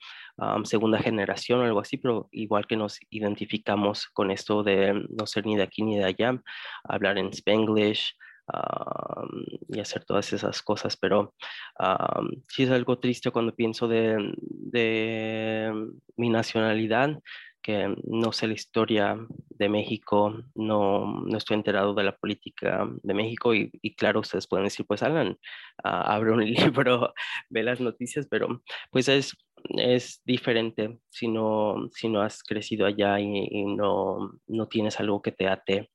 segunda 0.64 1.00
generación 1.00 1.60
o 1.60 1.64
algo 1.64 1.80
así, 1.80 1.98
pero 1.98 2.30
igual 2.32 2.68
que 2.68 2.78
nos 2.78 3.00
identificamos 3.10 4.08
con 4.08 4.32
esto 4.32 4.64
de 4.64 5.06
no 5.10 5.26
ser 5.26 5.46
ni 5.46 5.56
de 5.56 5.64
aquí 5.64 5.84
ni 5.84 5.98
de 5.98 6.06
allá, 6.06 6.42
hablar 6.84 7.18
en 7.18 7.28
Spanglish. 7.28 8.16
y 9.70 9.80
hacer 9.80 10.04
todas 10.04 10.34
esas 10.34 10.62
cosas, 10.62 10.98
pero 10.98 11.34
sí 12.50 12.64
es 12.64 12.72
algo 12.72 13.00
triste 13.00 13.32
cuando 13.32 13.56
pienso 13.56 13.88
de, 13.88 14.34
de 14.38 15.72
mi 16.18 16.30
nacionalidad, 16.30 17.22
que 17.62 17.96
no 18.04 18.32
sé 18.32 18.48
la 18.48 18.54
historia 18.54 19.18
de 19.50 19.70
México, 19.70 20.44
no, 20.56 21.22
no 21.22 21.38
estoy 21.38 21.56
enterado 21.56 21.94
de 21.94 22.04
la 22.04 22.16
política 22.18 22.88
de 23.04 23.14
México 23.14 23.54
y, 23.54 23.70
claro, 23.96 24.22
ustedes 24.22 24.48
pueden 24.48 24.66
decir, 24.66 24.86
pues 24.88 25.04
Alan, 25.04 25.38
ah, 25.84 26.14
abre 26.14 26.32
un 26.32 26.44
libro, 26.46 27.14
ve 27.50 27.64
las 27.64 27.80
noticias, 27.80 28.28
pero 28.30 28.62
pues 28.92 29.08
es, 29.08 29.38
es 29.78 30.22
diferente 30.26 31.00
si 31.10 31.28
no, 31.28 31.88
si 31.92 32.10
no 32.10 32.22
has 32.22 32.44
crecido 32.44 32.86
allá 32.86 33.20
y, 33.20 33.66
no, 33.66 34.32
no 34.48 34.68
tienes 34.68 35.00
algo 35.00 35.22
que 35.22 35.32
te 35.32 35.48
ate 35.48 35.90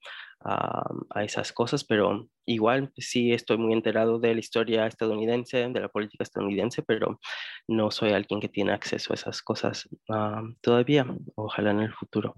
a, 0.47 1.25
esas 1.25 1.53
cosas, 1.53 1.83
pero 1.83 2.29
igual 2.45 2.93
sí 2.97 3.33
estoy 3.33 3.59
muy 3.59 3.73
enterado 3.73 4.19
de 4.19 4.35
la 4.35 4.41
historia 4.41 4.87
estadounidense, 4.87 5.69
de 5.69 5.81
la 5.81 5.89
política 5.89 6.23
estadounidense, 6.23 6.83
pero 6.83 7.21
no 7.67 7.91
soy 7.91 8.13
alguien 8.13 8.41
que 8.41 8.49
tiene 8.49 8.73
acceso 8.73 9.13
a 9.13 9.15
esas 9.15 9.43
cosas 9.43 9.89
ah, 10.09 10.43
todavía, 10.61 11.07
ojalá 11.35 11.73
en 11.73 11.81
el 11.81 11.93
futuro. 11.93 12.37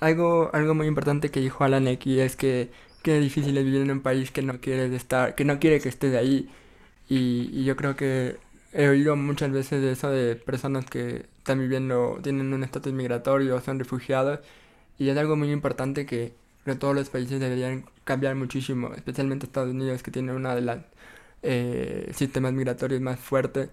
Algo, 0.00 0.50
algo 0.52 0.74
muy 0.74 0.86
importante 0.86 1.30
que 1.30 1.40
dijo 1.40 1.64
Alan 1.64 1.88
aquí 1.88 2.20
es 2.20 2.36
que, 2.36 2.70
que 3.02 3.16
es 3.16 3.22
difícil 3.22 3.54
vivir 3.54 3.82
en 3.82 3.90
un 3.90 4.02
país 4.02 4.30
que 4.30 4.42
no 4.42 4.60
quiere 4.60 4.94
estar, 4.94 5.34
que 5.34 5.44
no 5.44 5.58
quiere 5.58 5.80
que 5.80 5.88
estés 5.88 6.14
ahí. 6.14 6.48
Y, 7.08 7.48
y 7.52 7.64
yo 7.64 7.76
creo 7.76 7.96
que 7.96 8.36
he 8.72 8.88
oído 8.88 9.16
muchas 9.16 9.50
veces 9.50 9.80
de 9.80 9.92
eso 9.92 10.10
de 10.10 10.36
personas 10.36 10.84
que 10.84 11.26
están 11.38 11.60
viviendo, 11.60 12.18
tienen 12.22 12.52
un 12.52 12.64
estatus 12.64 12.92
migratorio, 12.92 13.60
son 13.60 13.78
refugiados, 13.78 14.40
y 14.98 15.08
es 15.08 15.16
algo 15.16 15.36
muy 15.36 15.52
importante 15.52 16.06
que, 16.06 16.34
que 16.64 16.74
todos 16.74 16.94
los 16.94 17.08
países 17.10 17.40
deberían 17.40 17.84
cambiar 18.04 18.34
muchísimo, 18.34 18.92
especialmente 18.94 19.46
Estados 19.46 19.70
Unidos, 19.70 20.02
que 20.02 20.10
tiene 20.10 20.32
uno 20.32 20.54
de 20.54 20.60
los 20.62 20.78
eh, 21.42 22.10
sistemas 22.14 22.52
migratorios 22.52 23.00
más 23.00 23.20
fuertes, 23.20 23.70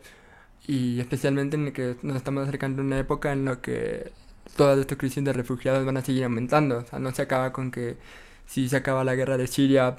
y 0.67 0.99
especialmente 0.99 1.55
en 1.57 1.67
el 1.67 1.73
que 1.73 1.95
nos 2.03 2.17
estamos 2.17 2.47
acercando 2.47 2.81
a 2.81 2.85
una 2.85 2.99
época 2.99 3.31
en 3.31 3.45
la 3.45 3.61
que 3.61 4.11
todas 4.55 4.77
estas 4.79 4.97
crisis 4.97 5.23
de 5.23 5.33
refugiados 5.33 5.85
van 5.85 5.97
a 5.97 6.01
seguir 6.01 6.23
aumentando. 6.23 6.79
O 6.79 6.85
sea, 6.85 6.99
no 6.99 7.11
se 7.11 7.21
acaba 7.21 7.51
con 7.53 7.71
que 7.71 7.97
si 8.45 8.69
se 8.69 8.77
acaba 8.77 9.03
la 9.03 9.15
guerra 9.15 9.37
de 9.37 9.47
Siria, 9.47 9.97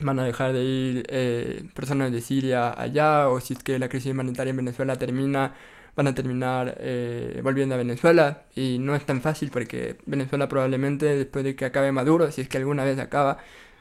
van 0.00 0.18
a 0.20 0.24
dejar 0.24 0.52
de 0.52 0.64
ir 0.64 1.04
eh, 1.08 1.64
personas 1.74 2.12
de 2.12 2.20
Siria 2.20 2.72
allá, 2.80 3.28
o 3.28 3.40
si 3.40 3.54
es 3.54 3.62
que 3.62 3.78
la 3.78 3.88
crisis 3.88 4.12
humanitaria 4.12 4.50
en 4.50 4.56
Venezuela 4.58 4.96
termina, 4.96 5.54
van 5.98 6.06
a 6.06 6.14
terminar 6.14 6.76
eh, 6.78 7.40
volviendo 7.42 7.74
a 7.74 7.78
Venezuela 7.78 8.44
y 8.54 8.78
no 8.78 8.94
es 8.94 9.04
tan 9.04 9.20
fácil 9.20 9.50
porque 9.50 9.96
Venezuela 10.06 10.48
probablemente 10.48 11.06
después 11.06 11.44
de 11.44 11.56
que 11.56 11.64
acabe 11.64 11.90
Maduro, 11.90 12.30
si 12.30 12.40
es 12.40 12.48
que 12.48 12.58
alguna 12.58 12.84
vez 12.84 13.00
acaba, 13.00 13.38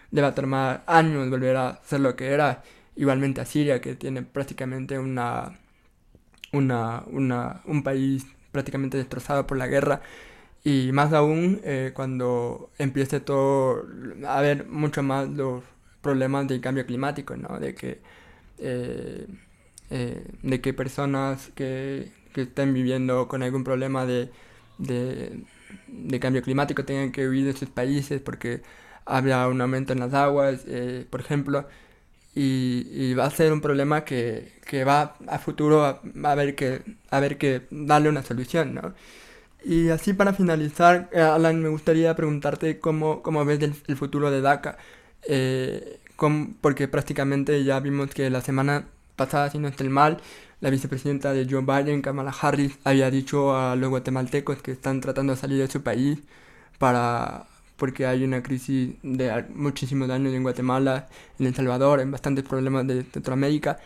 le 0.10 0.24
va 0.24 0.30
a 0.30 0.36
tomar 0.36 0.84
años 0.88 1.30
volver 1.30 1.56
a 1.58 1.80
ser 1.86 2.00
lo 2.00 2.16
que 2.16 2.30
era. 2.30 2.64
Igualmente 2.96 3.42
a 3.42 3.46
Siria, 3.46 3.82
que 3.82 3.94
tiene 3.96 4.24
prácticamente 4.24 4.98
una, 4.98 5.60
una, 6.54 7.04
una 7.06 7.62
un 7.66 7.84
país 7.84 8.26
prácticamente 8.52 8.98
destrozado 8.98 9.46
por 9.46 9.58
la 9.58 9.68
guerra. 9.68 10.02
Y 10.64 10.92
más 10.94 11.14
aún 11.14 11.62
eh, 11.64 11.92
cuando 11.94 12.72
empiece 12.80 13.20
todo 13.20 13.86
a 14.26 14.40
haber 14.40 14.66
mucho 14.68 15.04
más 15.04 15.30
los 15.30 15.64
problemas 16.02 16.48
del 16.48 16.62
cambio 16.62 16.86
climático, 16.88 17.36
¿no? 17.38 17.60
De 17.60 17.76
que 17.76 18.02
eh, 18.58 19.28
eh, 19.90 20.26
de 20.44 20.62
que 20.62 20.74
personas 20.74 21.50
que, 21.56 22.12
que, 22.34 22.44
estén 22.44 22.74
viviendo 22.74 23.28
con 23.28 23.44
algún 23.44 23.64
problema 23.64 24.06
de, 24.06 24.30
de, 24.78 25.44
de, 25.88 26.20
cambio 26.20 26.42
climático 26.42 26.86
tengan 26.86 27.12
que 27.12 27.28
huir 27.28 27.46
de 27.46 27.54
sus 27.54 27.70
países 27.70 28.22
porque 28.22 28.62
habrá 29.06 29.48
un 29.48 29.62
aumento 29.62 29.94
en 29.94 30.00
las 30.00 30.14
aguas, 30.14 30.64
eh, 30.68 31.06
por 31.10 31.22
ejemplo, 31.22 31.68
y, 32.36 32.88
y, 32.92 33.14
va 33.16 33.26
a 33.26 33.32
ser 33.32 33.52
un 33.54 33.62
problema 33.62 34.04
que, 34.06 34.54
que 34.66 34.84
va 34.84 35.16
a 35.28 35.40
futuro 35.40 35.86
a, 35.86 36.02
a, 36.24 36.36
ver 36.36 36.56
que, 36.56 36.82
a 37.10 37.20
ver 37.20 37.38
que 37.38 37.64
darle 37.72 38.10
una 38.10 38.24
solución, 38.24 38.76
¿no? 38.76 38.94
Y 39.64 39.90
así 39.90 40.14
para 40.14 40.34
finalizar, 40.34 41.10
eh, 41.14 41.22
Alan, 41.22 41.62
me 41.62 41.70
gustaría 41.70 42.16
preguntarte 42.16 42.80
cómo, 42.80 43.22
cómo 43.24 43.44
ves 43.46 43.62
el, 43.62 43.76
el 43.88 43.98
futuro 43.98 44.32
de 44.32 44.42
DACA, 44.42 44.78
eh, 45.28 46.00
porque 46.62 46.88
prácticamente 46.88 47.64
ya 47.64 47.80
vimos 47.80 48.10
que 48.14 48.30
la 48.30 48.42
semana 48.42 48.88
pasada, 49.18 49.50
si 49.50 49.60
no 49.60 49.68
el 49.68 49.90
mal, 49.90 50.20
la 50.62 50.70
vicepresidenta 50.70 51.34
de 51.34 51.46
Joe 51.50 51.62
Biden, 51.62 52.02
Kamala 52.02 52.34
Harris, 52.42 52.80
había 52.86 53.12
dicho 53.12 53.58
a 53.58 53.76
los 53.76 53.90
guatemaltecos 53.90 54.62
que 54.62 54.72
están 54.72 55.02
tratando 55.02 55.34
de 55.34 55.40
salir 55.40 55.60
de 55.60 55.68
su 55.68 55.84
país 55.84 56.20
para 56.80 57.48
porque 57.78 58.08
hay 58.08 58.24
una 58.24 58.42
crisis 58.44 58.96
de 59.04 59.46
muchísimos 59.54 60.08
daños 60.08 60.34
en 60.34 60.44
Guatemala, 60.44 61.08
en 61.40 61.46
El 61.46 61.56
Salvador, 61.56 62.00
en 62.02 62.12
bastantes 62.12 62.44
problemas 62.44 62.88
de 62.88 63.04
Centroamérica, 63.04 63.80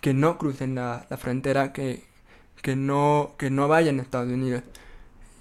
que 0.00 0.14
no 0.14 0.38
crucen 0.38 0.74
la, 0.74 1.06
la 1.08 1.16
frontera, 1.16 1.72
que, 1.72 2.04
que, 2.62 2.76
no, 2.76 3.34
que 3.38 3.50
no 3.50 3.66
vayan 3.68 3.98
a 4.00 4.02
Estados 4.02 4.30
Unidos. 4.30 4.62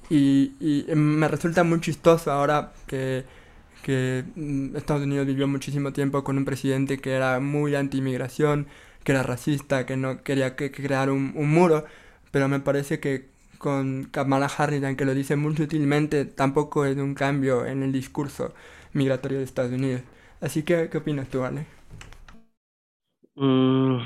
Y, 0.09 0.53
y 0.61 0.95
me 0.95 1.27
resulta 1.27 1.63
muy 1.65 1.81
chistoso 1.81 2.31
ahora 2.31 2.71
que, 2.87 3.25
que 3.83 4.23
mm, 4.35 4.77
Estados 4.77 5.03
Unidos 5.03 5.27
vivió 5.27 5.47
muchísimo 5.47 5.91
tiempo 5.91 6.23
con 6.23 6.37
un 6.37 6.45
presidente 6.45 6.99
que 6.99 7.11
era 7.11 7.41
muy 7.41 7.75
anti-inmigración, 7.75 8.67
que 9.07 9.13
era 9.13 9.23
racista, 9.23 9.85
que 9.85 9.95
no 9.95 10.21
quería 10.21 10.57
que, 10.57 10.69
crear 10.69 11.09
un, 11.09 11.31
muro, 11.33 11.85
pero 12.29 12.49
me 12.49 12.59
parece 12.59 12.99
que 12.99 13.29
con 13.57 14.03
Kamala 14.11 14.47
Harris, 14.47 14.83
aunque 14.83 15.05
lo 15.05 15.13
dice 15.13 15.37
muy 15.37 15.55
sutilmente, 15.55 16.25
tampoco 16.25 16.83
es 16.83 16.97
un 16.97 17.13
cambio 17.13 17.65
en 17.65 17.83
el 17.83 17.93
discurso 17.93 18.53
migratorio 18.91 19.37
de 19.37 19.45
Estados 19.45 19.71
Unidos. 19.71 20.01
Así 20.41 20.63
que, 20.63 20.89
¿qué 20.89 20.97
opinas 20.97 21.29
tú, 21.29 21.45
Ale? 21.45 21.65
Mm, 23.35 23.99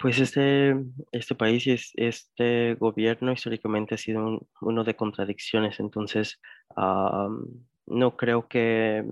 pues 0.00 0.18
este, 0.18 0.74
este 1.12 1.36
país 1.36 1.64
y 1.64 1.76
este 1.94 2.74
gobierno 2.80 3.30
históricamente 3.30 3.94
ha 3.94 3.98
sido 3.98 4.44
uno 4.60 4.82
de 4.82 4.96
contradicciones, 4.96 5.78
entonces 5.78 6.40
no 6.76 8.16
creo 8.16 8.48
que, 8.48 9.04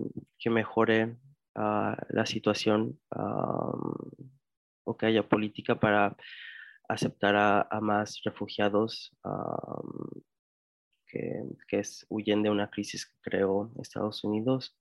mejore 0.51 1.15
ah, 1.55 1.97
la 2.09 2.27
situación 2.27 2.99
o 4.87 4.97
que 4.97 5.07
haya 5.07 5.29
política 5.29 5.75
para 5.75 6.17
aceptar 6.89 7.35
a, 7.37 7.81
más 7.81 8.21
refugiados 8.25 9.13
que, 11.07 11.43
que 11.69 11.81
es, 11.81 12.07
huyen 12.09 12.43
de 12.43 12.51
una 12.51 12.71
crisis 12.71 13.07
que 13.07 13.31
creó 13.31 13.73
Estados 13.81 14.25
Unidos. 14.25 14.79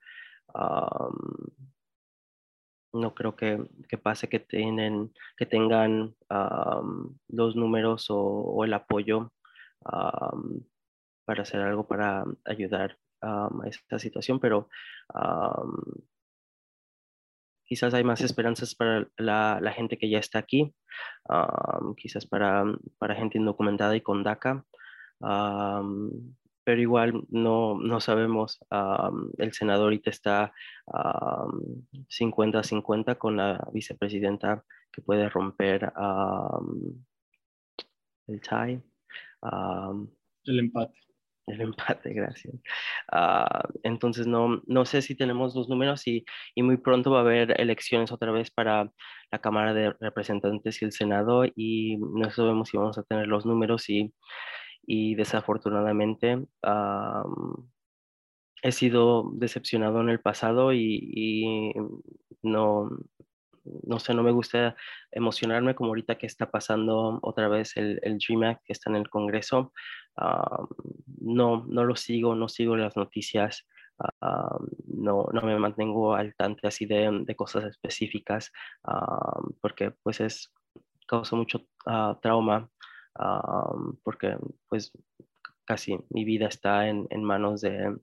no 2.94 3.14
creo 3.14 3.36
que, 3.36 3.62
que, 3.90 3.98
pase 3.98 4.30
que, 4.30 4.40
tienen, 4.40 5.12
que 5.38 5.46
tengan 5.46 6.16
los 7.28 7.56
números 7.56 8.08
o, 8.10 8.64
el 8.64 8.74
apoyo 8.74 9.32
para 11.26 11.42
hacer 11.42 11.62
algo 11.62 11.88
para 11.88 12.24
ayudar 12.46 12.98
a 13.22 13.50
esta 13.66 13.98
situación, 13.98 14.40
pero 14.40 14.70
quizás 17.66 17.94
hay 17.94 18.04
más 18.04 18.22
esperanzas 18.22 18.76
para 18.76 19.08
la, 19.18 19.74
gente 19.76 19.98
que 19.98 20.10
ya 20.10 20.20
está 20.20 20.40
aquí, 20.40 20.74
quizás 21.98 22.26
para, 22.26 22.64
para, 22.98 23.16
gente 23.16 23.38
indocumentada 23.38 23.96
y 23.96 24.02
con 24.02 24.24
DACA, 24.24 24.66
pero 26.64 26.82
igual 26.82 27.24
no, 27.30 27.78
no 27.80 28.00
sabemos, 28.00 28.60
el 29.38 29.54
senador 29.54 29.86
ahorita 29.86 30.10
está 30.10 30.54
50-50 30.88 33.18
con 33.18 33.38
la 33.38 33.66
vicepresidenta 33.72 34.66
que 34.92 35.02
puede 35.02 35.30
romper 35.30 35.94
el 38.28 38.42
tie. 38.42 38.82
el 40.46 40.60
empate. 40.60 41.06
El 41.48 41.62
empate, 41.62 42.14
gracias. 42.14 42.56
Ah, 43.12 43.68
entonces, 43.84 44.26
no, 44.26 44.62
no 44.66 44.86
sé 44.86 45.02
si 45.04 45.16
tenemos 45.16 45.56
los 45.56 45.70
números 45.70 46.08
y, 46.08 46.26
y, 46.56 46.64
muy 46.64 46.78
pronto 46.78 47.12
va 47.12 47.20
a 47.20 47.22
haber 47.22 47.60
elecciones 47.62 48.12
otra 48.12 48.32
vez 48.32 48.50
para 48.52 48.92
la 49.32 49.40
Cámara 49.40 49.74
de 49.74 49.94
Representantes 50.00 50.82
y 50.82 50.86
el 50.86 50.92
Senado 50.92 51.46
y 51.56 51.98
no 51.98 52.32
sabemos 52.32 52.70
si 52.70 52.78
vamos 52.78 52.98
a 52.98 53.04
tener 53.04 53.28
los 53.28 53.46
números 53.46 53.90
y, 53.90 54.14
y 54.88 55.16
desafortunadamente 55.16 56.46
he 58.64 58.72
sido 58.72 59.30
decepcionado 59.34 60.02
en 60.02 60.10
el 60.10 60.20
pasado 60.22 60.74
y, 60.74 61.12
y 61.16 61.74
no, 62.42 62.90
no 63.84 64.00
sé, 64.00 64.14
no 64.14 64.24
me 64.24 64.32
gusta 64.32 64.76
emocionarme 65.12 65.76
como 65.76 65.90
ahorita 65.90 66.18
que 66.18 66.28
está 66.28 66.50
pasando 66.52 67.20
otra 67.22 67.48
vez 67.48 67.76
el, 67.78 68.00
el 68.04 68.18
Dream 68.18 68.44
Act 68.44 68.64
que 68.66 68.74
está 68.74 68.90
en 68.90 68.98
el 68.98 69.10
Congreso. 69.10 69.74
Ah, 70.18 70.66
no, 71.20 71.66
no 71.68 71.84
lo 71.84 71.96
sigo, 71.96 72.36
no 72.36 72.48
sigo 72.48 72.76
las 72.78 72.96
noticias, 72.96 73.68
ah, 74.22 74.58
no, 74.88 75.28
no 75.32 75.42
me 75.42 75.58
mantengo 75.58 76.16
al 76.16 76.36
tanto 76.36 76.68
así 76.68 76.86
de, 76.86 77.10
de 77.26 77.36
cosas 77.36 77.66
específicas 77.66 78.52
ah, 78.84 79.40
porque 79.62 79.92
pues 80.04 80.22
es, 80.22 80.54
causa 81.08 81.36
mucho 81.36 81.66
trauma 82.22 82.70
porque 84.04 84.38
pues 84.68 84.92
casi 85.64 85.98
mi 86.10 86.26
vida 86.26 86.48
está 86.48 86.90
en, 86.90 87.08
en 87.10 87.24
manos 87.24 87.62
de, 87.62 87.96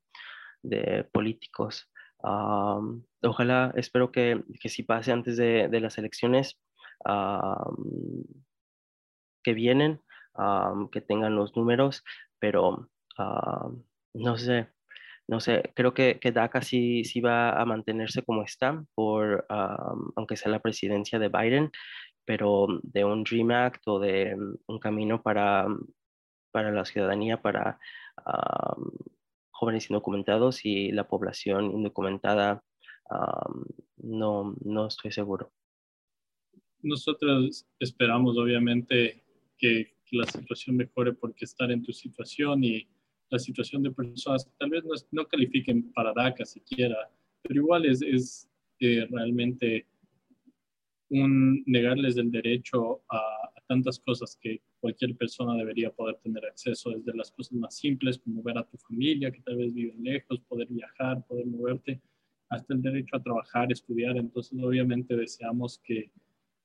de 0.62 1.04
políticos 1.12 1.91
ojalá, 2.22 3.72
espero 3.76 4.12
que, 4.12 4.42
que 4.60 4.68
si 4.68 4.82
pase 4.82 5.12
antes 5.12 5.36
de, 5.36 5.68
de 5.68 5.80
las 5.80 5.98
elecciones 5.98 6.58
que 9.42 9.54
vienen, 9.54 10.00
que 10.90 11.00
tengan 11.00 11.36
los 11.36 11.56
números, 11.56 12.04
pero 12.38 12.90
no 14.14 14.36
sé, 14.36 14.68
no 15.28 15.40
sé, 15.40 15.72
creo 15.74 15.94
que, 15.94 16.18
que 16.20 16.32
DACA 16.32 16.62
sí, 16.62 17.04
sí 17.04 17.20
va 17.20 17.60
a 17.60 17.64
mantenerse 17.64 18.22
como 18.22 18.42
está, 18.42 18.84
por, 18.94 19.46
aunque 20.16 20.36
sea 20.36 20.50
la 20.50 20.60
presidencia 20.60 21.18
de 21.18 21.28
Biden, 21.28 21.70
pero 22.24 22.66
de 22.82 23.04
un 23.04 23.24
Dream 23.24 23.50
Act 23.50 23.82
o 23.88 23.98
de 23.98 24.36
un 24.66 24.78
camino 24.78 25.22
para, 25.22 25.66
para 26.52 26.70
la 26.70 26.84
ciudadanía, 26.84 27.40
para 27.40 27.78
jóvenes 29.62 29.88
indocumentados 29.88 30.64
y 30.64 30.90
la 30.90 31.06
población 31.06 31.66
indocumentada, 31.66 32.64
no, 33.98 34.56
no 34.64 34.86
estoy 34.88 35.12
seguro. 35.12 35.52
Nosotros 36.82 37.64
esperamos 37.78 38.36
obviamente 38.36 39.22
que, 39.56 39.94
la 40.14 40.26
situación 40.26 40.76
mejore 40.76 41.14
porque 41.14 41.46
estar 41.46 41.70
en 41.70 41.82
tu 41.82 41.90
situación 41.90 42.62
y 42.64 42.86
la 43.30 43.38
situación 43.38 43.82
de 43.82 43.92
personas 43.92 44.44
que 44.44 44.50
tal 44.58 44.68
vez 44.68 44.84
no, 44.84 44.92
no 45.10 45.26
califiquen 45.26 45.90
para 45.94 46.12
DACA 46.12 46.44
siquiera, 46.44 47.10
pero 47.40 47.62
igual 47.62 47.86
es, 47.86 48.02
es 48.02 48.46
eh, 48.80 49.06
realmente 49.10 49.86
un 51.08 51.62
negarles 51.64 52.18
el 52.18 52.30
derecho 52.30 53.00
a, 53.08 53.41
tantas 53.72 53.98
cosas 54.00 54.36
que 54.38 54.60
cualquier 54.80 55.16
persona 55.16 55.54
debería 55.54 55.90
poder 55.90 56.16
tener 56.16 56.44
acceso, 56.44 56.90
desde 56.90 57.16
las 57.16 57.30
cosas 57.30 57.54
más 57.54 57.74
simples 57.74 58.18
como 58.18 58.42
ver 58.42 58.58
a 58.58 58.68
tu 58.68 58.76
familia 58.76 59.30
que 59.30 59.40
tal 59.40 59.56
vez 59.56 59.72
viven 59.72 60.04
lejos, 60.04 60.40
poder 60.40 60.68
viajar, 60.68 61.24
poder 61.26 61.46
moverte, 61.46 61.98
hasta 62.50 62.74
el 62.74 62.82
derecho 62.82 63.16
a 63.16 63.22
trabajar, 63.22 63.72
estudiar. 63.72 64.18
Entonces, 64.18 64.58
obviamente 64.62 65.16
deseamos 65.16 65.78
que 65.78 66.10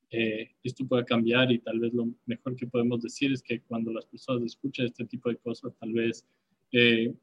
eh, 0.10 0.52
esto 0.64 0.86
pueda 0.86 1.06
cambiar 1.06 1.50
y 1.50 1.60
tal 1.60 1.80
vez 1.80 1.94
lo 1.94 2.10
mejor 2.26 2.58
que 2.58 2.68
podemos 2.68 3.02
decir 3.02 3.32
es 3.32 3.42
que 3.42 3.62
cuando 3.62 3.94
las 3.94 4.06
personas 4.06 4.44
escuchen 4.44 4.86
este 4.88 5.06
tipo 5.06 5.30
de 5.30 5.38
cosas, 5.38 5.74
tal 5.80 5.94
vez 5.94 6.26
eh, 6.74 7.14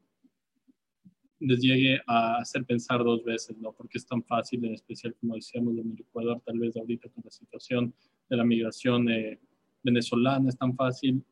les 1.39 1.59
llegue 1.59 2.01
a 2.07 2.37
hacer 2.37 2.65
pensar 2.65 3.03
dos 3.03 3.23
veces, 3.23 3.55
¿no? 3.59 3.71
Porque 3.71 3.99
es 3.99 4.07
tan 4.07 4.23
fácil, 4.23 4.65
en 4.65 4.73
especial 4.73 5.13
como 5.21 5.35
decíamos 5.35 5.77
en 5.77 5.95
Ecuador, 5.99 6.41
tal 6.43 6.57
vez 6.57 6.75
ahorita 6.75 7.07
con 7.09 7.23
la 7.23 7.31
situación 7.31 7.93
de 8.29 8.37
la 8.37 8.43
migración 8.43 9.09
eh, 9.09 9.39
venezolana, 9.85 10.49
es 10.49 10.57
tan 10.57 10.75
fácil 10.75 11.23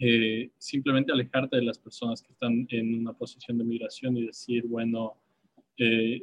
eh, 0.00 0.50
simplemente 0.58 1.12
alejarte 1.12 1.56
de 1.56 1.62
las 1.62 1.78
personas 1.78 2.22
que 2.22 2.32
están 2.32 2.66
en 2.70 3.00
una 3.00 3.12
posición 3.12 3.58
de 3.58 3.64
migración 3.64 4.16
y 4.16 4.26
decir, 4.26 4.66
bueno, 4.66 5.16
eh, 5.76 6.22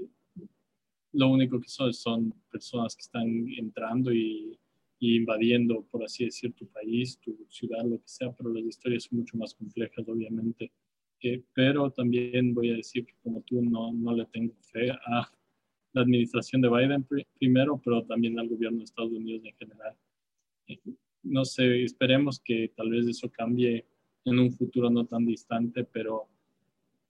lo 1.14 1.30
único 1.30 1.60
que 1.60 1.70
son 1.70 1.94
son 1.94 2.34
personas 2.52 2.96
que 2.96 3.02
están 3.02 3.28
entrando 3.58 4.14
y, 4.14 4.58
y, 5.00 5.16
invadiendo, 5.18 5.84
por 5.92 6.04
así 6.04 6.26
decir, 6.26 6.54
tu 6.54 6.68
país, 6.68 7.20
tu 7.20 7.36
ciudad, 7.50 7.84
lo 7.84 7.98
que 7.98 8.08
sea, 8.08 8.32
pero 8.34 8.54
las 8.54 8.64
historias 8.64 9.04
son 9.04 9.20
mucho 9.20 9.38
más 9.38 9.54
complejas, 9.54 10.08
obviamente. 10.08 10.72
Eh, 11.22 11.44
pero 11.54 11.90
también 11.92 12.54
voy 12.54 12.72
a 12.72 12.76
decir 12.76 13.06
que 13.06 13.16
como 13.24 13.42
tú 13.42 13.62
no, 13.62 13.92
no 13.94 14.16
le 14.16 14.26
tengo 14.26 14.54
fe 14.62 14.92
a 14.92 15.32
la 15.94 16.02
administración 16.02 16.62
de 16.62 16.70
Biden 16.70 17.04
pr 17.04 17.26
primero, 17.40 17.82
pero 17.84 18.04
también 18.06 18.38
al 18.40 18.50
gobierno 18.50 18.80
de 18.80 18.84
Estados 18.84 19.12
Unidos 19.12 19.44
en 19.46 19.56
general. 19.56 19.96
No 21.26 21.44
sé, 21.44 21.84
esperemos 21.84 22.40
que 22.40 22.72
tal 22.76 22.90
vez 22.90 23.08
eso 23.08 23.30
cambie 23.30 23.86
en 24.24 24.40
un 24.40 24.52
futuro 24.52 24.90
no 24.90 25.06
tan 25.06 25.26
distante, 25.26 25.84
pero 25.84 26.28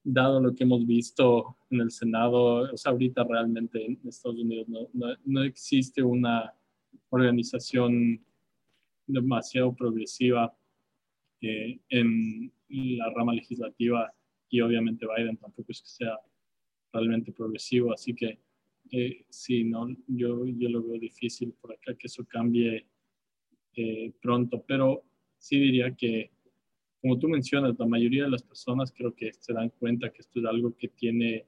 dado 0.03 0.39
lo 0.39 0.53
que 0.53 0.63
hemos 0.63 0.85
visto 0.85 1.57
en 1.69 1.81
el 1.81 1.91
Senado, 1.91 2.71
o 2.71 2.77
sea, 2.77 2.91
ahorita 2.91 3.23
realmente 3.23 3.83
en 3.85 3.99
Estados 4.07 4.39
Unidos 4.39 4.67
no, 4.67 4.87
no, 4.93 5.15
no 5.25 5.43
existe 5.43 6.01
una 6.03 6.53
organización 7.09 8.23
demasiado 9.07 9.75
progresiva 9.75 10.55
eh, 11.41 11.79
en 11.89 12.51
la 12.69 13.09
rama 13.11 13.33
legislativa 13.33 14.13
y 14.49 14.61
obviamente 14.61 15.05
Biden 15.05 15.37
tampoco 15.37 15.71
es 15.71 15.81
que 15.81 15.87
sea 15.87 16.19
realmente 16.93 17.31
progresivo, 17.31 17.91
así 17.93 18.13
que 18.13 18.39
eh, 18.91 19.25
sí, 19.29 19.63
no, 19.63 19.87
yo, 20.07 20.45
yo 20.45 20.69
lo 20.69 20.83
veo 20.83 20.99
difícil 20.99 21.53
por 21.59 21.73
acá 21.73 21.95
que 21.95 22.07
eso 22.07 22.25
cambie 22.25 22.85
eh, 23.75 24.13
pronto, 24.21 24.63
pero 24.67 25.03
sí 25.37 25.59
diría 25.59 25.95
que, 25.95 26.31
como 27.01 27.19
tú 27.19 27.27
mencionas, 27.27 27.75
la 27.77 27.85
mayoría 27.85 28.23
de 28.23 28.29
las 28.29 28.43
personas 28.43 28.91
creo 28.91 29.13
que 29.13 29.31
se 29.33 29.53
dan 29.53 29.69
cuenta 29.69 30.11
que 30.11 30.21
esto 30.21 30.39
es 30.39 30.45
algo 30.45 30.75
que 30.75 30.87
tiene 30.89 31.45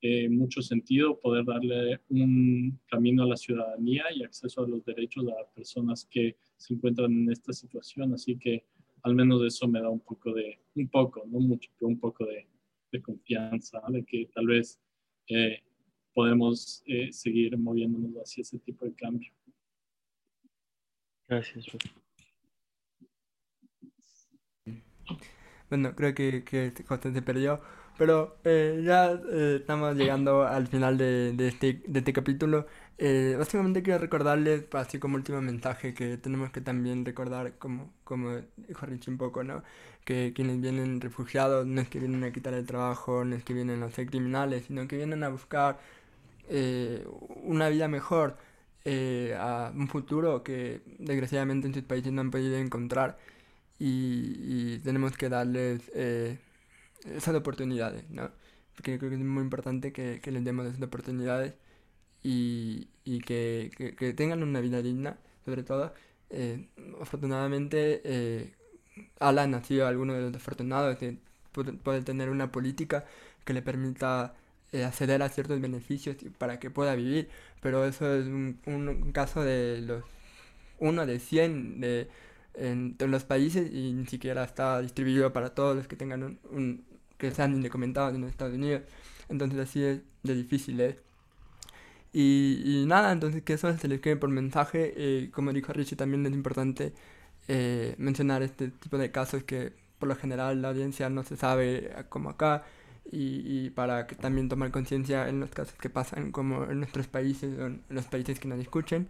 eh, 0.00 0.28
mucho 0.28 0.60
sentido, 0.60 1.18
poder 1.18 1.44
darle 1.44 2.00
un 2.10 2.78
camino 2.86 3.22
a 3.22 3.26
la 3.26 3.36
ciudadanía 3.36 4.04
y 4.14 4.22
acceso 4.22 4.62
a 4.62 4.68
los 4.68 4.84
derechos 4.84 5.24
a 5.28 5.54
personas 5.54 6.06
que 6.10 6.36
se 6.56 6.74
encuentran 6.74 7.12
en 7.12 7.30
esta 7.30 7.52
situación, 7.52 8.12
así 8.12 8.36
que 8.38 8.64
al 9.02 9.14
menos 9.14 9.42
eso 9.44 9.68
me 9.68 9.80
da 9.80 9.88
un 9.88 10.00
poco 10.00 10.32
de, 10.32 10.58
un 10.74 10.88
poco, 10.88 11.24
no 11.26 11.40
mucho, 11.40 11.70
pero 11.78 11.88
un 11.88 11.98
poco 11.98 12.24
de, 12.26 12.46
de 12.90 13.02
confianza, 13.02 13.82
de 13.88 14.04
que 14.04 14.28
tal 14.34 14.46
vez 14.46 14.80
eh, 15.28 15.60
podemos 16.14 16.82
eh, 16.86 17.12
seguir 17.12 17.56
moviéndonos 17.58 18.14
hacia 18.14 18.42
ese 18.42 18.58
tipo 18.58 18.84
de 18.84 18.94
cambio. 18.94 19.30
Gracias. 21.28 21.66
Bueno, 25.68 25.94
creo 25.96 26.14
que, 26.14 26.44
que 26.44 26.72
José 26.86 27.12
se 27.12 27.22
perdió, 27.22 27.60
pero 27.96 28.38
eh, 28.44 28.82
ya 28.84 29.12
eh, 29.12 29.58
estamos 29.60 29.96
llegando 29.96 30.42
al 30.46 30.66
final 30.68 30.98
de, 30.98 31.34
este, 31.48 31.82
de 31.86 31.98
este 32.00 32.12
capítulo. 32.12 32.66
Eh, 32.98 33.34
básicamente 33.38 33.82
quiero 33.82 33.98
recordarles, 33.98 34.66
así 34.72 34.98
como 34.98 35.16
último 35.16 35.40
mensaje, 35.40 35.94
que 35.94 36.16
tenemos 36.18 36.50
que 36.52 36.60
también 36.60 37.04
recordar, 37.04 37.58
como, 37.58 37.92
como 38.04 38.40
dijo 38.56 38.86
Rich 38.86 39.08
un 39.08 39.18
poco, 39.18 39.42
¿no? 39.42 39.62
Que 40.04 40.32
quienes 40.34 40.60
vienen 40.60 41.00
refugiados 41.00 41.66
no 41.66 41.80
es 41.80 41.88
que 41.88 41.98
vienen 41.98 42.24
a 42.24 42.32
quitar 42.32 42.54
el 42.54 42.66
trabajo, 42.66 43.24
no 43.24 43.34
es 43.36 43.42
que 43.44 43.54
vienen 43.54 43.82
a 43.82 43.90
ser 43.90 44.06
criminales, 44.06 44.66
sino 44.66 44.86
que 44.86 44.96
vienen 44.96 45.24
a 45.24 45.28
buscar 45.30 45.80
eh, 46.48 47.06
una 47.42 47.68
vida 47.68 47.88
mejor, 47.88 48.36
eh, 48.84 49.36
a 49.38 49.72
un 49.74 49.88
futuro 49.88 50.42
que 50.42 50.82
desgraciadamente 50.98 51.66
en 51.66 51.74
sus 51.74 51.84
países 51.84 52.12
no 52.12 52.20
han 52.20 52.30
podido 52.30 52.56
encontrar 52.56 53.18
y, 53.78 54.76
y 54.76 54.78
tenemos 54.84 55.16
que 55.16 55.28
darles 55.28 55.90
eh, 55.94 56.38
esas 57.04 57.34
oportunidades, 57.34 58.08
¿no? 58.10 58.30
Porque 58.74 58.98
creo 58.98 59.10
que 59.10 59.16
es 59.16 59.22
muy 59.22 59.42
importante 59.42 59.92
que, 59.92 60.20
que 60.20 60.32
les 60.32 60.44
demos 60.44 60.66
esas 60.66 60.82
oportunidades 60.82 61.54
y, 62.22 62.88
y 63.04 63.20
que, 63.20 63.70
que, 63.76 63.94
que, 63.96 64.12
tengan 64.14 64.42
una 64.42 64.60
vida 64.60 64.82
digna, 64.82 65.18
sobre 65.44 65.62
todo. 65.62 65.94
Eh, 66.30 66.68
afortunadamente, 67.00 68.00
eh, 68.04 68.54
Alan 69.20 69.54
ha 69.54 69.62
sido 69.64 69.86
alguno 69.86 70.14
de 70.14 70.22
los 70.22 70.34
afortunados 70.34 70.98
de 71.00 71.18
poder 71.52 72.04
tener 72.04 72.30
una 72.30 72.50
política 72.50 73.04
que 73.44 73.52
le 73.54 73.62
permita 73.62 74.34
eh, 74.72 74.84
acceder 74.84 75.22
a 75.22 75.28
ciertos 75.28 75.60
beneficios 75.60 76.16
para 76.38 76.58
que 76.58 76.70
pueda 76.70 76.94
vivir, 76.96 77.28
pero 77.64 77.86
eso 77.86 78.14
es 78.14 78.26
un, 78.26 78.60
un 78.66 79.10
caso 79.12 79.42
de 79.42 79.80
los 79.80 80.04
uno 80.80 81.06
de 81.06 81.18
100 81.18 81.80
de, 81.80 82.08
en, 82.52 82.94
en, 82.98 83.10
los 83.10 83.24
países 83.24 83.72
y 83.72 83.94
ni 83.94 84.06
siquiera 84.06 84.44
está 84.44 84.82
distribuido 84.82 85.32
para 85.32 85.54
todos 85.54 85.74
los 85.74 85.88
que 85.88 85.96
tengan 85.96 86.22
un, 86.24 86.38
un 86.50 86.84
que 87.16 87.30
sean 87.30 87.54
indocumentados 87.54 88.14
en 88.14 88.24
Estados 88.24 88.52
Unidos. 88.52 88.82
Entonces 89.30 89.58
así 89.58 89.82
es 89.82 90.02
de 90.24 90.34
difícil 90.34 90.78
es. 90.78 90.96
Y, 92.12 92.60
y, 92.66 92.86
nada, 92.86 93.12
entonces 93.12 93.42
que 93.42 93.54
eso 93.54 93.74
se 93.78 93.88
les 93.88 94.00
quede 94.02 94.16
por 94.16 94.28
mensaje. 94.28 94.92
Eh, 94.96 95.30
como 95.32 95.50
dijo 95.54 95.72
Richie, 95.72 95.96
también 95.96 96.26
es 96.26 96.32
importante 96.34 96.92
eh, 97.48 97.94
mencionar 97.96 98.42
este 98.42 98.68
tipo 98.68 98.98
de 98.98 99.10
casos 99.10 99.44
que 99.44 99.72
por 99.98 100.10
lo 100.10 100.16
general 100.16 100.60
la 100.60 100.68
audiencia 100.68 101.08
no 101.08 101.22
se 101.22 101.38
sabe 101.38 101.94
como 102.10 102.28
acá. 102.28 102.64
Y, 103.10 103.66
y 103.66 103.70
para 103.70 104.06
que 104.06 104.14
también 104.16 104.48
tomar 104.48 104.70
conciencia 104.70 105.28
en 105.28 105.40
los 105.40 105.50
casos 105.50 105.74
que 105.74 105.90
pasan 105.90 106.32
como 106.32 106.64
en 106.64 106.78
nuestros 106.80 107.06
países 107.06 107.58
o 107.58 107.66
en 107.66 107.82
los 107.88 108.06
países 108.06 108.40
que 108.40 108.48
nos 108.48 108.58
escuchen. 108.58 109.08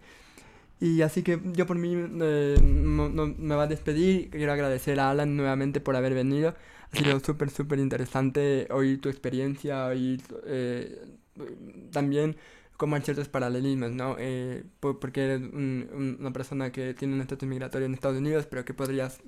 Y 0.79 1.01
así 1.01 1.23
que 1.23 1.39
yo 1.53 1.65
por 1.65 1.77
mí 1.77 1.93
eh, 1.95 2.57
me 2.61 3.55
va 3.55 3.63
a 3.63 3.67
despedir. 3.67 4.29
Quiero 4.29 4.51
agradecer 4.51 4.99
a 4.99 5.11
Alan 5.11 5.35
nuevamente 5.37 5.79
por 5.79 5.95
haber 5.95 6.13
venido. 6.13 6.55
Ha 6.91 6.97
sido 6.97 7.19
súper, 7.19 7.49
súper 7.49 7.79
interesante 7.79 8.67
oír 8.71 9.01
tu 9.01 9.09
experiencia, 9.09 9.85
oír 9.87 10.21
eh, 10.45 11.01
también 11.91 12.35
como 12.77 12.95
hay 12.95 13.01
ciertos 13.01 13.29
paralelismos, 13.29 13.91
¿no? 13.91 14.17
Eh, 14.19 14.63
porque 14.81 15.23
eres 15.23 15.41
un, 15.41 16.17
una 16.19 16.33
persona 16.33 16.71
que 16.71 16.93
tiene 16.93 17.13
un 17.15 17.21
estatus 17.21 17.47
migratorio 17.47 17.85
en 17.85 17.93
Estados 17.93 18.17
Unidos, 18.17 18.45
pero 18.49 18.65
que 18.65 18.73
podrías 18.73 19.21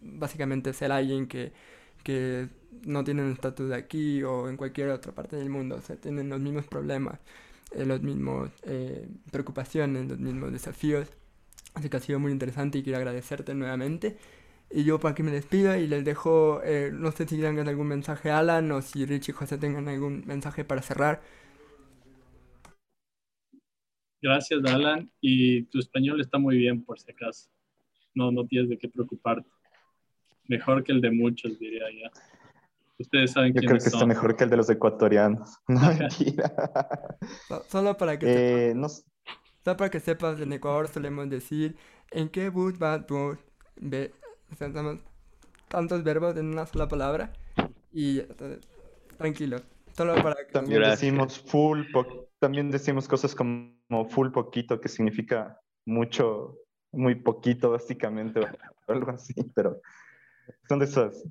básicamente 0.00 0.72
ser 0.72 0.92
alguien 0.92 1.26
que, 1.26 1.52
que 2.04 2.48
no 2.84 3.04
tiene 3.04 3.22
un 3.22 3.32
estatus 3.32 3.68
de 3.68 3.76
aquí 3.76 4.22
o 4.22 4.48
en 4.48 4.56
cualquier 4.56 4.90
otra 4.90 5.12
parte 5.12 5.36
del 5.36 5.50
mundo, 5.50 5.76
o 5.76 5.80
sea, 5.80 5.96
tienen 5.96 6.28
los 6.28 6.40
mismos 6.40 6.66
problemas, 6.66 7.20
eh, 7.72 7.84
los 7.84 8.02
mismos 8.02 8.50
eh, 8.64 9.08
preocupaciones, 9.30 10.08
los 10.08 10.18
mismos 10.18 10.52
desafíos. 10.52 11.08
Así 11.74 11.88
que 11.88 11.96
ha 11.96 12.00
sido 12.00 12.20
muy 12.20 12.32
interesante 12.32 12.78
y 12.78 12.82
quiero 12.82 12.98
agradecerte 12.98 13.54
nuevamente. 13.54 14.16
Y 14.70 14.84
yo 14.84 14.98
para 14.98 15.14
que 15.14 15.22
me 15.22 15.30
despido 15.30 15.76
y 15.76 15.86
les 15.86 16.04
dejo, 16.04 16.60
eh, 16.64 16.90
no 16.92 17.12
sé 17.12 17.26
si 17.28 17.40
tengan 17.40 17.68
algún 17.68 17.88
mensaje 17.88 18.30
Alan 18.30 18.70
o 18.72 18.82
si 18.82 19.06
Rich 19.06 19.28
y 19.28 19.32
José 19.32 19.58
tengan 19.58 19.88
algún 19.88 20.24
mensaje 20.26 20.64
para 20.64 20.82
cerrar. 20.82 21.22
Gracias, 24.22 24.64
Alan. 24.64 25.10
Y 25.20 25.64
tu 25.64 25.78
español 25.78 26.20
está 26.20 26.38
muy 26.38 26.56
bien, 26.56 26.82
por 26.82 26.98
si 26.98 27.10
acaso. 27.10 27.50
No, 28.14 28.32
no 28.32 28.46
tienes 28.46 28.70
de 28.70 28.78
qué 28.78 28.88
preocuparte. 28.88 29.48
Mejor 30.48 30.82
que 30.82 30.92
el 30.92 31.00
de 31.00 31.10
muchos, 31.10 31.58
diría 31.58 31.84
ya. 31.90 32.10
Ustedes 32.98 33.32
saben 33.32 33.52
Yo 33.54 33.60
creo 33.60 33.78
que 33.78 33.88
está 33.88 34.06
mejor 34.06 34.36
que 34.36 34.44
el 34.44 34.50
de 34.50 34.56
los 34.56 34.70
ecuatorianos. 34.70 35.56
No, 35.68 35.80
mentira. 35.80 36.52
Solo 37.68 37.96
para 37.96 38.18
que 38.18 38.26
Eh, 38.28 38.72
no 38.76 38.86
s- 38.86 39.02
Solo 39.64 39.76
para 39.76 39.90
que 39.90 40.00
sepas, 40.00 40.40
en 40.40 40.52
Ecuador 40.52 40.88
solemos 40.88 41.28
decir 41.30 41.76
en 42.10 42.28
qué 42.28 42.50
bus 42.50 42.74
va 42.80 43.04
tu 43.06 43.36
ve 43.76 44.12
o 44.52 44.56
sea, 44.56 44.68
usamos 44.68 44.98
tantos 45.68 46.04
verbos 46.04 46.36
en 46.36 46.46
una 46.46 46.66
sola 46.66 46.86
palabra 46.86 47.32
y 47.92 48.18
eh, 48.20 48.60
tranquilo, 49.16 49.56
solo 49.96 50.14
para 50.22 50.36
que 50.46 50.52
también 50.52 50.80
Gracias. 50.80 51.00
decimos 51.00 51.40
full, 51.40 51.90
po- 51.92 52.28
también 52.38 52.70
decimos 52.70 53.08
cosas 53.08 53.34
como 53.34 53.74
full 54.10 54.30
poquito, 54.30 54.80
que 54.80 54.88
significa 54.88 55.58
mucho, 55.86 56.56
muy 56.92 57.14
poquito, 57.16 57.70
básicamente, 57.70 58.40
o 58.40 58.46
algo 58.92 59.10
así, 59.10 59.34
pero 59.54 59.80
son 60.68 60.78
de 60.78 60.84
esas, 60.84 61.24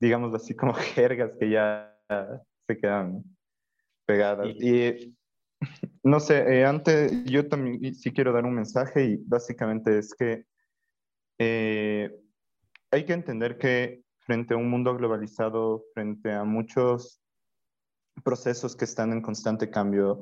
digamos 0.00 0.34
así, 0.34 0.54
como 0.54 0.74
jergas 0.94 1.32
que 1.38 1.50
ya 1.50 1.96
se 2.66 2.78
quedan 2.78 3.22
pegadas. 4.06 4.48
Y 4.60 5.14
no 6.02 6.20
sé, 6.20 6.60
eh, 6.60 6.64
antes 6.66 7.24
yo 7.24 7.48
también 7.48 7.94
sí 7.94 8.12
quiero 8.12 8.32
dar 8.32 8.44
un 8.44 8.54
mensaje 8.54 9.04
y 9.04 9.16
básicamente 9.24 9.98
es 9.98 10.14
que 10.14 10.44
eh, 11.38 12.14
hay 12.90 13.04
que 13.04 13.12
entender 13.12 13.58
que 13.58 14.02
frente 14.20 14.54
a 14.54 14.56
un 14.56 14.70
mundo 14.70 14.94
globalizado, 14.96 15.84
frente 15.94 16.32
a 16.32 16.44
muchos 16.44 17.20
procesos 18.22 18.76
que 18.76 18.84
están 18.84 19.12
en 19.12 19.20
constante 19.22 19.70
cambio, 19.70 20.20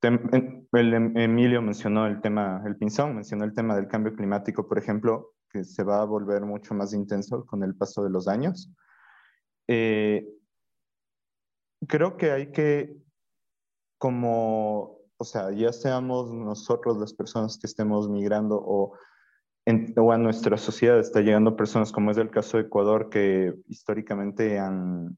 tem- 0.00 0.66
el 0.72 0.94
Em- 0.94 1.16
Emilio 1.16 1.62
mencionó 1.62 2.06
el 2.06 2.20
tema, 2.20 2.62
el 2.66 2.76
Pinzón 2.76 3.14
mencionó 3.14 3.44
el 3.44 3.54
tema 3.54 3.76
del 3.76 3.88
cambio 3.88 4.14
climático, 4.14 4.66
por 4.68 4.78
ejemplo, 4.78 5.34
que 5.50 5.64
se 5.64 5.84
va 5.84 6.02
a 6.02 6.04
volver 6.04 6.42
mucho 6.42 6.74
más 6.74 6.92
intenso 6.92 7.46
con 7.46 7.62
el 7.62 7.76
paso 7.76 8.02
de 8.02 8.10
los 8.10 8.26
años. 8.28 8.70
Eh, 9.68 10.28
creo 11.86 12.16
que 12.16 12.30
hay 12.30 12.52
que, 12.52 12.96
como, 13.98 14.98
o 15.16 15.24
sea, 15.24 15.50
ya 15.52 15.72
seamos 15.72 16.32
nosotros 16.32 16.98
las 16.98 17.14
personas 17.14 17.58
que 17.58 17.66
estemos 17.66 18.08
migrando 18.08 18.60
o, 18.64 18.96
en, 19.66 19.94
o 19.96 20.12
a 20.12 20.18
nuestra 20.18 20.56
sociedad 20.58 20.98
está 20.98 21.20
llegando 21.20 21.56
personas, 21.56 21.92
como 21.92 22.10
es 22.10 22.18
el 22.18 22.30
caso 22.30 22.56
de 22.56 22.64
Ecuador, 22.64 23.08
que 23.08 23.54
históricamente 23.68 24.58
han, 24.58 25.16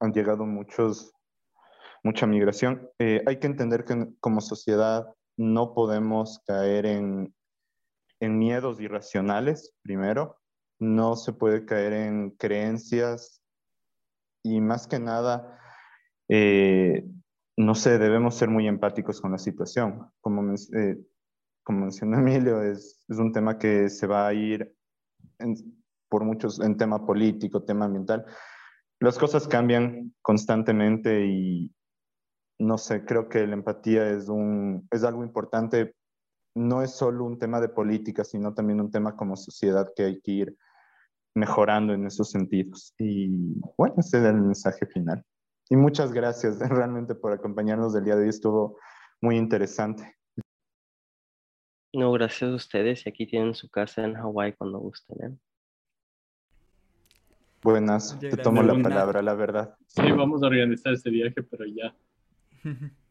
han 0.00 0.12
llegado 0.12 0.46
muchos, 0.46 1.12
mucha 2.02 2.26
migración. 2.26 2.90
Eh, 2.98 3.22
hay 3.26 3.38
que 3.38 3.46
entender 3.46 3.84
que 3.84 4.08
como 4.20 4.40
sociedad 4.40 5.06
no 5.36 5.74
podemos 5.74 6.40
caer 6.46 6.86
en, 6.86 7.34
en 8.20 8.38
miedos 8.38 8.80
irracionales, 8.80 9.74
primero. 9.82 10.36
No 10.80 11.16
se 11.16 11.32
puede 11.32 11.64
caer 11.64 11.92
en 11.92 12.30
creencias 12.30 13.42
y 14.56 14.60
más 14.60 14.86
que 14.86 14.98
nada, 14.98 15.58
eh, 16.28 17.04
no 17.56 17.74
sé, 17.74 17.98
debemos 17.98 18.34
ser 18.36 18.48
muy 18.48 18.66
empáticos 18.68 19.20
con 19.20 19.32
la 19.32 19.38
situación. 19.38 20.10
Como, 20.20 20.54
eh, 20.54 20.98
como 21.64 21.80
mencionó 21.80 22.18
Emilio, 22.18 22.62
es, 22.62 23.04
es 23.08 23.18
un 23.18 23.32
tema 23.32 23.58
que 23.58 23.88
se 23.88 24.06
va 24.06 24.26
a 24.26 24.34
ir 24.34 24.74
en- 25.38 25.56
por 26.08 26.24
muchos, 26.24 26.58
en 26.60 26.76
tema 26.76 27.04
político, 27.04 27.64
tema 27.64 27.84
ambiental. 27.84 28.24
Las 29.00 29.18
cosas 29.18 29.46
cambian 29.46 30.14
constantemente 30.22 31.26
y 31.26 31.72
no 32.58 32.78
sé, 32.78 33.04
creo 33.04 33.28
que 33.28 33.46
la 33.46 33.54
empatía 33.54 34.10
es, 34.10 34.28
un, 34.28 34.88
es 34.90 35.04
algo 35.04 35.22
importante. 35.22 35.94
No 36.54 36.82
es 36.82 36.92
solo 36.92 37.24
un 37.24 37.38
tema 37.38 37.60
de 37.60 37.68
política, 37.68 38.24
sino 38.24 38.54
también 38.54 38.80
un 38.80 38.90
tema 38.90 39.16
como 39.16 39.36
sociedad 39.36 39.92
que 39.94 40.04
hay 40.04 40.20
que 40.20 40.30
ir 40.32 40.56
mejorando 41.38 41.92
en 41.94 42.06
esos 42.06 42.30
sentidos. 42.30 42.94
Y 42.98 43.28
bueno, 43.76 43.94
ese 43.98 44.18
es 44.18 44.24
el 44.24 44.40
mensaje 44.40 44.86
final. 44.86 45.24
Y 45.70 45.76
muchas 45.76 46.12
gracias 46.12 46.58
realmente 46.70 47.14
por 47.14 47.32
acompañarnos 47.32 47.94
el 47.94 48.04
día 48.04 48.16
de 48.16 48.22
hoy. 48.22 48.28
Estuvo 48.28 48.78
muy 49.20 49.36
interesante. 49.36 50.16
No, 51.92 52.12
gracias 52.12 52.50
a 52.50 52.54
ustedes. 52.54 53.06
Y 53.06 53.08
aquí 53.08 53.26
tienen 53.26 53.54
su 53.54 53.68
casa 53.68 54.04
en 54.04 54.14
Hawái 54.14 54.52
cuando 54.54 54.78
gusten. 54.78 55.16
¿eh? 55.22 55.36
Buenas, 57.62 58.18
te 58.20 58.36
tomo 58.36 58.62
la 58.62 58.80
palabra, 58.80 59.20
la 59.20 59.34
verdad. 59.34 59.76
Sí, 59.86 60.12
vamos 60.12 60.42
a 60.42 60.46
organizar 60.46 60.92
ese 60.92 61.10
viaje, 61.10 61.42
pero 61.42 61.64
ya. 61.66 61.94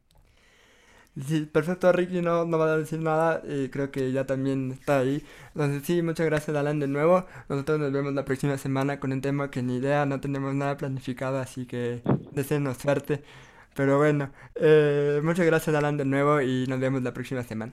Sí, 1.25 1.45
perfecto, 1.51 1.91
Ricky 1.91 2.21
no, 2.21 2.45
no 2.45 2.59
va 2.59 2.73
a 2.73 2.77
decir 2.77 2.99
nada, 2.99 3.41
eh, 3.45 3.69
creo 3.71 3.89
que 3.89 4.11
ya 4.11 4.25
también 4.25 4.71
está 4.71 4.99
ahí. 4.99 5.23
Entonces 5.55 5.83
sí, 5.83 6.01
muchas 6.03 6.27
gracias 6.27 6.55
Alan 6.55 6.79
de 6.79 6.87
nuevo. 6.87 7.25
Nosotros 7.49 7.79
nos 7.79 7.91
vemos 7.91 8.13
la 8.13 8.23
próxima 8.23 8.57
semana 8.57 8.99
con 8.99 9.11
un 9.11 9.21
tema 9.21 9.49
que 9.49 9.63
ni 9.63 9.77
idea, 9.77 10.05
no 10.05 10.19
tenemos 10.19 10.53
nada 10.53 10.77
planificado, 10.77 11.39
así 11.39 11.65
que 11.65 12.03
deseenos 12.33 12.77
suerte. 12.77 13.23
Pero 13.75 13.97
bueno, 13.97 14.31
eh, 14.55 15.21
muchas 15.23 15.45
gracias 15.45 15.75
Alan 15.75 15.97
de 15.97 16.05
nuevo 16.05 16.41
y 16.41 16.67
nos 16.67 16.79
vemos 16.79 17.01
la 17.01 17.13
próxima 17.13 17.43
semana. 17.43 17.71